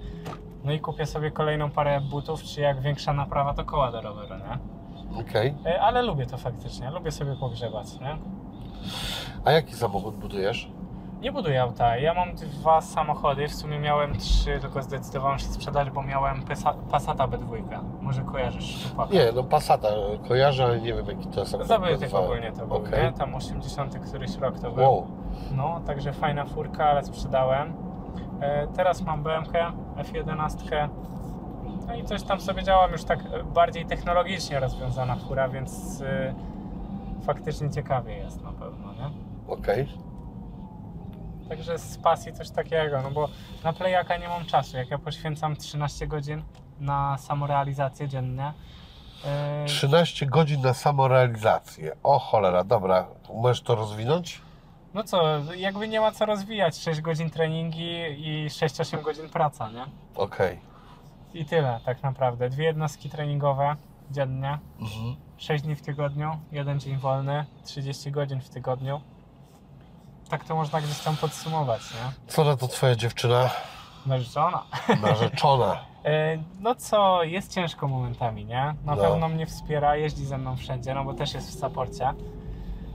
[0.63, 4.35] no i kupię sobie kolejną parę butów, czy jak większa naprawa, to koła do roweru,
[4.35, 5.19] nie?
[5.21, 5.55] Okej.
[5.65, 8.17] E, Ale lubię to faktycznie, lubię sobie pogrzebać, nie?
[9.45, 10.71] A jaki samochód budujesz?
[11.21, 15.89] Nie buduję auta, ja mam dwa samochody, w sumie miałem trzy, tylko zdecydowałem się sprzedać,
[15.89, 17.79] bo miałem Pesa- Passata B2.
[18.01, 19.13] Może kojarzysz chłopaka?
[19.13, 19.87] Nie, no Passata
[20.27, 21.57] kojarzę, ale nie wiem jaki to jest.
[21.61, 23.13] Zabytek ogólnie to był, nie?
[23.17, 24.83] Tam 80 któryś rok to był.
[24.83, 25.07] Wow.
[25.51, 27.73] No, także fajna furka, ale sprzedałem.
[28.41, 29.53] E, teraz mam BMK
[29.97, 30.89] F11.
[31.87, 33.19] No i coś tam sobie działam już tak
[33.53, 36.33] bardziej technologicznie rozwiązana fura, więc e,
[37.25, 39.09] faktycznie ciekawie jest na pewno, nie?
[39.53, 39.87] Okej.
[41.49, 43.29] Także z pasji coś takiego, no bo
[43.63, 44.77] na playaka nie mam czasu.
[44.77, 46.43] Jak ja poświęcam 13 godzin
[46.79, 48.53] na samorealizację dziennie,
[49.25, 51.95] e, 13 godzin na samorealizację.
[52.03, 53.07] O cholera, dobra.
[53.33, 54.41] Możesz to rozwinąć?
[54.93, 56.77] no co, jakby nie ma co rozwijać.
[56.77, 59.85] 6 godzin treningi i 6-8 godzin praca, nie?
[60.15, 60.59] Okej.
[61.33, 62.49] I tyle tak naprawdę.
[62.49, 63.75] Dwie jednostki treningowe
[64.11, 65.15] dziennie, Mhm.
[65.37, 69.01] 6 dni w tygodniu, jeden dzień wolny, 30 godzin w tygodniu.
[70.29, 72.11] Tak to można gdzieś tam podsumować, nie?
[72.27, 73.49] Co na to twoja dziewczyna?
[74.05, 74.63] Narzeczona.
[75.07, 75.77] Narzeczona.
[76.05, 78.73] E, No co, jest ciężko momentami, nie?
[78.85, 78.97] Na No.
[78.97, 82.13] pewno mnie wspiera, jeździ ze mną wszędzie, no bo też jest w saporcie.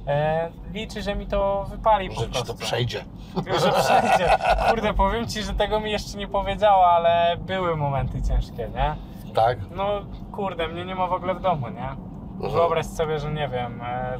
[0.06, 2.52] E, liczy, że mi to wypali po Że ci prostu.
[2.52, 3.04] to przejdzie.
[3.36, 4.36] Że przejdzie.
[4.70, 8.96] Kurde, powiem Ci, że tego mi jeszcze nie powiedziała, ale były momenty ciężkie, nie?
[9.34, 9.58] Tak?
[9.70, 9.86] No
[10.32, 11.88] kurde, mnie nie ma w ogóle w domu, nie?
[11.88, 12.52] Mhm.
[12.52, 14.18] Wyobraź sobie, że nie wiem, e,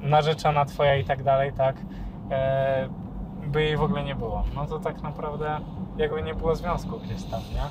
[0.00, 1.76] narzeczona twoja i tak dalej, tak?
[2.30, 2.88] E,
[3.46, 4.44] by jej w ogóle nie było.
[4.54, 5.60] No to tak naprawdę
[5.96, 7.62] jakby nie było związku gdzieś tam, nie?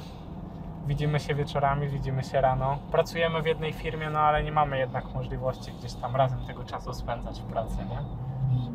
[0.88, 2.78] Widzimy się wieczorami, widzimy się rano.
[2.91, 6.93] Pracujemy w jednej firmie, no ale nie mamy jednak możliwości gdzieś tam razem tego czasu
[6.93, 7.99] spędzać w pracy, nie?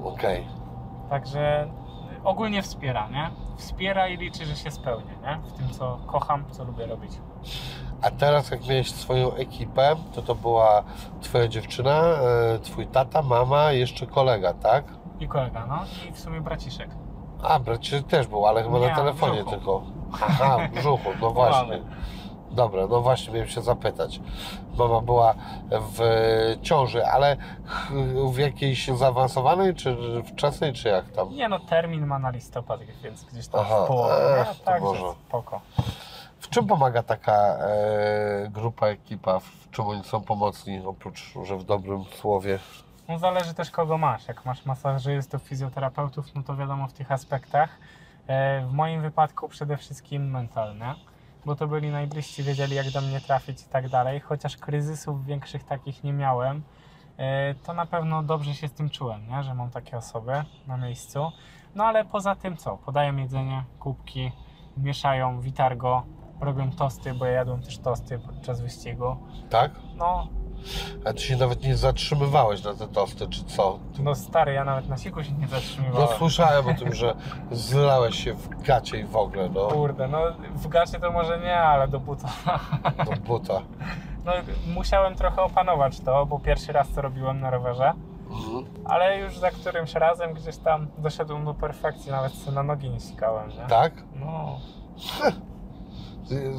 [0.04, 0.46] Okej.
[1.10, 1.66] Także
[2.24, 3.30] ogólnie wspiera, nie?
[3.56, 5.38] Wspiera i liczy, że się spełnię, nie?
[5.48, 7.12] W tym, co kocham, co lubię robić.
[8.02, 10.82] A teraz jak miałeś swoją ekipę, to to była
[11.20, 14.84] twoja dziewczyna, e, twój tata, mama, jeszcze kolega, tak?
[15.22, 16.88] I kolega, no i w sumie braciszek.
[17.42, 19.50] A, bracie też był, ale chyba Nie, na telefonie brzuchu.
[19.50, 19.82] tylko.
[20.22, 21.82] Aha, w brzuchu, no właśnie.
[22.50, 24.20] Dobra, no właśnie miałem się zapytać.
[24.78, 25.34] Mama była
[25.70, 25.98] w
[26.62, 27.36] ciąży, ale
[28.32, 29.96] w jakiejś zaawansowanej, czy
[30.26, 31.34] wczesnej, czy jak tam?
[31.34, 34.40] Nie no, termin ma na listopad, więc gdzieś tam Aha, w połowie.
[34.40, 35.02] ech, Także może.
[35.28, 35.60] spoko.
[36.38, 39.38] W czym pomaga taka e, grupa, ekipa?
[39.40, 42.58] W czym oni są pomocni, oprócz, że w dobrym słowie?
[43.12, 44.28] No zależy też kogo masz.
[44.28, 47.70] Jak masz masażystów, fizjoterapeutów, no to wiadomo w tych aspektach.
[48.26, 50.94] E, W moim wypadku przede wszystkim mentalne,
[51.44, 54.20] bo to byli najbliżsi, wiedzieli jak do mnie trafić i tak dalej.
[54.20, 56.62] Chociaż kryzysów większych takich nie miałem,
[57.16, 59.42] e, to na pewno dobrze się z tym czułem, nie?
[59.42, 61.32] że mam takie osoby na miejscu.
[61.74, 62.76] No ale poza tym co?
[62.76, 64.32] Podają jedzenie, kubki,
[64.76, 66.02] mieszają witargo,
[66.40, 69.16] robią tosty, bo ja jadłem też tosty podczas wyścigu.
[69.50, 69.70] Tak?
[69.94, 70.28] No,
[71.04, 73.78] A ty się nawet nie zatrzymywałeś na te tosty, czy co?
[73.98, 76.18] no stary, ja nawet na siku się nie No zatrzymywałem.
[76.18, 77.14] słyszałem o tym, że
[77.50, 80.18] zlałeś się w gacie i w ogóle, no, Kurde, no
[80.54, 82.28] w gacie to może nie, ale do buta.
[83.04, 83.60] do buta.
[84.24, 84.32] No
[84.74, 87.92] musiałem trochę opanować to, bo pierwszy raz to robiłem na rowerze,
[88.30, 88.64] Mhm.
[88.84, 93.00] ale już za którymś razem gdzieś tam doszedłem do perfekcji, nawet sobie na nogi nie
[93.00, 93.66] sikałem, nie?
[93.68, 93.92] Tak?
[94.20, 94.58] No,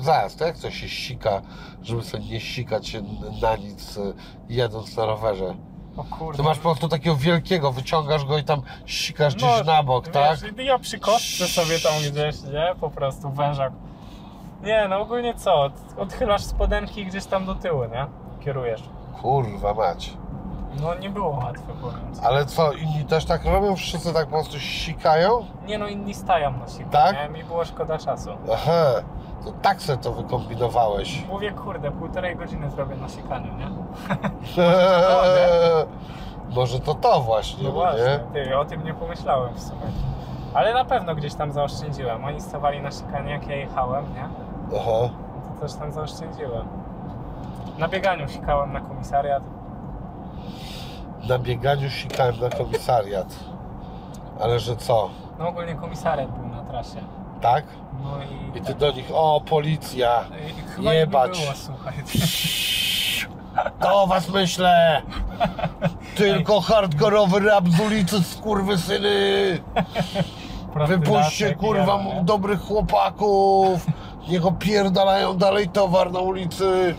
[0.02, 1.42] Zaraz, to jak to się sika,
[1.82, 3.02] żeby sobie nie sikać się
[3.42, 4.14] na nic y,
[4.50, 5.56] jedąc na rowerze?
[5.98, 6.38] o kurde.
[6.38, 10.08] Ty masz po prostu takiego wielkiego, wyciągasz go i tam sikasz gdzieś No, na bok,
[10.08, 10.40] tak?
[10.40, 12.76] Wiesz, ja przy kostce sobie tam gdzieś, nie?
[12.82, 13.74] Po prostu wężak.
[14.64, 15.70] Nie, no ogólnie co?
[15.98, 18.06] Odchylasz spodenki gdzieś tam do tyłu, nie?
[18.46, 18.84] Kierujesz.
[19.22, 20.14] Kurwa mać.
[20.82, 22.22] No nie było łatwe, powiem ci.
[22.24, 23.76] Ale co, inni też tak robią?
[23.76, 25.46] Wszyscy tak po prostu sikają?
[25.66, 27.16] Nie no, inni stają na siku, Tak?
[27.16, 27.30] nie?
[27.30, 28.30] Mi było szkoda czasu.
[28.54, 28.94] Aha,
[29.46, 31.26] to tak se to wykombinowałeś.
[31.28, 33.68] Mówię, kurde, półtorej godziny zrobię na sikaniu, nie?
[36.56, 38.46] Może to to właśnie, No no właśnie, nie?
[38.46, 39.82] ty, o tym nie pomyślałem w sumie.
[40.54, 42.26] Ale na pewno gdzieś tam zaoszczędziłem.
[42.26, 44.24] Oni stawali na sikanie, jak ja jechałem, nie?
[44.80, 45.10] Aha.
[45.60, 46.68] To coś tam zaoszczędziłem.
[47.78, 49.44] Na bieganiu sikałem na komisariat.
[51.30, 53.36] Na bieganiu sikałem na komisariat.
[54.42, 55.10] Ale że co?
[55.40, 57.00] No ogólnie komisariat był na trasie.
[57.44, 57.64] Tak?
[58.04, 58.58] No i...
[58.58, 60.24] I ty do nich, o policja!
[60.80, 61.40] i jebać.
[61.40, 61.94] nie było, słuchaj.
[63.82, 65.02] Do was myślę!
[66.16, 69.60] Tylko hardkorowy rap z ulicy, skurwysyny!
[70.88, 72.24] Wypuśćcie kurwa nie?
[72.24, 73.86] dobrych chłopaków!
[74.30, 76.96] Niech opierdalają dalej towar na ulicy!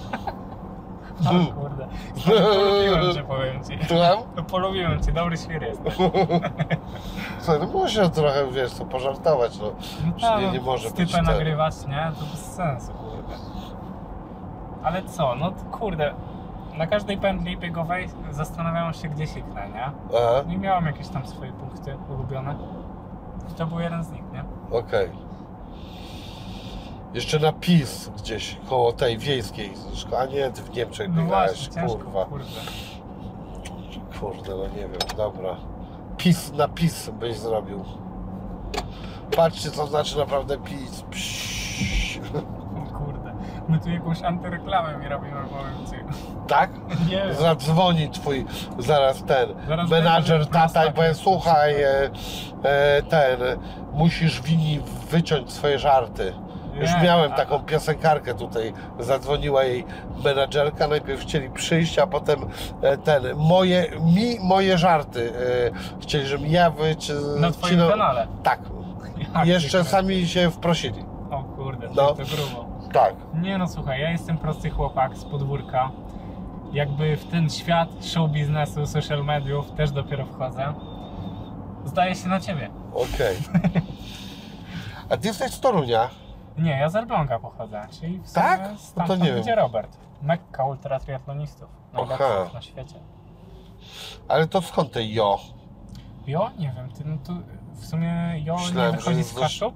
[1.27, 1.74] O.
[2.27, 3.79] Polubiłem cię, powiem ci.
[3.89, 4.19] Słucham?
[4.37, 5.83] No, Polubiłem cię, dobry świr jest.
[7.41, 7.61] Słuchaj,
[8.03, 9.73] no trochę, wiesz co, pożartować, no.
[10.17, 11.25] Przecież nie, nie może być ten.
[11.25, 12.13] nagrywać, nie?
[12.19, 13.35] To bez sensu, kurde.
[14.83, 16.15] Ale co, no to kurde.
[16.79, 19.85] Na każdej pętli biegowej zastanawiałem się, gdzie siknę, nie?
[19.85, 22.55] Aha, No i miałem jakieś tam swoje punkty ulubione.
[23.51, 24.45] I to był jeden z nich, nie?
[24.79, 25.11] okej.
[27.15, 29.73] Jeszcze na PiS gdzieś koło tej wiejskiej,
[30.19, 32.25] a nie, ty w Niemczech No biegałeś, kurwa.
[32.25, 32.45] kurde.
[34.21, 35.57] Kurde, no nie wiem, dobra.
[36.17, 37.85] PiS na PiS byś zrobił.
[39.37, 41.03] Patrzcie, co znaczy naprawdę PiS.
[41.11, 42.19] Psz.
[42.99, 43.35] Kurde.
[43.69, 46.17] My tu jakąś antyreklamę mi robimy, powiem ci.
[46.49, 46.71] Tak?
[47.11, 47.35] Nie.
[47.35, 48.47] Zadzwoni twój
[48.79, 52.11] zaraz ten Zaraz menadżer tata i powie słuchaj e,
[52.63, 53.41] e, ten
[53.93, 54.81] musisz wini
[55.11, 56.33] wyciąć swoje żarty.
[56.81, 59.85] Już miałem taką piosenkarkę tutaj, zadzwoniła jej
[60.25, 62.47] menadżerka, najpierw chcieli przyjść, a potem
[62.83, 65.33] e, ten, moje, mi moje żarty,
[65.97, 67.13] e, chcieli, żebym ja wyci...
[67.41, 68.27] Na twoim kanale.
[68.43, 68.61] Tak,
[69.35, 71.05] Jak jeszcze sami się wprosili.
[71.31, 71.95] O kurde, No.
[71.95, 72.65] to, grubo.
[72.93, 75.91] Tak, Nie no słuchaj, ja jestem prosty chłopak z podwórka.
[76.73, 80.75] Jakby w ten świat show biznesu, social mediów też dopiero wchodzę.
[81.85, 82.71] Zdaje się na ciebie.
[82.95, 83.37] okej.
[85.11, 86.09] A ty jesteś z Torunia?
[86.59, 88.61] Nie, ja z Elbląga pochodzę, czyli w sumie Tak?
[88.63, 89.43] No to stamtąd, nie wiem.
[89.43, 89.99] gdzie Robert.
[90.23, 91.69] Mekka ultratriatlonistów.
[91.93, 92.51] Najlepszych Aha.
[92.55, 92.95] na świecie.
[94.29, 95.39] Ale to skąd te jo?
[96.27, 96.51] Jo?
[96.59, 97.33] Nie wiem, ty, no tu
[97.75, 99.75] w sumie Jo Myślałem, nie wychodzi że z z- Kaszub?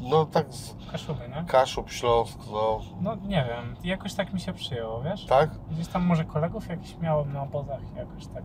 [0.00, 1.44] No tak z Kaszuby, nie?
[1.44, 5.26] Kaszub, Śląsk, no No nie wiem, jakoś tak mi się przyjęło, wiesz?
[5.26, 5.50] tak?
[5.70, 8.44] Gdzieś tam może kolegów jakiś miałem na obozach, jakoś tak.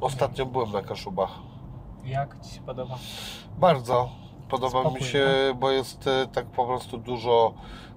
[0.00, 1.30] Ostatnio byłem na Kaszubach.
[2.04, 2.94] Jak ci się podoba?
[3.58, 4.08] Bardzo.
[4.52, 5.26] Podoba Spokój, mi się,
[5.60, 7.54] bo jest e, tak po prostu dużo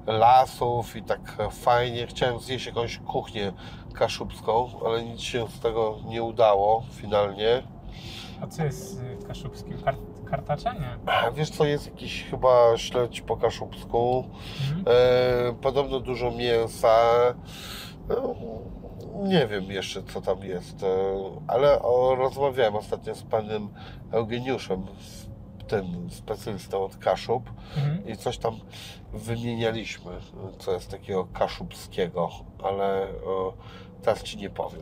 [0.08, 2.08] lasów i tak fajnie.
[2.08, 3.54] Chciałem zjeść jakąś kuchnię
[3.94, 7.64] kaszubską, ale nic się z tego nie udało finalnie.
[8.42, 9.82] A co jest z kaszubskim?
[9.82, 9.96] Kar
[10.26, 10.74] kartacza?
[10.74, 10.98] Nie.
[11.36, 14.26] Wiesz co, jest jakiś chyba śledź po kaszubsku.
[14.62, 14.86] Mhm.
[14.88, 16.98] E, podobno dużo mięsa.
[18.10, 18.16] E,
[19.24, 20.88] nie wiem jeszcze co tam jest, e,
[21.48, 23.70] ale o, rozmawiałem ostatnio z panem
[24.12, 25.25] Eugeniuszem, z
[25.68, 28.08] tym specjalistą od Kaszub Mhm.
[28.08, 28.56] i coś tam
[29.14, 30.12] wymienialiśmy,
[30.60, 32.30] co jest takiego kaszubskiego,
[32.64, 33.10] ale e,
[34.02, 34.82] teraz ci nie powiem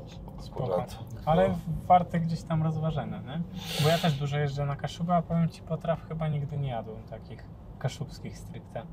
[0.51, 0.99] akurat.
[1.26, 1.55] Ale
[1.85, 3.41] warte gdzieś tam rozważenia, nie?
[3.84, 7.03] Bo ja też dużo jeżdżę na Kaszubę, a powiem Ci, potraw chyba nigdy nie jadłem
[7.03, 7.45] takich
[7.80, 8.84] kaszubskich stricte.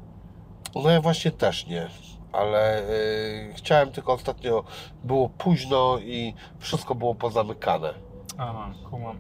[0.75, 1.89] No ja właśnie też nie,
[2.33, 4.65] ale y, chciałem tylko ostatnio,
[5.05, 7.95] było późno i wszystko było pozamykane.
[8.39, 9.17] Aha, kumam.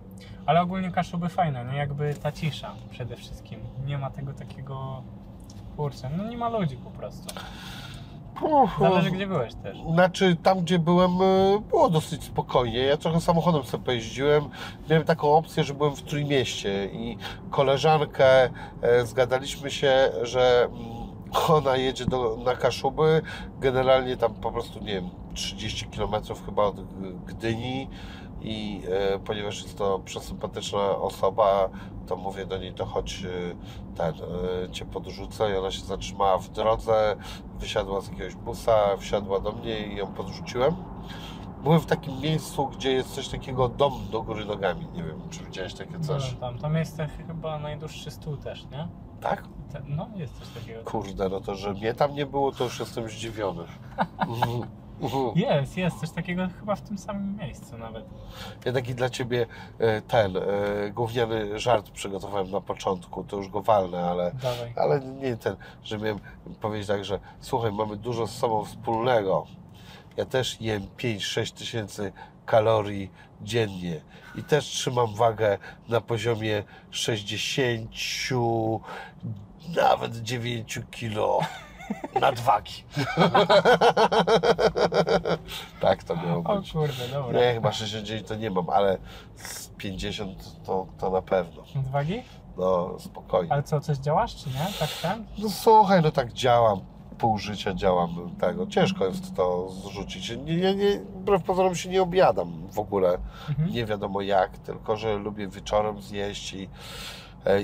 [0.50, 3.60] Ale ogólnie Kaszuby fajne, no jakby ta cisza przede wszystkim.
[3.86, 5.02] Nie ma tego takiego...
[5.76, 7.34] Kurczę, no nie ma ludzi po prostu.
[8.80, 9.78] Zależy gdzie byłeś też.
[9.92, 12.78] Znaczy, tam gdzie byłem, y, było dosyć spokojnie.
[12.78, 14.44] Ja trochę samochodem sobie pojeździłem.
[14.88, 17.16] Miałem taką opcję, że byłem w Trójmieście i
[17.50, 18.44] koleżankę
[18.82, 21.00] e, zgadaliśmy się, że mm,
[21.48, 23.22] ona jedzie do, na Kaszuby.
[23.60, 26.14] Generalnie tam po prostu, nie wiem, 30 km
[26.46, 26.80] chyba od
[27.24, 27.88] Gdyni.
[28.42, 31.68] I e, ponieważ jest to przesympatyczna osoba,
[32.06, 34.14] to mówię do niej, to chodź e, ten,
[34.64, 35.50] e, cię podrzucę.
[35.50, 37.16] I ona się zatrzymała w drodze,
[37.58, 40.74] wysiadła z jakiegoś busa, wsiadła do mnie i ją podrzuciłem.
[41.62, 44.86] Byłem w takim miejscu, gdzie jest coś takiego dom do góry nogami.
[44.94, 46.32] Nie wiem, czy widziałeś takie coś.
[46.32, 48.88] No, tam, tam jest chyba najdłuższy stół też, nie?
[49.20, 49.44] Tak?
[49.88, 50.84] No jest coś takiego.
[50.84, 53.64] Kurde, no to, że mnie tam nie było, to już jestem zdziwiony.
[55.00, 55.32] Mhm.
[55.34, 58.04] Jest, jest coś takiego chyba w tym samym miejscu nawet.
[58.64, 59.46] Ja taki dla Ciebie
[59.78, 60.40] e, ten e,
[60.90, 64.72] gówniany żart przygotowałem na początku, to już go walnę, ale Dawaj.
[64.76, 66.18] Ale nie ten, że miałem
[66.60, 69.46] powiedzieć tak, że słuchaj, mamy dużo z sobą wspólnego.
[70.16, 72.12] Ja też jem 5-6 tysięcy
[72.46, 73.10] kalorii
[73.42, 74.00] dziennie
[74.34, 75.58] i też trzymam wagę
[75.88, 77.90] na poziomie 60,
[79.76, 81.40] nawet 9 kilo
[82.20, 82.84] nadwagi.
[85.80, 86.72] tak to miało O być.
[86.72, 87.40] kurde, dobra.
[87.40, 88.98] Nie, chyba 69 to nie mam, ale
[89.36, 91.62] z 50 to, to na pewno.
[91.78, 92.22] Odwagi?
[92.56, 93.52] No, spokojnie.
[93.52, 94.66] Ale co, coś działasz czy nie?
[94.78, 95.24] Tak ten?
[95.38, 96.80] No słuchaj, no tak działam.
[97.18, 98.66] pół życia działam tego.
[98.66, 100.30] Ciężko jest to zrzucić.
[100.30, 103.18] Nie, nie, nie, wbrew pozorom się nie objadam w ogóle.
[103.48, 103.70] Mhm.
[103.70, 106.68] Nie wiadomo jak, tylko że lubię wieczorem zjeść i,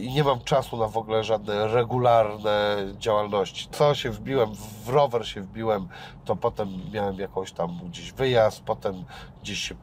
[0.01, 3.69] i nie mam czasu na w ogóle żadne regularne działalności.
[3.73, 4.55] Co się wbiłem,
[4.85, 5.89] w rower się wbiłem,
[6.25, 9.05] to potem miałem jakąś tam gdzieś wyjazd, potem
[9.43, 9.75] gdzieś się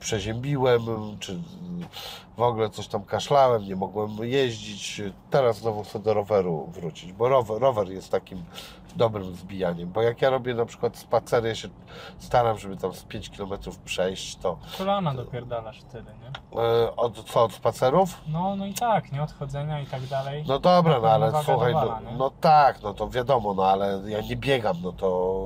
[0.00, 0.80] przeziębiłem,
[1.20, 1.38] czy
[2.36, 5.02] w ogóle coś tam kaszlałem, nie mogłem jeździć.
[5.30, 8.44] Teraz znowu chcę do roweru wrócić, bo rower, rower jest takim
[8.96, 11.68] dobrym zbijaniem, bo jak ja robię na przykład spacery, ja się
[12.18, 13.50] staram, żeby tam z 5 km
[13.84, 16.60] przejść, to Kolana dopierdalasz wtedy, nie?
[16.62, 18.20] e, od co, od spacerów?
[18.28, 19.22] No, no i tak, nie?
[19.22, 20.44] Odchodzenia i tak dalej.
[20.48, 24.20] No dobra, no ale słuchaj, no, dowala, no tak, no to wiadomo, no ale ja
[24.20, 25.36] nie biegam, no to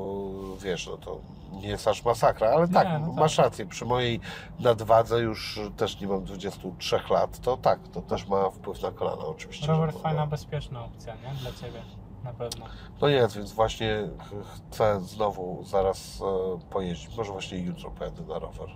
[0.61, 1.19] wiesz, no to
[1.53, 3.17] nie jest aż masakra, ale tak, Nie, no tak.
[3.17, 4.21] masz rację, przy mojej
[4.61, 9.25] nadwadze już też nie mam 23 lat, to tak, to też ma wpływ na kolana
[9.25, 9.67] oczywiście.
[9.67, 11.35] Rower fajna, bezpieczna opcja, nie?
[11.41, 11.83] Dla Ciebie.
[12.25, 12.67] Na pewno.
[13.01, 18.39] no jest, więc właśnie ch- chcę znowu zaraz e, pojeździć, może właśnie jutro pojadę na
[18.39, 18.69] rower.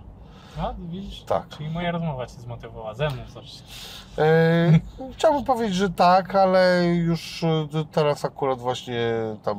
[0.57, 1.23] No, widzisz?
[1.23, 1.47] Tak.
[1.49, 2.93] Czyli moja rozmowa Cię zmotywowała.
[2.93, 3.63] Ze mną zresztą.
[4.17, 4.79] E,
[5.13, 9.01] chciałbym powiedzieć, że tak, ale już e, teraz akurat właśnie
[9.43, 9.57] tam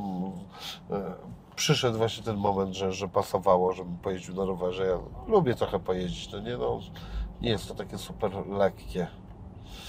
[0.91, 1.15] e,
[1.57, 4.87] przyszedł właśnie ten moment, że, że pasowało, żebym pojeździł na rowerze.
[4.87, 4.99] Ja
[5.29, 6.81] lubię trochę pojeździć, no nie no,
[7.41, 9.07] nie jest to takie super lekkie.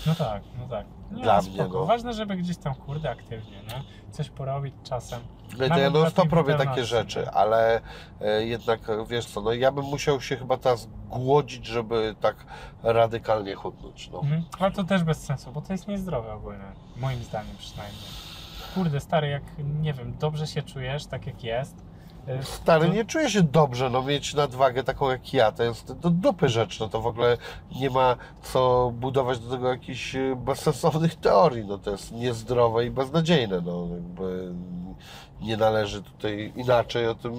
[0.05, 0.85] No tak, no tak.
[1.11, 1.85] Nie, Dla mnie, no.
[1.85, 3.83] Ważne, żeby gdzieś tam kurde aktywnie, nie?
[4.11, 5.19] Coś porobić czasem.
[5.51, 7.81] No to Nawet ja non stop robię takie rzeczy, ale
[8.21, 12.35] e, jednak wiesz co, no ja bym musiał się chyba teraz głodzić, żeby tak
[12.83, 14.19] radykalnie chudnąć, no.
[14.19, 14.43] Mhm.
[14.59, 16.71] Ale to też bez sensu, bo to jest niezdrowe ogólnie.
[16.97, 18.03] Moim zdaniem przynajmniej.
[18.75, 19.43] Kurde, stary, jak
[19.81, 21.86] nie wiem, dobrze się czujesz, tak jak jest.
[22.41, 26.49] Stary, nie czuję się dobrze, no mieć nadwagę taką jak ja, to jest do dupy
[26.49, 27.37] rzecz, no to w ogóle
[27.75, 32.91] nie ma co budować do tego jakichś e, bezsensownych teorii, no to jest niezdrowe i
[32.91, 34.53] beznadziejne, no jakby
[35.41, 37.33] nie należy tutaj inaczej o tym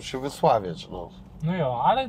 [0.00, 1.08] się wysławiać, no.
[1.42, 2.08] No jo, ale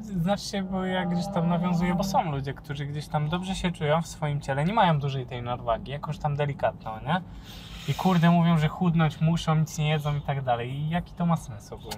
[0.52, 4.02] się, bo ja gdzieś tam nawiązuję, bo są ludzie, którzy gdzieś tam dobrze się czują
[4.02, 7.22] w swoim ciele, nie mają dużej tej nadwagi, jakąś tam delikatną, nie?
[7.88, 10.72] I kurde mówią, że chudnąć muszą, nic nie jedzą i tak dalej.
[10.72, 11.98] I jaki to ma sens ogólnie?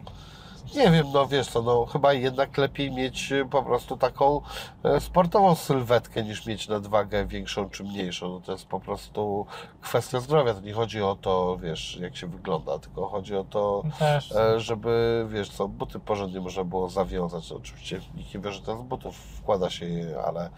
[0.76, 4.41] Nie wiem, no wiesz co, no chyba jednak lepiej mieć e, po prostu taką
[4.84, 8.30] e, sportową sylwetkę niż mieć nadwagę większą czy mniejszą.
[8.30, 9.45] No to jest po prostu
[9.82, 10.53] kwestia zdrowia.
[10.53, 14.32] To nie chodzi o to, wiesz, jak się wygląda, tylko chodzi o to, Też.
[14.32, 17.52] e, żeby, wiesz co, buty porządnie można było zawiązać.
[17.52, 20.49] Oczywiście nikt nie wie, że to z butów wkłada się je, ale,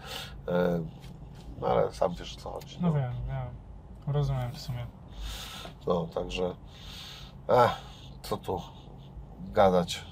[0.48, 0.82] e,
[1.60, 2.78] no, ale sam wiesz o co chodzi.
[2.80, 3.68] No wiem, wiem.
[4.14, 4.97] Rozumiem w sumie.
[5.86, 6.54] No, także,
[7.48, 7.80] ach,
[8.22, 8.60] co tu
[9.40, 10.04] gadać.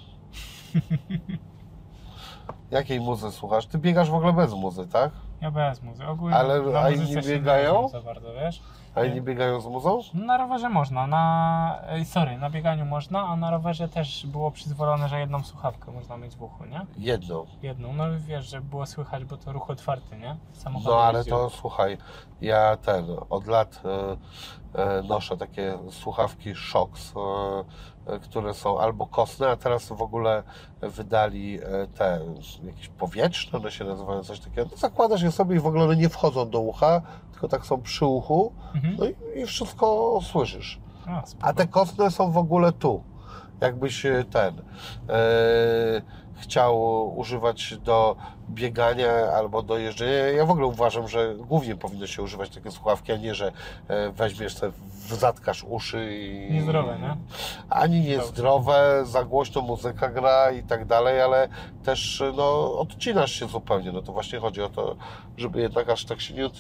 [2.71, 3.67] Jakiej muzy słuchasz?
[3.67, 5.11] Ty biegasz w ogóle bez muzy, tak?
[5.41, 6.07] Ja bez muzy.
[6.07, 7.89] Ogólnie Ale- a inni biegają?
[7.89, 8.63] za bardzo, wiesz?
[8.97, 9.23] A Nie.
[9.23, 10.01] biegają z muzą?
[10.15, 11.83] Na rowerze można, na...
[12.05, 16.37] Sorry, na bieganiu można, a na rowerze też było przyzwolone, że jedną słuchawkę można mieć
[16.37, 16.87] w uchu, nie?
[16.99, 17.47] Jedną.
[17.63, 20.37] Jedną, no wiesz, że było słychać, bo to ruch otwarty, nie?
[20.53, 21.37] Samochód No ale jeździł.
[21.37, 21.99] to słuchaj,
[22.41, 24.17] ja ten od lat e,
[24.99, 26.55] e, noszę takie słuchawki e,
[28.15, 30.43] e, które są albo kosne, a teraz w ogóle
[30.81, 31.59] wydali
[31.95, 32.21] te
[32.65, 34.69] jakieś powietrzne, one się nazywają coś takiego.
[34.71, 37.03] No, zakładasz je sobie i w ogóle one nie wchodzą do ucha,
[37.37, 38.97] tylko tak są przy uchu, Mhm.
[38.99, 40.79] no i, i wszystko słyszysz.
[41.07, 41.23] A.
[41.41, 43.03] A te kostne są w ogóle tu.
[43.61, 44.55] Jakbyś e, ten
[45.09, 45.13] e,
[46.41, 46.79] chciał
[47.19, 48.17] używać do
[48.51, 50.13] biegania albo do jeżdżenia.
[50.13, 53.53] Ja w ogóle uważam, że głównie powinno się używać takie słuchawki, a nie, że
[53.89, 54.71] e, weźmiesz te,
[55.09, 56.53] zatkasz uszy i...
[56.53, 57.17] Niezdrowe, nie?
[57.71, 61.49] Ani niezdrowe, za głośno muzyka gra i tak dalej, ale
[61.85, 63.93] też no, odcinasz się zupełnie.
[63.93, 64.97] No to właśnie chodzi o to,
[65.37, 66.53] żeby jednak aż tak się nie, od,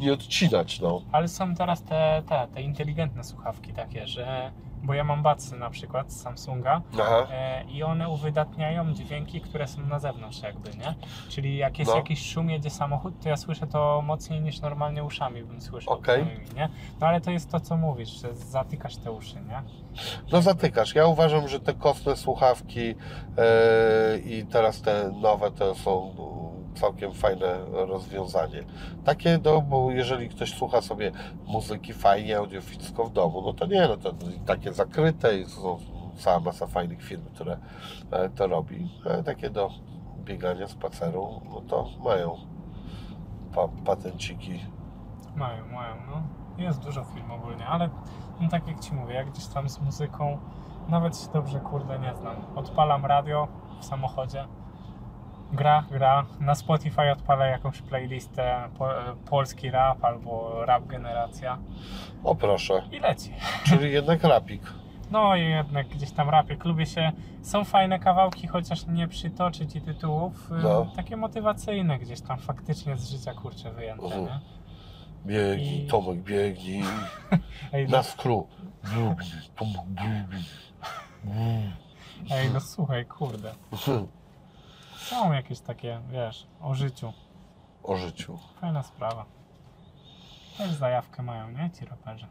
[0.00, 1.02] nie odcinać, no.
[1.12, 4.52] Ale są teraz te, te, te inteligentne słuchawki takie, że...
[4.82, 6.82] Bo ja mam batsy na przykład z Samsunga
[7.30, 10.94] e, i one uwydatniają dźwięki, które są na zewnątrz jakby, nie?
[11.28, 11.96] Czyli jak jest No.
[11.96, 16.02] jakiś szum, jedzie samochód, to ja słyszę to mocniej niż normalnie uszami bym słyszał.
[16.06, 16.68] Moimi, nie?
[17.00, 19.62] No ale to jest to, co mówisz, że zatykasz te uszy, nie?
[20.32, 20.94] No zatykasz.
[20.94, 22.94] Ja uważam, że te kostne słuchawki
[23.38, 26.14] e, i teraz te nowe to są
[26.74, 28.64] całkiem fajne rozwiązanie.
[29.04, 31.12] Takie, no, bo jeżeli ktoś słucha sobie
[31.46, 34.12] muzyki fajnie, audiofilsko w domu, no to nie, no to
[34.46, 35.78] takie zakryte i są
[36.16, 37.58] cała masa fajnych firm, które
[38.10, 38.90] e, to robi.
[39.06, 39.70] E, takie do
[40.24, 42.36] biegania, spaceru, no to mają
[43.54, 44.60] pa, patenciki.
[45.36, 46.22] Mają, mają, no.
[46.64, 47.90] Jest dużo film ogólnie, ale
[48.40, 50.38] no tak jak Ci mówię, jak gdzieś tam z muzyką,
[50.88, 52.36] nawet się dobrze, kurde, nie znam.
[52.54, 53.48] Odpalam radio
[53.80, 54.44] w samochodzie,
[55.52, 58.88] gra, gra, na Spotify odpalę jakąś playlistę po,
[59.30, 61.58] polski rap albo rap generacja
[62.24, 63.32] O proszę, i leci.
[63.66, 64.62] czyli jednak rapik.
[65.10, 67.12] No i jednak gdzieś tam rapie, lubię się.
[67.42, 70.50] Są fajne kawałki, chociaż nie przytoczę ci tytułów.
[70.62, 70.86] No.
[70.96, 74.24] Takie motywacyjne gdzieś tam faktycznie z życia kurczę wyjęte, Mhm.
[74.24, 74.40] nie?
[75.26, 76.82] Biegnij, I- Tomek, biegnij.
[77.72, 78.46] Ej, no, Na skru.
[78.84, 80.44] Biegnij, Tomek, biegnij.
[82.30, 83.52] ej, no słuchaj, kurde.
[85.10, 87.12] Są jakieś takie, wiesz, o życiu.
[87.82, 88.38] O życiu.
[88.60, 89.24] Fajna sprawa.
[90.58, 91.70] Też zajawkę mają, nie?
[91.78, 92.26] Ci raperzy.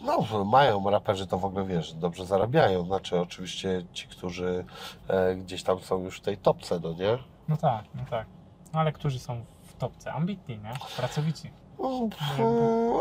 [0.00, 2.84] No, mają raperzy to w ogóle wiesz, dobrze zarabiają.
[2.84, 4.64] Znaczy, oczywiście ci, którzy
[5.08, 7.18] e, gdzieś tam są już w tej topce, no nie?
[7.48, 8.26] No tak, no tak.
[8.72, 10.12] No ale którzy są w topce?
[10.12, 10.72] Ambitni, nie?
[10.96, 11.50] Pracowici.
[11.84, 12.10] Mm,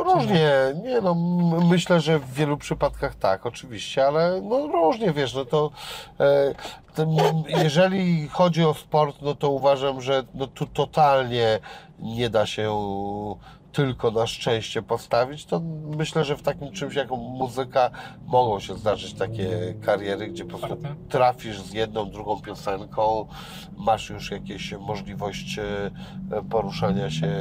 [0.05, 0.51] Różnie,
[0.83, 1.15] nie no,
[1.69, 5.71] myślę, że w wielu przypadkach tak, oczywiście, ale no różnie, wiesz, no to
[6.19, 6.53] e,
[7.63, 11.59] jeżeli chodzi o sport, no to uważam, że no tu totalnie
[11.99, 12.71] nie da się
[13.71, 15.61] tylko na szczęście postawić, to
[15.97, 17.89] myślę, że w takim czymś jak muzyka
[18.25, 23.27] mogą się zdarzyć takie kariery, gdzie po prostu trafisz z jedną, drugą piosenką,
[23.77, 25.91] masz już jakieś możliwość e,
[26.49, 27.31] poruszania się,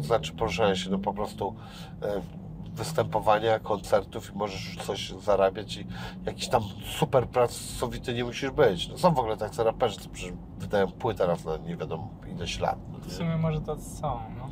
[0.00, 1.54] znaczy poruszania się, no po prostu
[2.02, 2.20] e,
[2.74, 5.86] występowania, koncertów i możesz już coś zarabiać i
[6.26, 6.62] jakiś tam
[6.98, 8.88] super pracowity nie musisz być.
[8.88, 10.08] No, są w ogóle tacy raperzy, co
[10.58, 12.78] wydają płytę raz na nie wiadomo ileś lat.
[12.92, 14.49] no W sumie może to są, no.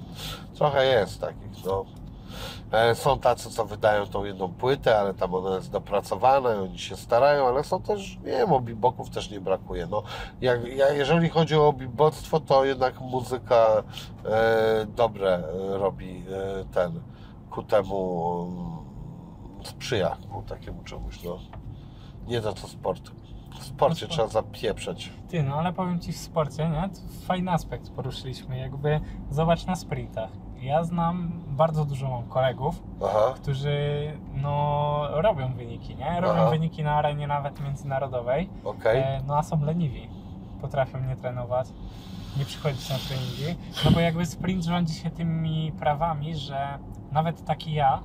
[0.55, 1.85] Trochę jest takich, no.
[2.73, 6.79] E, Są tacy, co wydają tą jedną płytę, ale tam ona jest dopracowana i oni
[6.79, 9.87] się starają, ale są też, nie wiem, obiboków też nie brakuje.
[9.87, 10.03] No,
[10.41, 13.83] jak, ja, jeżeli chodzi o obiboctwo, to jednak muzyka
[14.25, 17.01] e, dobre e, robi e, ten,
[17.51, 18.43] ku temu
[19.59, 21.39] mm, sprzyja, ku takiemu czemuś, no.
[22.27, 22.69] Nie to co.
[23.59, 25.13] W sporcie No trzeba zapieprzeć.
[25.29, 26.89] Ty, no ale powiem Ci w sporcie, nie?
[26.89, 30.31] To Fajny aspekt poruszyliśmy, jakby zobacz na sprintach.
[30.61, 33.79] Ja znam bardzo dużo mam kolegów, Aha, którzy
[34.35, 36.21] no robią wyniki, nie?
[36.21, 36.51] Robią Aha.
[36.51, 39.01] wyniki na arenie nawet międzynarodowej, okej.
[39.01, 40.09] e, no a są leniwi.
[40.61, 41.67] Potrafią nie trenować,
[42.37, 46.79] nie przychodzić na treningi, no bo jakby sprint rządzi się tymi prawami, że
[47.13, 48.01] nawet taki ja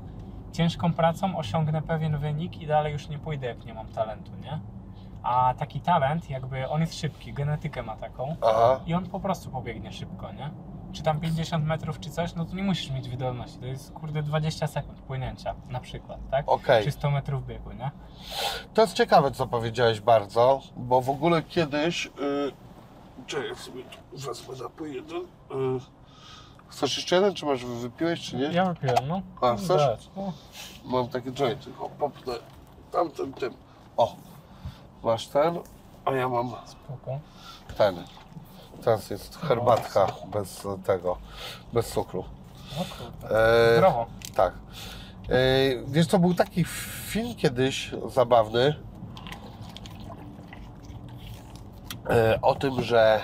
[0.52, 4.60] ciężką pracą osiągnę pewien wynik i dalej już nie pójdę, jak nie mam talentu, nie?
[5.24, 9.50] A taki talent, jakby on jest szybki, genetykę ma taką Aha, i on po prostu
[9.50, 10.50] pobiegnie szybko, nie?
[10.92, 14.24] Czy tam 50 metrów czy coś, no to nie musisz mieć wydolności, to jest kurde
[14.24, 16.50] 20 sekund płynięcia na przykład, tak?
[16.50, 16.84] okej.
[16.84, 17.92] Czy 100 metrów biegu, nie?
[18.74, 22.06] To jest ciekawe, co powiedziałeś bardzo, bo w ogóle kiedyś.
[22.06, 22.52] Yy,
[23.28, 25.22] czekaj, sobie tu wezmę napój jeden.
[25.50, 25.80] Yy,
[26.68, 28.44] chcesz jeszcze jeden, czy masz wypiłeś, czy nie?
[28.46, 29.22] Ja wypiłem, no.
[29.42, 29.68] A, chcesz?
[29.68, 30.34] Dać, no.
[30.86, 32.34] Mam takie jointy, o, popnę
[32.92, 33.54] tamten, tym.
[33.98, 34.16] O,
[35.34, 35.60] ten,
[36.06, 37.20] a ja mam Spoko.
[37.78, 37.96] ten.
[38.84, 41.18] Teraz jest herbatka bez tego,
[41.74, 42.24] bez cukru.
[42.78, 43.36] No kurde.
[43.36, 44.06] Eee, Zdrowo.
[44.36, 44.54] Tak.
[45.30, 48.76] Yy, wiesz co, był taki film kiedyś zabawny
[52.10, 53.22] yy, o tym, że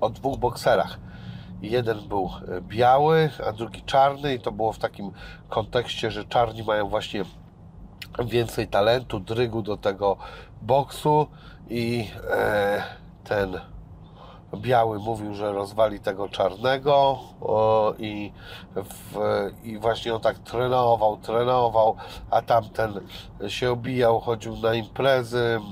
[0.00, 0.98] o dwóch bokserach.
[1.62, 5.10] Jeden był yy, biały, a drugi czarny i to było w takim
[5.48, 7.24] kontekście, że czarni mają właśnie
[8.18, 10.16] więcej talentu, drygu do tego
[10.62, 11.26] boksu
[11.68, 12.82] i e,
[13.24, 13.60] ten
[14.56, 18.32] biały mówił, że rozwali tego czarnego o, i,
[18.76, 19.18] w,
[19.64, 21.96] i właśnie on tak trenował, trenował,
[22.30, 23.00] a tamten
[23.48, 25.62] się obijał, chodził na imprezy mm,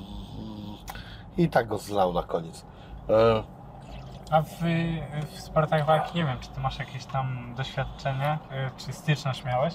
[1.39, 2.65] i tak go zlał na koniec.
[3.09, 3.43] E,
[4.30, 4.48] A w,
[5.32, 9.74] w sportach walki nie wiem, czy ty masz jakieś tam doświadczenie, y, czy styczność miałeś?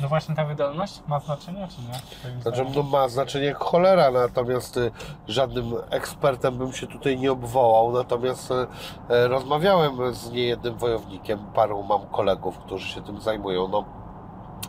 [0.00, 2.40] No właśnie ta wydolność ma znaczenie, czy nie?
[2.42, 4.90] Znaczy, no ma znaczenie jak cholera, natomiast y,
[5.28, 11.82] żadnym ekspertem bym się tutaj nie obwołał, natomiast y, y, rozmawiałem z niejednym wojownikiem, paru
[11.82, 13.84] mam kolegów, którzy się tym zajmują, no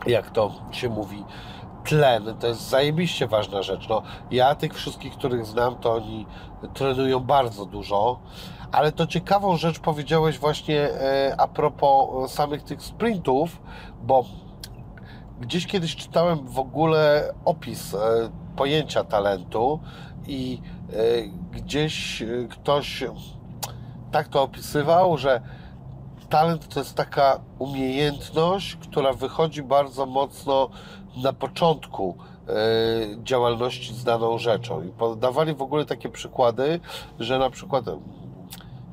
[0.07, 1.26] jak to się mówi,
[1.84, 4.01] tlen, to jest zajebiście ważna rzecz, no
[4.31, 6.26] ja tych wszystkich, których znam, to oni
[6.73, 8.19] trenują bardzo dużo,
[8.73, 13.61] ale to ciekawą rzecz powiedziałeś właśnie e, a propos e, samych tych sprintów,
[14.03, 14.25] bo
[15.41, 17.99] gdzieś kiedyś czytałem w ogóle opis e,
[18.55, 19.79] pojęcia talentu
[20.27, 20.61] i
[21.51, 23.03] gdzieś ktoś
[24.11, 25.41] tak to opisywał, że
[26.29, 30.69] talent to jest taka umiejętność, która wychodzi bardzo mocno
[31.23, 32.17] na początku
[33.23, 34.83] działalności z daną rzeczą.
[34.83, 36.79] I podawali w ogóle takie przykłady,
[37.19, 37.85] że na przykład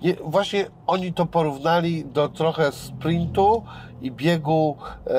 [0.02, 3.62] nie, właśnie oni to porównali do trochę sprintu
[4.02, 5.10] i biegu e,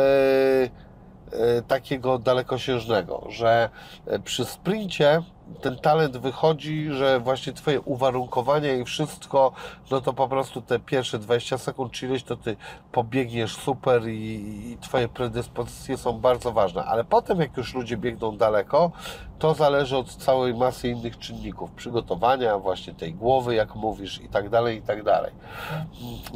[1.32, 3.70] e, takiego dalekosiężnego, że
[4.06, 5.22] e, przy sprincie
[5.62, 9.52] ten talent wychodzi, że właśnie twoje uwarunkowania i wszystko,
[9.92, 12.56] no to po prostu te pierwsze 20 sekund czy ileś to ty
[12.92, 18.38] pobiegniesz super i, i twoje predyspozycje są bardzo ważne, ale potem jak już ludzie biegną
[18.38, 18.92] daleko,
[19.40, 24.50] to zależy od całej masy innych czynników, przygotowania właśnie tej głowy, jak mówisz i tak
[24.50, 25.32] dalej, i tak dalej.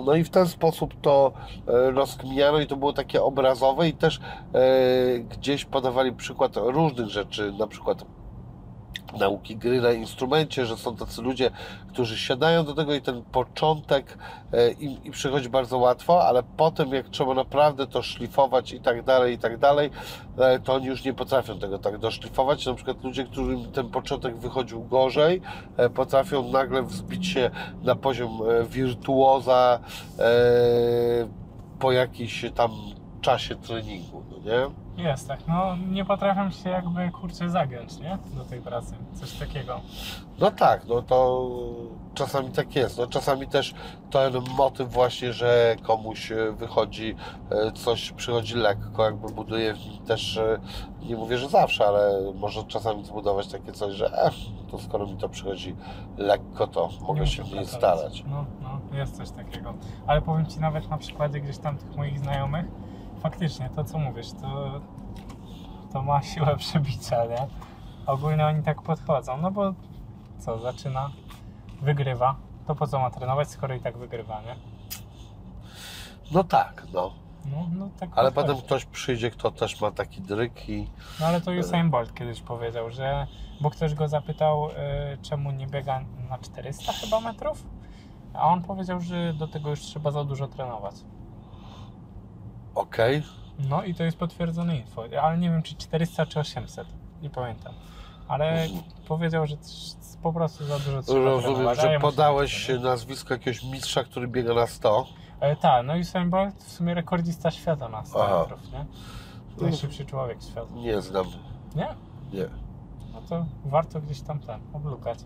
[0.06, 1.32] No i w ten sposób to
[1.68, 4.20] e, rozkminiano i to było takie obrazowe i też
[4.54, 8.06] e, gdzieś podawali przykład różnych rzeczy, na przykład
[9.20, 11.52] nauki gry na instrumencie, że są tacy ludzie,
[11.90, 14.18] którzy siadają do tego i ten początek
[14.54, 19.04] e, im, im przychodzi bardzo łatwo, ale potem jak trzeba naprawdę to szlifować i tak
[19.04, 19.90] dalej, i tak dalej,
[20.38, 22.66] e, to oni już nie potrafią tego tak doszlifować.
[22.66, 25.42] Na przykład ludzie, którym ten początek wychodził gorzej,
[25.78, 27.52] e, potrafią nagle wzbić się
[27.84, 29.80] na poziom wirtuoza
[31.80, 32.72] po jakimś tam
[33.22, 34.85] czasie treningu, no nie?
[34.98, 38.18] Jest tak, no nie potrafię się jakby kurczę zagiąć, nie?
[38.38, 39.82] Do tej pracy, coś takiego.
[40.40, 41.50] No tak, no to
[42.14, 42.98] czasami tak jest.
[42.98, 43.74] No czasami też
[44.12, 47.16] ten motyw właśnie, że komuś e, wychodzi
[47.50, 50.60] e, coś, przychodzi lekko, jakby buduje w nim też, e,
[51.02, 54.34] nie mówię, że zawsze, ale może czasami zbudować takie coś, że eh,
[54.72, 55.76] to skoro mi to przychodzi
[56.18, 57.80] lekko, to mogę Nie się mniej pracować.
[57.80, 58.24] starać.
[58.30, 59.74] No, no, jest coś takiego.
[60.08, 62.66] Ale powiem Ci nawet na przykładzie gdzieś tam tych moich znajomych,
[63.30, 64.81] faktycznie to co mówisz, to,
[65.93, 67.47] to ma siłę przebicia, nie?
[68.06, 69.73] Ogólnie oni tak podchodzą, no bo
[70.39, 71.11] co, zaczyna,
[71.81, 72.35] wygrywa,
[72.68, 74.56] to po co ma trenować, skoro i tak wygrywa, nie?
[76.31, 77.11] No tak, no.
[77.45, 78.47] No, no tak Ale podchodzi.
[78.47, 80.88] potem ktoś przyjdzie, kto też ma taki dryk i
[81.19, 83.27] No ale to Usain Bolt kiedyś powiedział, że
[83.61, 84.73] bo ktoś go zapytał, y,
[85.22, 87.64] czemu nie biega na 400 chyba metrów,
[88.34, 90.95] a on powiedział, że do tego już trzeba za dużo trenować.
[92.76, 93.23] Okej,
[93.60, 96.88] No i to jest potwierdzone info, ale nie wiem czy 400 czy 800,
[97.22, 97.73] nie pamiętam.
[98.27, 98.68] Ale
[99.07, 99.56] powiedział, że
[100.23, 104.68] po prostu za dużo trzeba rozumiem, że podałeś tak, nazwisko jakiegoś mistrza, który biega na
[104.68, 105.06] 100.
[105.39, 108.39] E, tak, no Usain Bolt w sumie rekordzista świata na 100 Aha.
[108.39, 108.85] metrów, nie?
[109.61, 110.68] Najszybszy człowiek świata.
[110.76, 111.26] Nie znam,
[111.76, 111.88] Nie?
[112.34, 112.47] nie.
[113.14, 115.19] No to warto gdzieś tam ten, oblukać.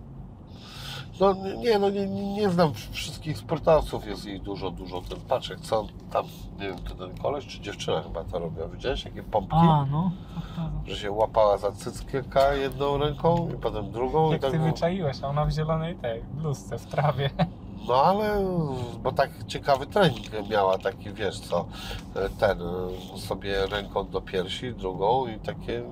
[1.20, 5.02] No nie, no nie, nie, znam wszystkich sportowców, jest ich dużo, dużo.
[5.02, 6.26] Ten patrzek, co tam,
[6.60, 9.56] nie wiem, to ten koleś czy dziewczyna chyba to robiła, widziałeś jakie pompki?
[9.91, 10.12] no.
[10.88, 15.24] Że się łapała za cyckieka jedną ręką i potem drugą Jak i tak ty wyczaiłeś,
[15.24, 17.30] a ona w zielonej tej bluzce, w trawie.
[17.88, 18.45] No ale,
[19.03, 21.65] bo tak ciekawy trening miała, taki wiesz co,
[22.39, 22.60] ten
[23.18, 25.84] sobie ręką do piersi, drugą i takie,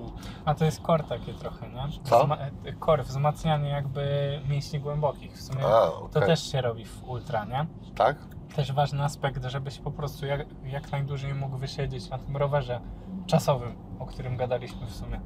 [0.44, 1.88] A to jest kor takie trochę, nie?
[2.04, 2.24] Co?
[2.24, 4.02] Wzma- e, kor, wzmacnianie jakby
[4.48, 5.32] mięśni głębokich.
[5.32, 7.66] W sumie a, to okej, też się robi w ultra, nie?
[7.96, 8.16] tak?
[8.56, 12.80] Też ważny aspekt, żebyś po prostu jak, jak najdłużej mógł wysiedzieć na tym rowerze
[13.26, 15.20] czasowym, o którym gadaliśmy w sumie.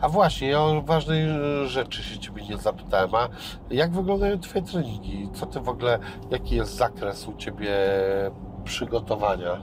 [0.00, 3.28] A właśnie, ja o ważnej e, rzeczy się Ciebie nie zapytałem, a
[3.70, 5.28] jak wyglądają Twoje treningi?
[5.32, 5.98] Co Ty w ogóle,
[6.30, 7.76] jaki jest zakres u Ciebie
[8.64, 9.62] przygotowania?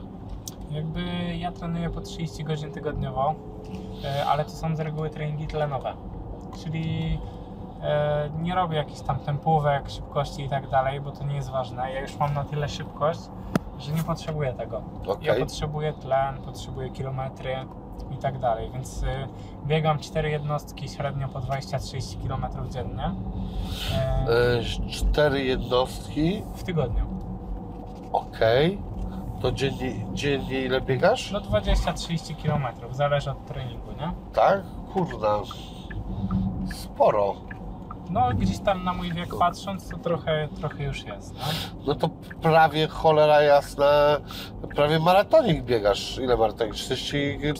[0.70, 1.00] Jakby
[1.36, 3.34] ja trenuję po 30 godzin tygodniowo,
[4.04, 5.94] e, ale to są z reguły treningi tlenowe.
[6.64, 7.18] Czyli
[8.42, 11.92] nie robię jakichś tam tempówek, szybkości i tak dalej, bo to nie jest ważne.
[11.92, 13.20] Ja już mam na tyle szybkość,
[13.78, 14.82] że nie potrzebuję tego.
[15.06, 17.54] Okej, Ja potrzebuję tlen, potrzebuję kilometry
[18.10, 19.06] i tak dalej, więc y,
[19.66, 23.10] biegam 4 jednostki średnio po 20-30 km dziennie
[23.92, 27.04] e, E, cztery jednostki, w tygodniu.
[28.12, 28.78] okej.
[29.40, 31.30] To dziennie, dziennie ile biegasz?
[31.32, 34.12] No 20-30 km, zależy od treningu, nie?
[34.32, 34.60] Tak?
[34.92, 35.36] Kurna,
[36.74, 37.34] sporo.
[38.10, 41.40] No gdzieś tam na mój wiek patrząc, to trochę, trochę już jest, nie?
[41.86, 42.08] No to
[42.42, 43.86] prawie cholera jasna,
[44.74, 46.18] prawie maratonik biegasz.
[46.18, 46.74] Ile maratonik?
[46.74, 47.12] 40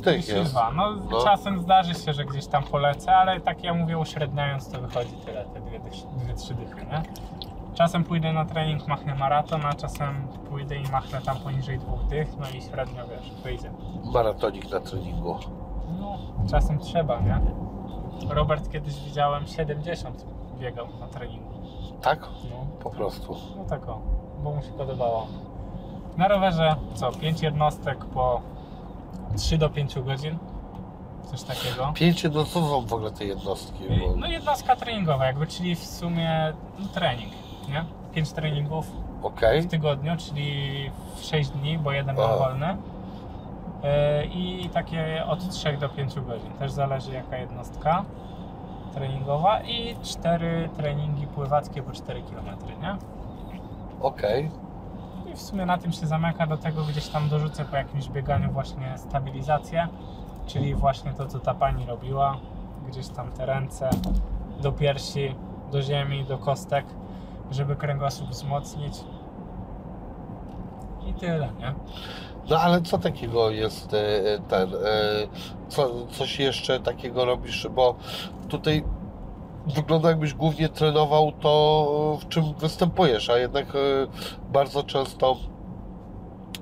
[0.05, 0.31] tych jest.
[0.31, 0.71] 42.
[0.73, 1.25] No, No.
[1.25, 5.45] czasem zdarzy się, że gdzieś tam polecę, ale tak ja mówię uśredniając, to wychodzi tyle,
[5.45, 5.81] te dwie,
[6.25, 7.03] dwie trzy dychy, nie?
[7.75, 12.29] Czasem pójdę na trening, machnę maraton, a czasem pójdę i machnę tam poniżej dwóch dych,
[12.39, 13.71] no i średnio, wiesz, wyjdzie.
[14.05, 15.39] Maratonik na treningu.
[16.01, 16.19] No,
[16.51, 17.41] czasem trzeba, nie?
[18.29, 20.27] Robert kiedyś widziałem 70
[20.59, 21.49] biegał na treningu.
[22.03, 22.21] Tak?
[22.21, 23.37] No, Po prostu.
[23.57, 24.01] no tak o,
[24.43, 25.27] bo mu się podobało.
[26.17, 28.41] Na rowerze co, 5 jednostek po
[29.37, 30.39] 3 do 5 godzin?
[31.25, 31.93] Coś takiego.
[31.95, 33.85] Pięć no co są w ogóle te jednostki?
[34.01, 34.17] Bo...
[34.17, 37.33] No jednostka treningowa jakby, czyli w sumie no, trening,
[37.69, 37.85] nie?
[38.15, 38.87] 5 treningów
[39.23, 39.63] Okej.
[39.63, 42.29] w tygodniu, czyli w 6 dni, bo jeden Aha.
[42.29, 42.77] mam wolny.
[43.83, 46.53] Yy, I takie od 3 do 5 godzin.
[46.53, 48.05] Też zależy jaka jednostka
[48.99, 49.63] treningowa.
[49.63, 52.47] I 4 treningi pływackie po 4 km,
[52.83, 52.97] nie?
[54.01, 54.51] Okej.
[55.33, 56.47] I w sumie na tym się zamyka.
[56.47, 59.89] Do tego gdzieś tam dorzucę po jakimś bieganiu właśnie stabilizację,
[60.47, 62.37] czyli właśnie to co ta pani robiła.
[62.89, 63.91] Gdzieś tam te ręce,
[64.61, 65.35] do piersi,
[65.73, 66.87] do ziemi, do kostek,
[67.51, 69.05] żeby kręgosłup wzmocnić.
[71.07, 71.75] I tyle, nie?
[72.51, 74.79] No ale co takiego jest e, ten, e,
[75.69, 77.95] co, coś jeszcze takiego robisz, bo
[78.49, 78.85] tutaj
[79.67, 83.79] wygląda jakbyś głównie trenował to, w czym występujesz, a jednak e,
[84.53, 85.37] bardzo często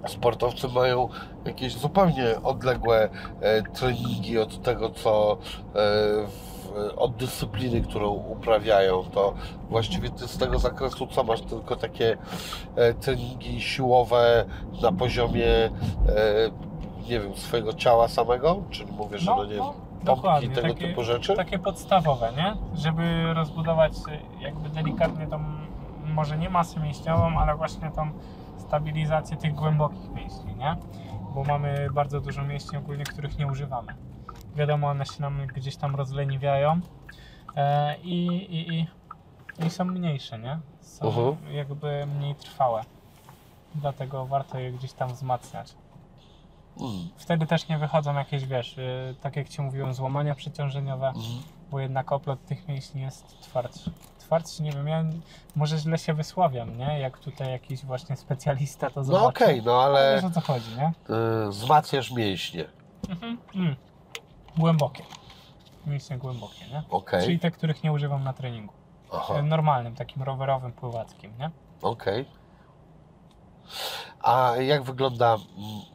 [0.09, 1.09] sportowcy mają
[1.45, 3.09] jakieś zupełnie odległe
[3.41, 5.37] e, treningi od tego, co e,
[6.27, 6.56] w,
[6.97, 9.35] od dyscypliny, którą uprawiają, to
[9.71, 11.41] właściwie ty z tego zakresu co masz?
[11.43, 12.17] Tylko takie
[12.77, 14.45] e, treningi siłowe
[14.83, 15.71] na poziomie e,
[17.09, 18.63] nie wiem, swojego ciała samego?
[18.71, 21.35] Czyli mówię, że no, nie wiem, pompki dokładnie, i tego takie- typu rzeczy?
[21.35, 22.57] Takie podstawowe, nie?
[22.75, 25.39] Żeby rozbudować y, jakby delikatnie tą,
[26.05, 28.11] może nie masę mięśniową, ale właśnie tą
[28.59, 30.77] stabilizację tych głębokich mięśni, nie?
[31.35, 33.95] Bo mamy bardzo dużo mięśni ogólnie, których nie używamy.
[34.57, 36.81] Wiadomo, one się nam gdzieś tam rozleniwiają
[37.57, 38.87] e, i, i, i,
[39.67, 40.59] i są mniejsze, nie?
[40.81, 41.55] Są Mhm.
[41.55, 42.83] jakby mniej trwałe.
[43.75, 45.75] Dlatego warto je gdzieś tam wzmacniać.
[46.81, 51.21] Mm, Wtedy też nie wychodzą jakieś, wiesz, y, tak jak Ci mówiłem, złamania przeciążeniowe, mm.
[51.71, 53.91] bo jednak oplot tych mięśni jest twardszy.
[54.19, 55.05] Twardszy, nie wiem, ja
[55.57, 56.99] może źle się wysławiam, nie?
[57.01, 59.23] Jak tutaj jakiś właśnie specjalista to zobaczy.
[59.23, 60.93] No okej, no ale Wiesz o co chodzi, nie?
[61.47, 62.65] y, wzmacniasz mięśnie.
[63.09, 63.39] Mhm.
[63.55, 63.77] Mm.
[64.59, 65.03] Głębokie.
[65.87, 66.83] Mięśnie głębokie, nie?
[66.91, 68.73] Okej, Czyli te, których nie używam na treningu.
[69.13, 69.39] aha.
[69.39, 71.51] Y, Normalnym, takim rowerowym, pływackim, nie?
[71.83, 72.25] Okej.
[74.23, 75.37] A jak wygląda,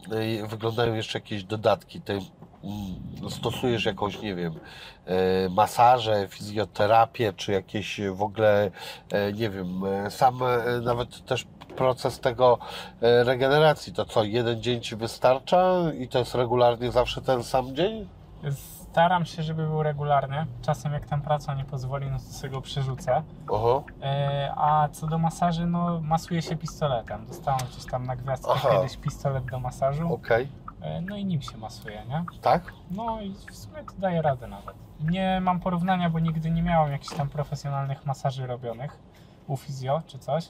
[0.09, 2.01] mm, y, wyglądają jeszcze jakieś dodatki?
[2.01, 4.59] Ty mm, stosujesz jakąś, nie wiem,
[5.05, 8.71] e, masaże, fizjoterapię, czy jakieś w ogóle,
[9.11, 12.57] e, nie wiem, e, sam e, nawet też proces tego
[13.01, 17.75] e, regeneracji, to co, jeden dzień Ci wystarcza i to jest regularnie zawsze ten sam
[17.75, 18.07] dzień?
[18.51, 20.45] Staram się, żeby był regularny.
[20.61, 23.23] Czasem jak tam praca nie pozwoli, no to sobie go przerzucę.
[23.49, 27.25] Oho, E, A co do masaży, no masuje się pistoletem.
[27.27, 28.69] Dostałem gdzieś tam na gwiazdkę Aha.
[28.71, 30.13] kiedyś pistolet do masażu.
[30.13, 30.47] okej,
[30.81, 32.25] E, No i nim się masuje, nie?
[32.41, 32.73] tak?
[32.91, 34.75] No i w sumie to daje radę nawet.
[34.99, 38.99] Nie mam porównania, bo nigdy nie miałem jakichś tam profesjonalnych masaży robionych
[39.47, 40.49] u fizjo czy coś,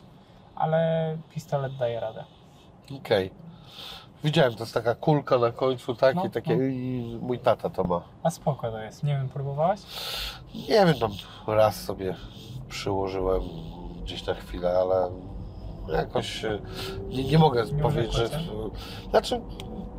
[0.56, 2.24] ale pistolet daje radę.
[2.98, 3.32] Okej.
[4.24, 6.16] Widziałem, to jest taka kulka na końcu, tak?
[6.16, 6.64] No, I takie, no.
[6.64, 8.02] i mój tata to ma.
[8.24, 9.04] A spoko to jest.
[9.04, 9.80] Nie wiem, próbowałeś?
[10.56, 11.12] Nie wiem, tam
[11.48, 12.16] raz sobie
[12.70, 13.42] przyłożyłem
[14.04, 15.10] gdzieś na chwilę, ale
[15.98, 16.60] jakoś e,
[17.10, 18.30] nie, nie mogę Nie powiedzieć, że.
[19.10, 19.42] Znaczy,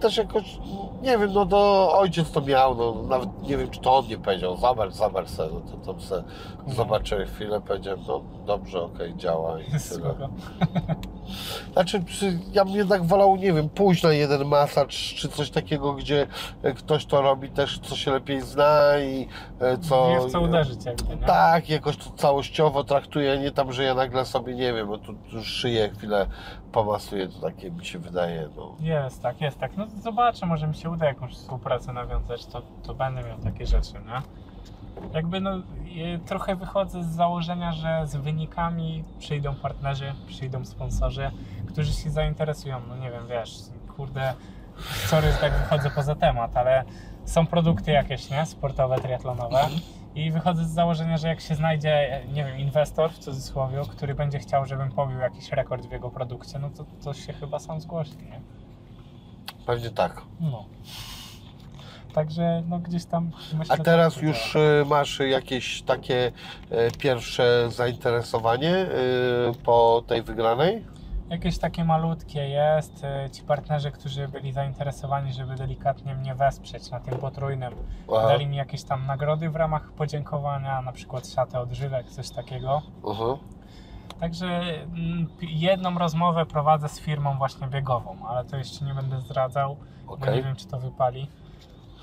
[0.03, 0.59] też jakoś,
[1.03, 4.19] nie wiem, no to ojciec to miał, no nawet nie wiem, czy to on nie
[4.19, 6.25] powiedział, zobacz, zobacz se, no to tam se
[6.67, 9.79] zobaczyłem chwilę, powiedziałem, no dobrze, okej, działa i tyle.
[9.81, 10.29] Spoko.
[11.73, 15.93] Znaczy, przy- ja bym jednak wolał, nie wiem, pójść na jeden masaż, czy coś takiego,
[15.93, 16.27] gdzie
[16.63, 19.29] e, ktoś to robi też, co się lepiej zna i
[19.61, 20.09] e, co...
[20.09, 21.27] Wie w co uderzyć jakby, nie?
[21.27, 25.13] Tak, jakoś to całościowo traktuje, nie tam, że ja nagle sobie, nie wiem, no tu,
[25.31, 26.27] tu szyję chwilę
[26.73, 28.75] pomasuję, to takie mi się wydaje, no.
[28.81, 29.77] Jest tak, jest tak.
[29.77, 33.93] No zobaczę, może mi się uda jakąś współpracę nawiązać, to, to będę miał takie rzeczy,
[33.93, 34.23] nie?
[35.15, 35.51] Jakby no,
[35.85, 41.31] je- trochę wychodzę z założenia, że z wynikami przyjdą partnerzy, przyjdą sponsorzy,
[41.69, 43.59] którzy się zainteresują, no nie wiem, wiesz,
[43.97, 44.35] kurde,
[45.07, 46.85] sorry, że tak wychodzę poza temat, ale
[47.25, 49.69] są produkty jakieś, nie, sportowe, triatlonowe
[50.15, 54.39] i wychodzę z założenia, że jak się znajdzie, nie wiem, inwestor w cudzysłowie, który będzie
[54.39, 58.17] chciał, żebym pobił jakiś rekord w jego produkcie, no to, to się chyba sam zgłosi,
[58.17, 58.41] nie?
[59.67, 60.23] Pewnie tak.
[60.41, 60.65] No.
[62.15, 66.33] Także no gdzieś tam myślę, A teraz tak już e, masz jakieś takie
[66.71, 68.87] e, pierwsze zainteresowanie e,
[69.65, 70.85] po tej wygranej?
[71.31, 73.05] Jakieś takie malutkie jest.
[73.27, 77.75] y, Ci partnerzy, którzy byli zainteresowani, żeby delikatnie mnie wesprzeć na tym potrójnym,
[78.13, 82.83] Aha, dali mi jakieś tam nagrody w ramach podziękowania, na przykład szatę odżywek, coś takiego.
[83.11, 83.37] aha.
[84.23, 89.77] Także mm, jedną rozmowę prowadzę z firmą właśnie biegową, ale to jeszcze nie będę zdradzał,
[90.07, 91.29] bo nie wiem czy to wypali.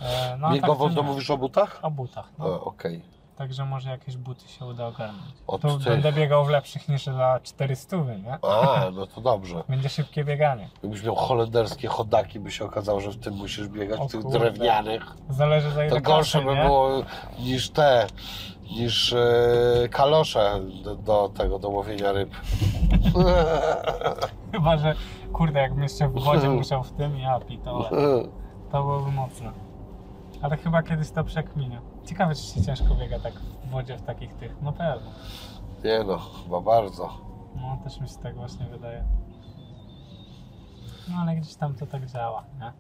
[0.02, 1.80] E, No, a Biegową tak to mówisz o butach?
[1.82, 2.64] O butach, no.
[2.64, 3.02] Okej.
[3.40, 5.34] Także może jakieś buty się uda ogarnąć.
[5.48, 8.38] Od Tu będę biegał w lepszych niż za 400, nie?
[8.42, 9.64] A, no to dobrze.
[9.70, 10.70] Będzie szybkie bieganie.
[10.84, 14.22] Jakbyś miał holenderskie chodaki, by się okazało, że w tym musisz biegać, O w tych
[14.22, 14.40] kurde.
[14.40, 15.04] drewnianych.
[15.30, 16.64] Zależy za ile To gorsze kasy, by nie?
[16.66, 16.90] było
[17.40, 18.08] niż te,
[18.72, 19.28] niż e,
[19.92, 22.30] kalosze do, do tego, do łowienia ryb.
[24.52, 24.96] Chyba, że
[25.34, 27.90] kurde, jakbym jeszcze w wodzie musiał w tym, ja pitole.
[28.72, 29.52] To byłoby mocne.
[30.42, 31.82] Ale chyba kiedyś to przekminie.
[32.10, 34.56] Ciekawe, czy się ciężko biega tak w wodzie w takich tych.
[34.62, 35.12] No pewno.
[35.84, 37.10] Nie no, chyba bardzo.
[37.56, 39.04] No też mi się tak właśnie wydaje.
[41.10, 42.72] No ale gdzieś tam to tak działa, nie?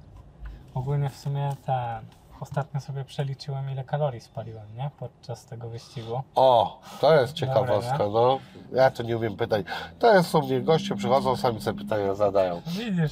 [0.73, 2.05] Ogólnie w sumie ten.
[2.39, 4.91] ostatnio sobie przeliczyłem, ile kalorii spaliłem, nie?
[4.99, 6.21] Podczas tego wyścigu.
[6.35, 8.39] O, to jest ciekawostka, Dobre, no.
[8.73, 9.65] Ja to nie umiem pytać.
[9.99, 12.61] To jest u mnie goście, przychodzą, sami sobie pytania zadają.
[12.67, 13.11] Widzisz,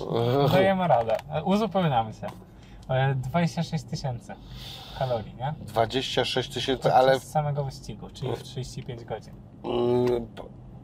[0.52, 1.18] dajemy radę.
[1.32, 2.28] E, Uzupełniamy się.
[2.90, 4.36] E, 26 tysięcy
[5.00, 5.54] kalorii, nie?
[5.62, 9.34] 26 tysięcy, ale samego wyścigu, czyli w 35 godzin.
[9.64, 10.28] Mm,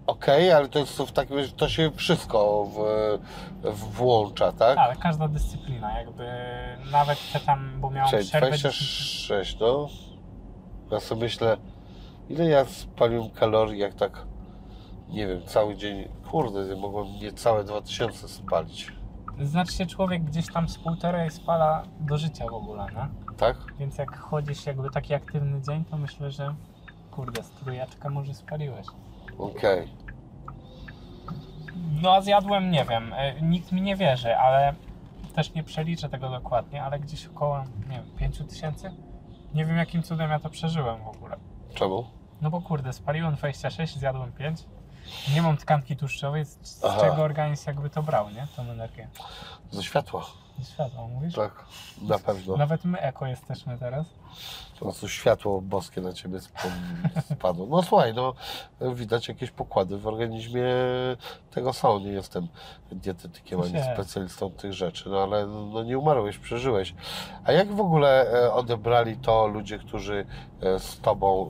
[0.08, 2.78] Okej, ale to jest w takim razie, to się wszystko w,
[3.64, 4.78] w włącza, tak?
[4.78, 6.28] Ale każda dyscyplina, jakby
[6.92, 9.88] nawet te tam, bo miałam Czyli przerwę 26, no.
[10.92, 11.58] Ja sobie myślę,
[12.30, 14.26] ile ja spaliłem kalorii, jak tak,
[15.10, 18.92] nie wiem, cały dzień, kurde, mogłem niecałe 2000 spalić,
[19.42, 23.23] Znaczy się człowiek gdzieś tam z półtorej spala do życia w ogóle, nie?
[23.34, 23.58] Tak?
[23.80, 26.56] Więc jak chodzisz jakby taki aktywny dzień, to myślę, że
[27.12, 28.88] kurde, strójaczka może spaliłeś.
[29.38, 29.88] Okej.
[32.02, 34.74] No a zjadłem, nie wiem, e, nikt mi nie wierzy, ale
[35.36, 38.92] też nie przeliczę tego dokładnie, ale gdzieś około, nie wiem, 5 tysięcy?
[39.54, 41.38] Nie wiem jakim cudem ja to przeżyłem w ogóle.
[41.74, 42.06] Czemu?
[42.42, 44.66] No bo kurde, spaliłem 26, zjadłem 5.
[45.36, 46.98] Nie mam tkanki tłuszczowej, z, z Aha.
[47.02, 48.48] czego organizm jakby to brał, nie?
[48.56, 49.08] Tą energię.
[49.72, 50.26] Ze światła,
[50.62, 51.34] Z światła, mówisz?
[51.36, 51.66] tak,
[52.02, 52.58] na pewno.
[52.58, 54.06] Nawet my eko jesteśmy teraz.
[54.74, 56.72] Po prostu światło boskie na ciebie sp-
[57.32, 57.68] spadło.
[57.70, 58.34] No słuchaj, no
[58.96, 60.64] widać jakieś pokłady w organizmie
[61.52, 62.00] tego są.
[62.00, 62.48] Nie jestem
[62.92, 66.94] dietetykiem ani specjalistą tych rzeczy, no ale no, nie umarłeś, przeżyłeś.
[67.44, 70.26] A jak w ogóle e, odebrali to ludzie, którzy
[70.62, 71.50] e, z tobą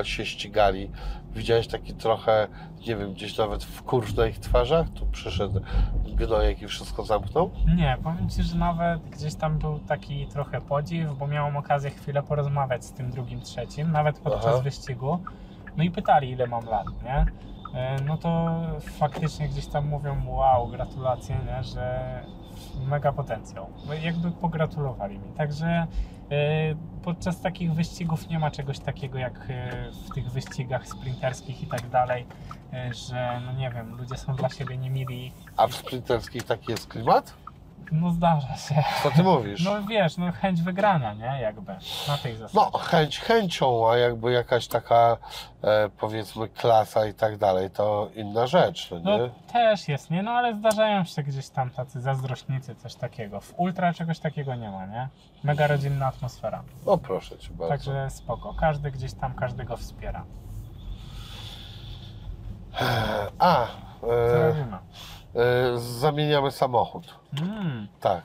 [0.00, 0.90] e, się ścigali?
[1.34, 2.48] Widziałeś taki trochę,
[2.86, 4.86] nie wiem, gdzieś nawet wkurz na ich twarzach?
[4.94, 5.60] Tu przyszedł
[6.04, 7.50] gnojek i wszystko zamknął?
[7.76, 12.22] Nie, powiem Ci, że nawet gdzieś tam był taki trochę podziw, bo miałem okazję chwilę
[12.22, 14.62] porozmawiać z tym drugim, trzecim, nawet podczas Aha.
[14.62, 15.18] wyścigu.
[15.76, 17.26] No i pytali, ile mam lat, nie?
[17.74, 21.64] E, No to faktycznie gdzieś tam mówią, wow, gratulacje, nie?
[21.64, 22.02] że
[22.86, 23.66] mega potencjał.
[23.86, 25.28] No Jakby pogratulowali mi.
[25.36, 25.86] Także e,
[27.02, 31.88] podczas takich wyścigów nie ma czegoś takiego jak e, w tych wyścigach sprinterskich i tak
[31.88, 32.26] dalej,
[33.06, 35.32] że no nie wiem, ludzie są dla siebie niemili.
[35.56, 37.41] A w sprinterskich taki jest klimat?
[37.92, 38.74] No zdarza się.
[39.02, 39.64] Co ty mówisz?
[39.64, 41.38] No wiesz, no chęć wygrania, nie?
[41.42, 41.72] Jakby
[42.08, 42.70] na tej zasadzie.
[42.72, 45.16] No, chęć chęcią, a jakby jakaś taka
[45.64, 49.30] e, powiedzmy klasa i tak dalej, to inna rzecz, no No nie?
[49.52, 50.22] też jest, nie?
[50.22, 53.40] No ale zdarzają się gdzieś tam tacy zazdrośnicy, coś takiego.
[53.40, 55.08] W ultra czegoś takiego nie ma, nie?
[55.44, 56.62] Mega rodzinna atmosfera.
[56.86, 57.68] No proszę cię bardzo.
[57.68, 58.54] Także spoko.
[58.60, 60.24] Każdy gdzieś tam każdego wspiera.
[63.38, 63.66] A,
[64.00, 64.78] Co e, robimy?
[65.34, 67.14] E, zamieniamy samochód.
[67.42, 68.22] Mm, Tak.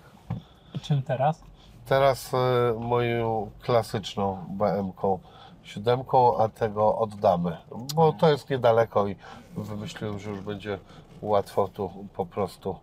[0.82, 1.44] czym teraz?
[1.86, 2.38] Teraz e,
[2.80, 5.20] moją klasyczną BM-ką
[5.64, 7.58] siódemką, a tego oddamy,
[7.96, 9.16] bo to jest niedaleko i
[9.58, 10.80] wymyśliłem, że już będzie
[11.22, 12.80] łatwo tu po prostu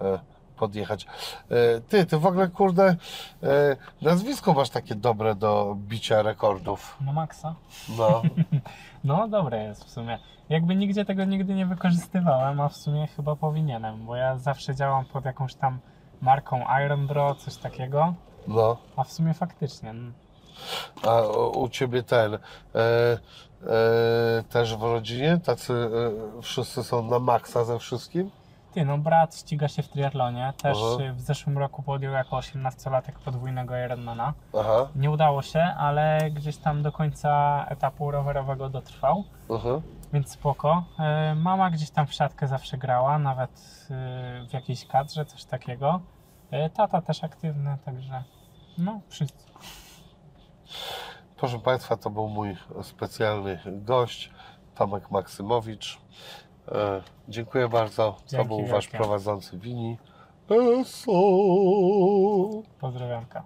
[0.00, 0.18] e,
[0.56, 1.06] podjechać.
[1.50, 2.96] E, Ty, ty w ogóle kurde
[3.42, 6.96] e, nazwisko masz takie dobre do bicia rekordów.
[7.00, 7.54] Na maksa?
[7.98, 8.22] No,
[9.04, 10.18] No dobre jest w sumie.
[10.50, 15.04] Jakby nigdzie tego nigdy nie wykorzystywałem, a w sumie chyba powinienem, bo ja zawsze działam
[15.04, 15.78] pod jakąś tam
[16.20, 18.14] marką Iron Bro, coś takiego,
[18.48, 18.76] no.
[18.96, 19.92] a w sumie faktycznie.
[19.92, 20.10] no,
[21.10, 21.22] A
[21.58, 22.38] u ciebie ten e,
[22.74, 23.18] e,
[24.48, 25.72] też w rodzinie tacy
[26.38, 28.30] e, wszyscy są na maksa ze wszystkim?
[28.74, 31.12] Ty, no brat ściga się w triatlonie, też Aha.
[31.14, 34.32] w zeszłym roku podjął jako 18-latek podwójnego Ironmana.
[34.60, 39.24] Aha, Nie udało się, ale gdzieś tam do końca etapu rowerowego dotrwał,
[39.54, 39.80] aha.
[40.12, 40.84] Więc spoko.
[41.32, 43.50] Y, Mama gdzieś tam w siatkę zawsze grała, nawet
[44.40, 46.00] y, w jakiejś kadrze, coś takiego.
[46.66, 48.24] Y, Tata też aktywny, także
[48.78, 49.46] no wszyscy.
[51.36, 54.30] Proszę Państwa, to był mój specjalny gość,
[54.74, 55.98] Tomek Maksymowicz.
[56.68, 58.12] E, dziękuję bardzo.
[58.12, 58.98] To Dzięki był Wasz wielkie.
[58.98, 59.98] prowadzący Wini.
[60.80, 61.12] ESO.
[62.80, 63.44] Pozdrawiamka.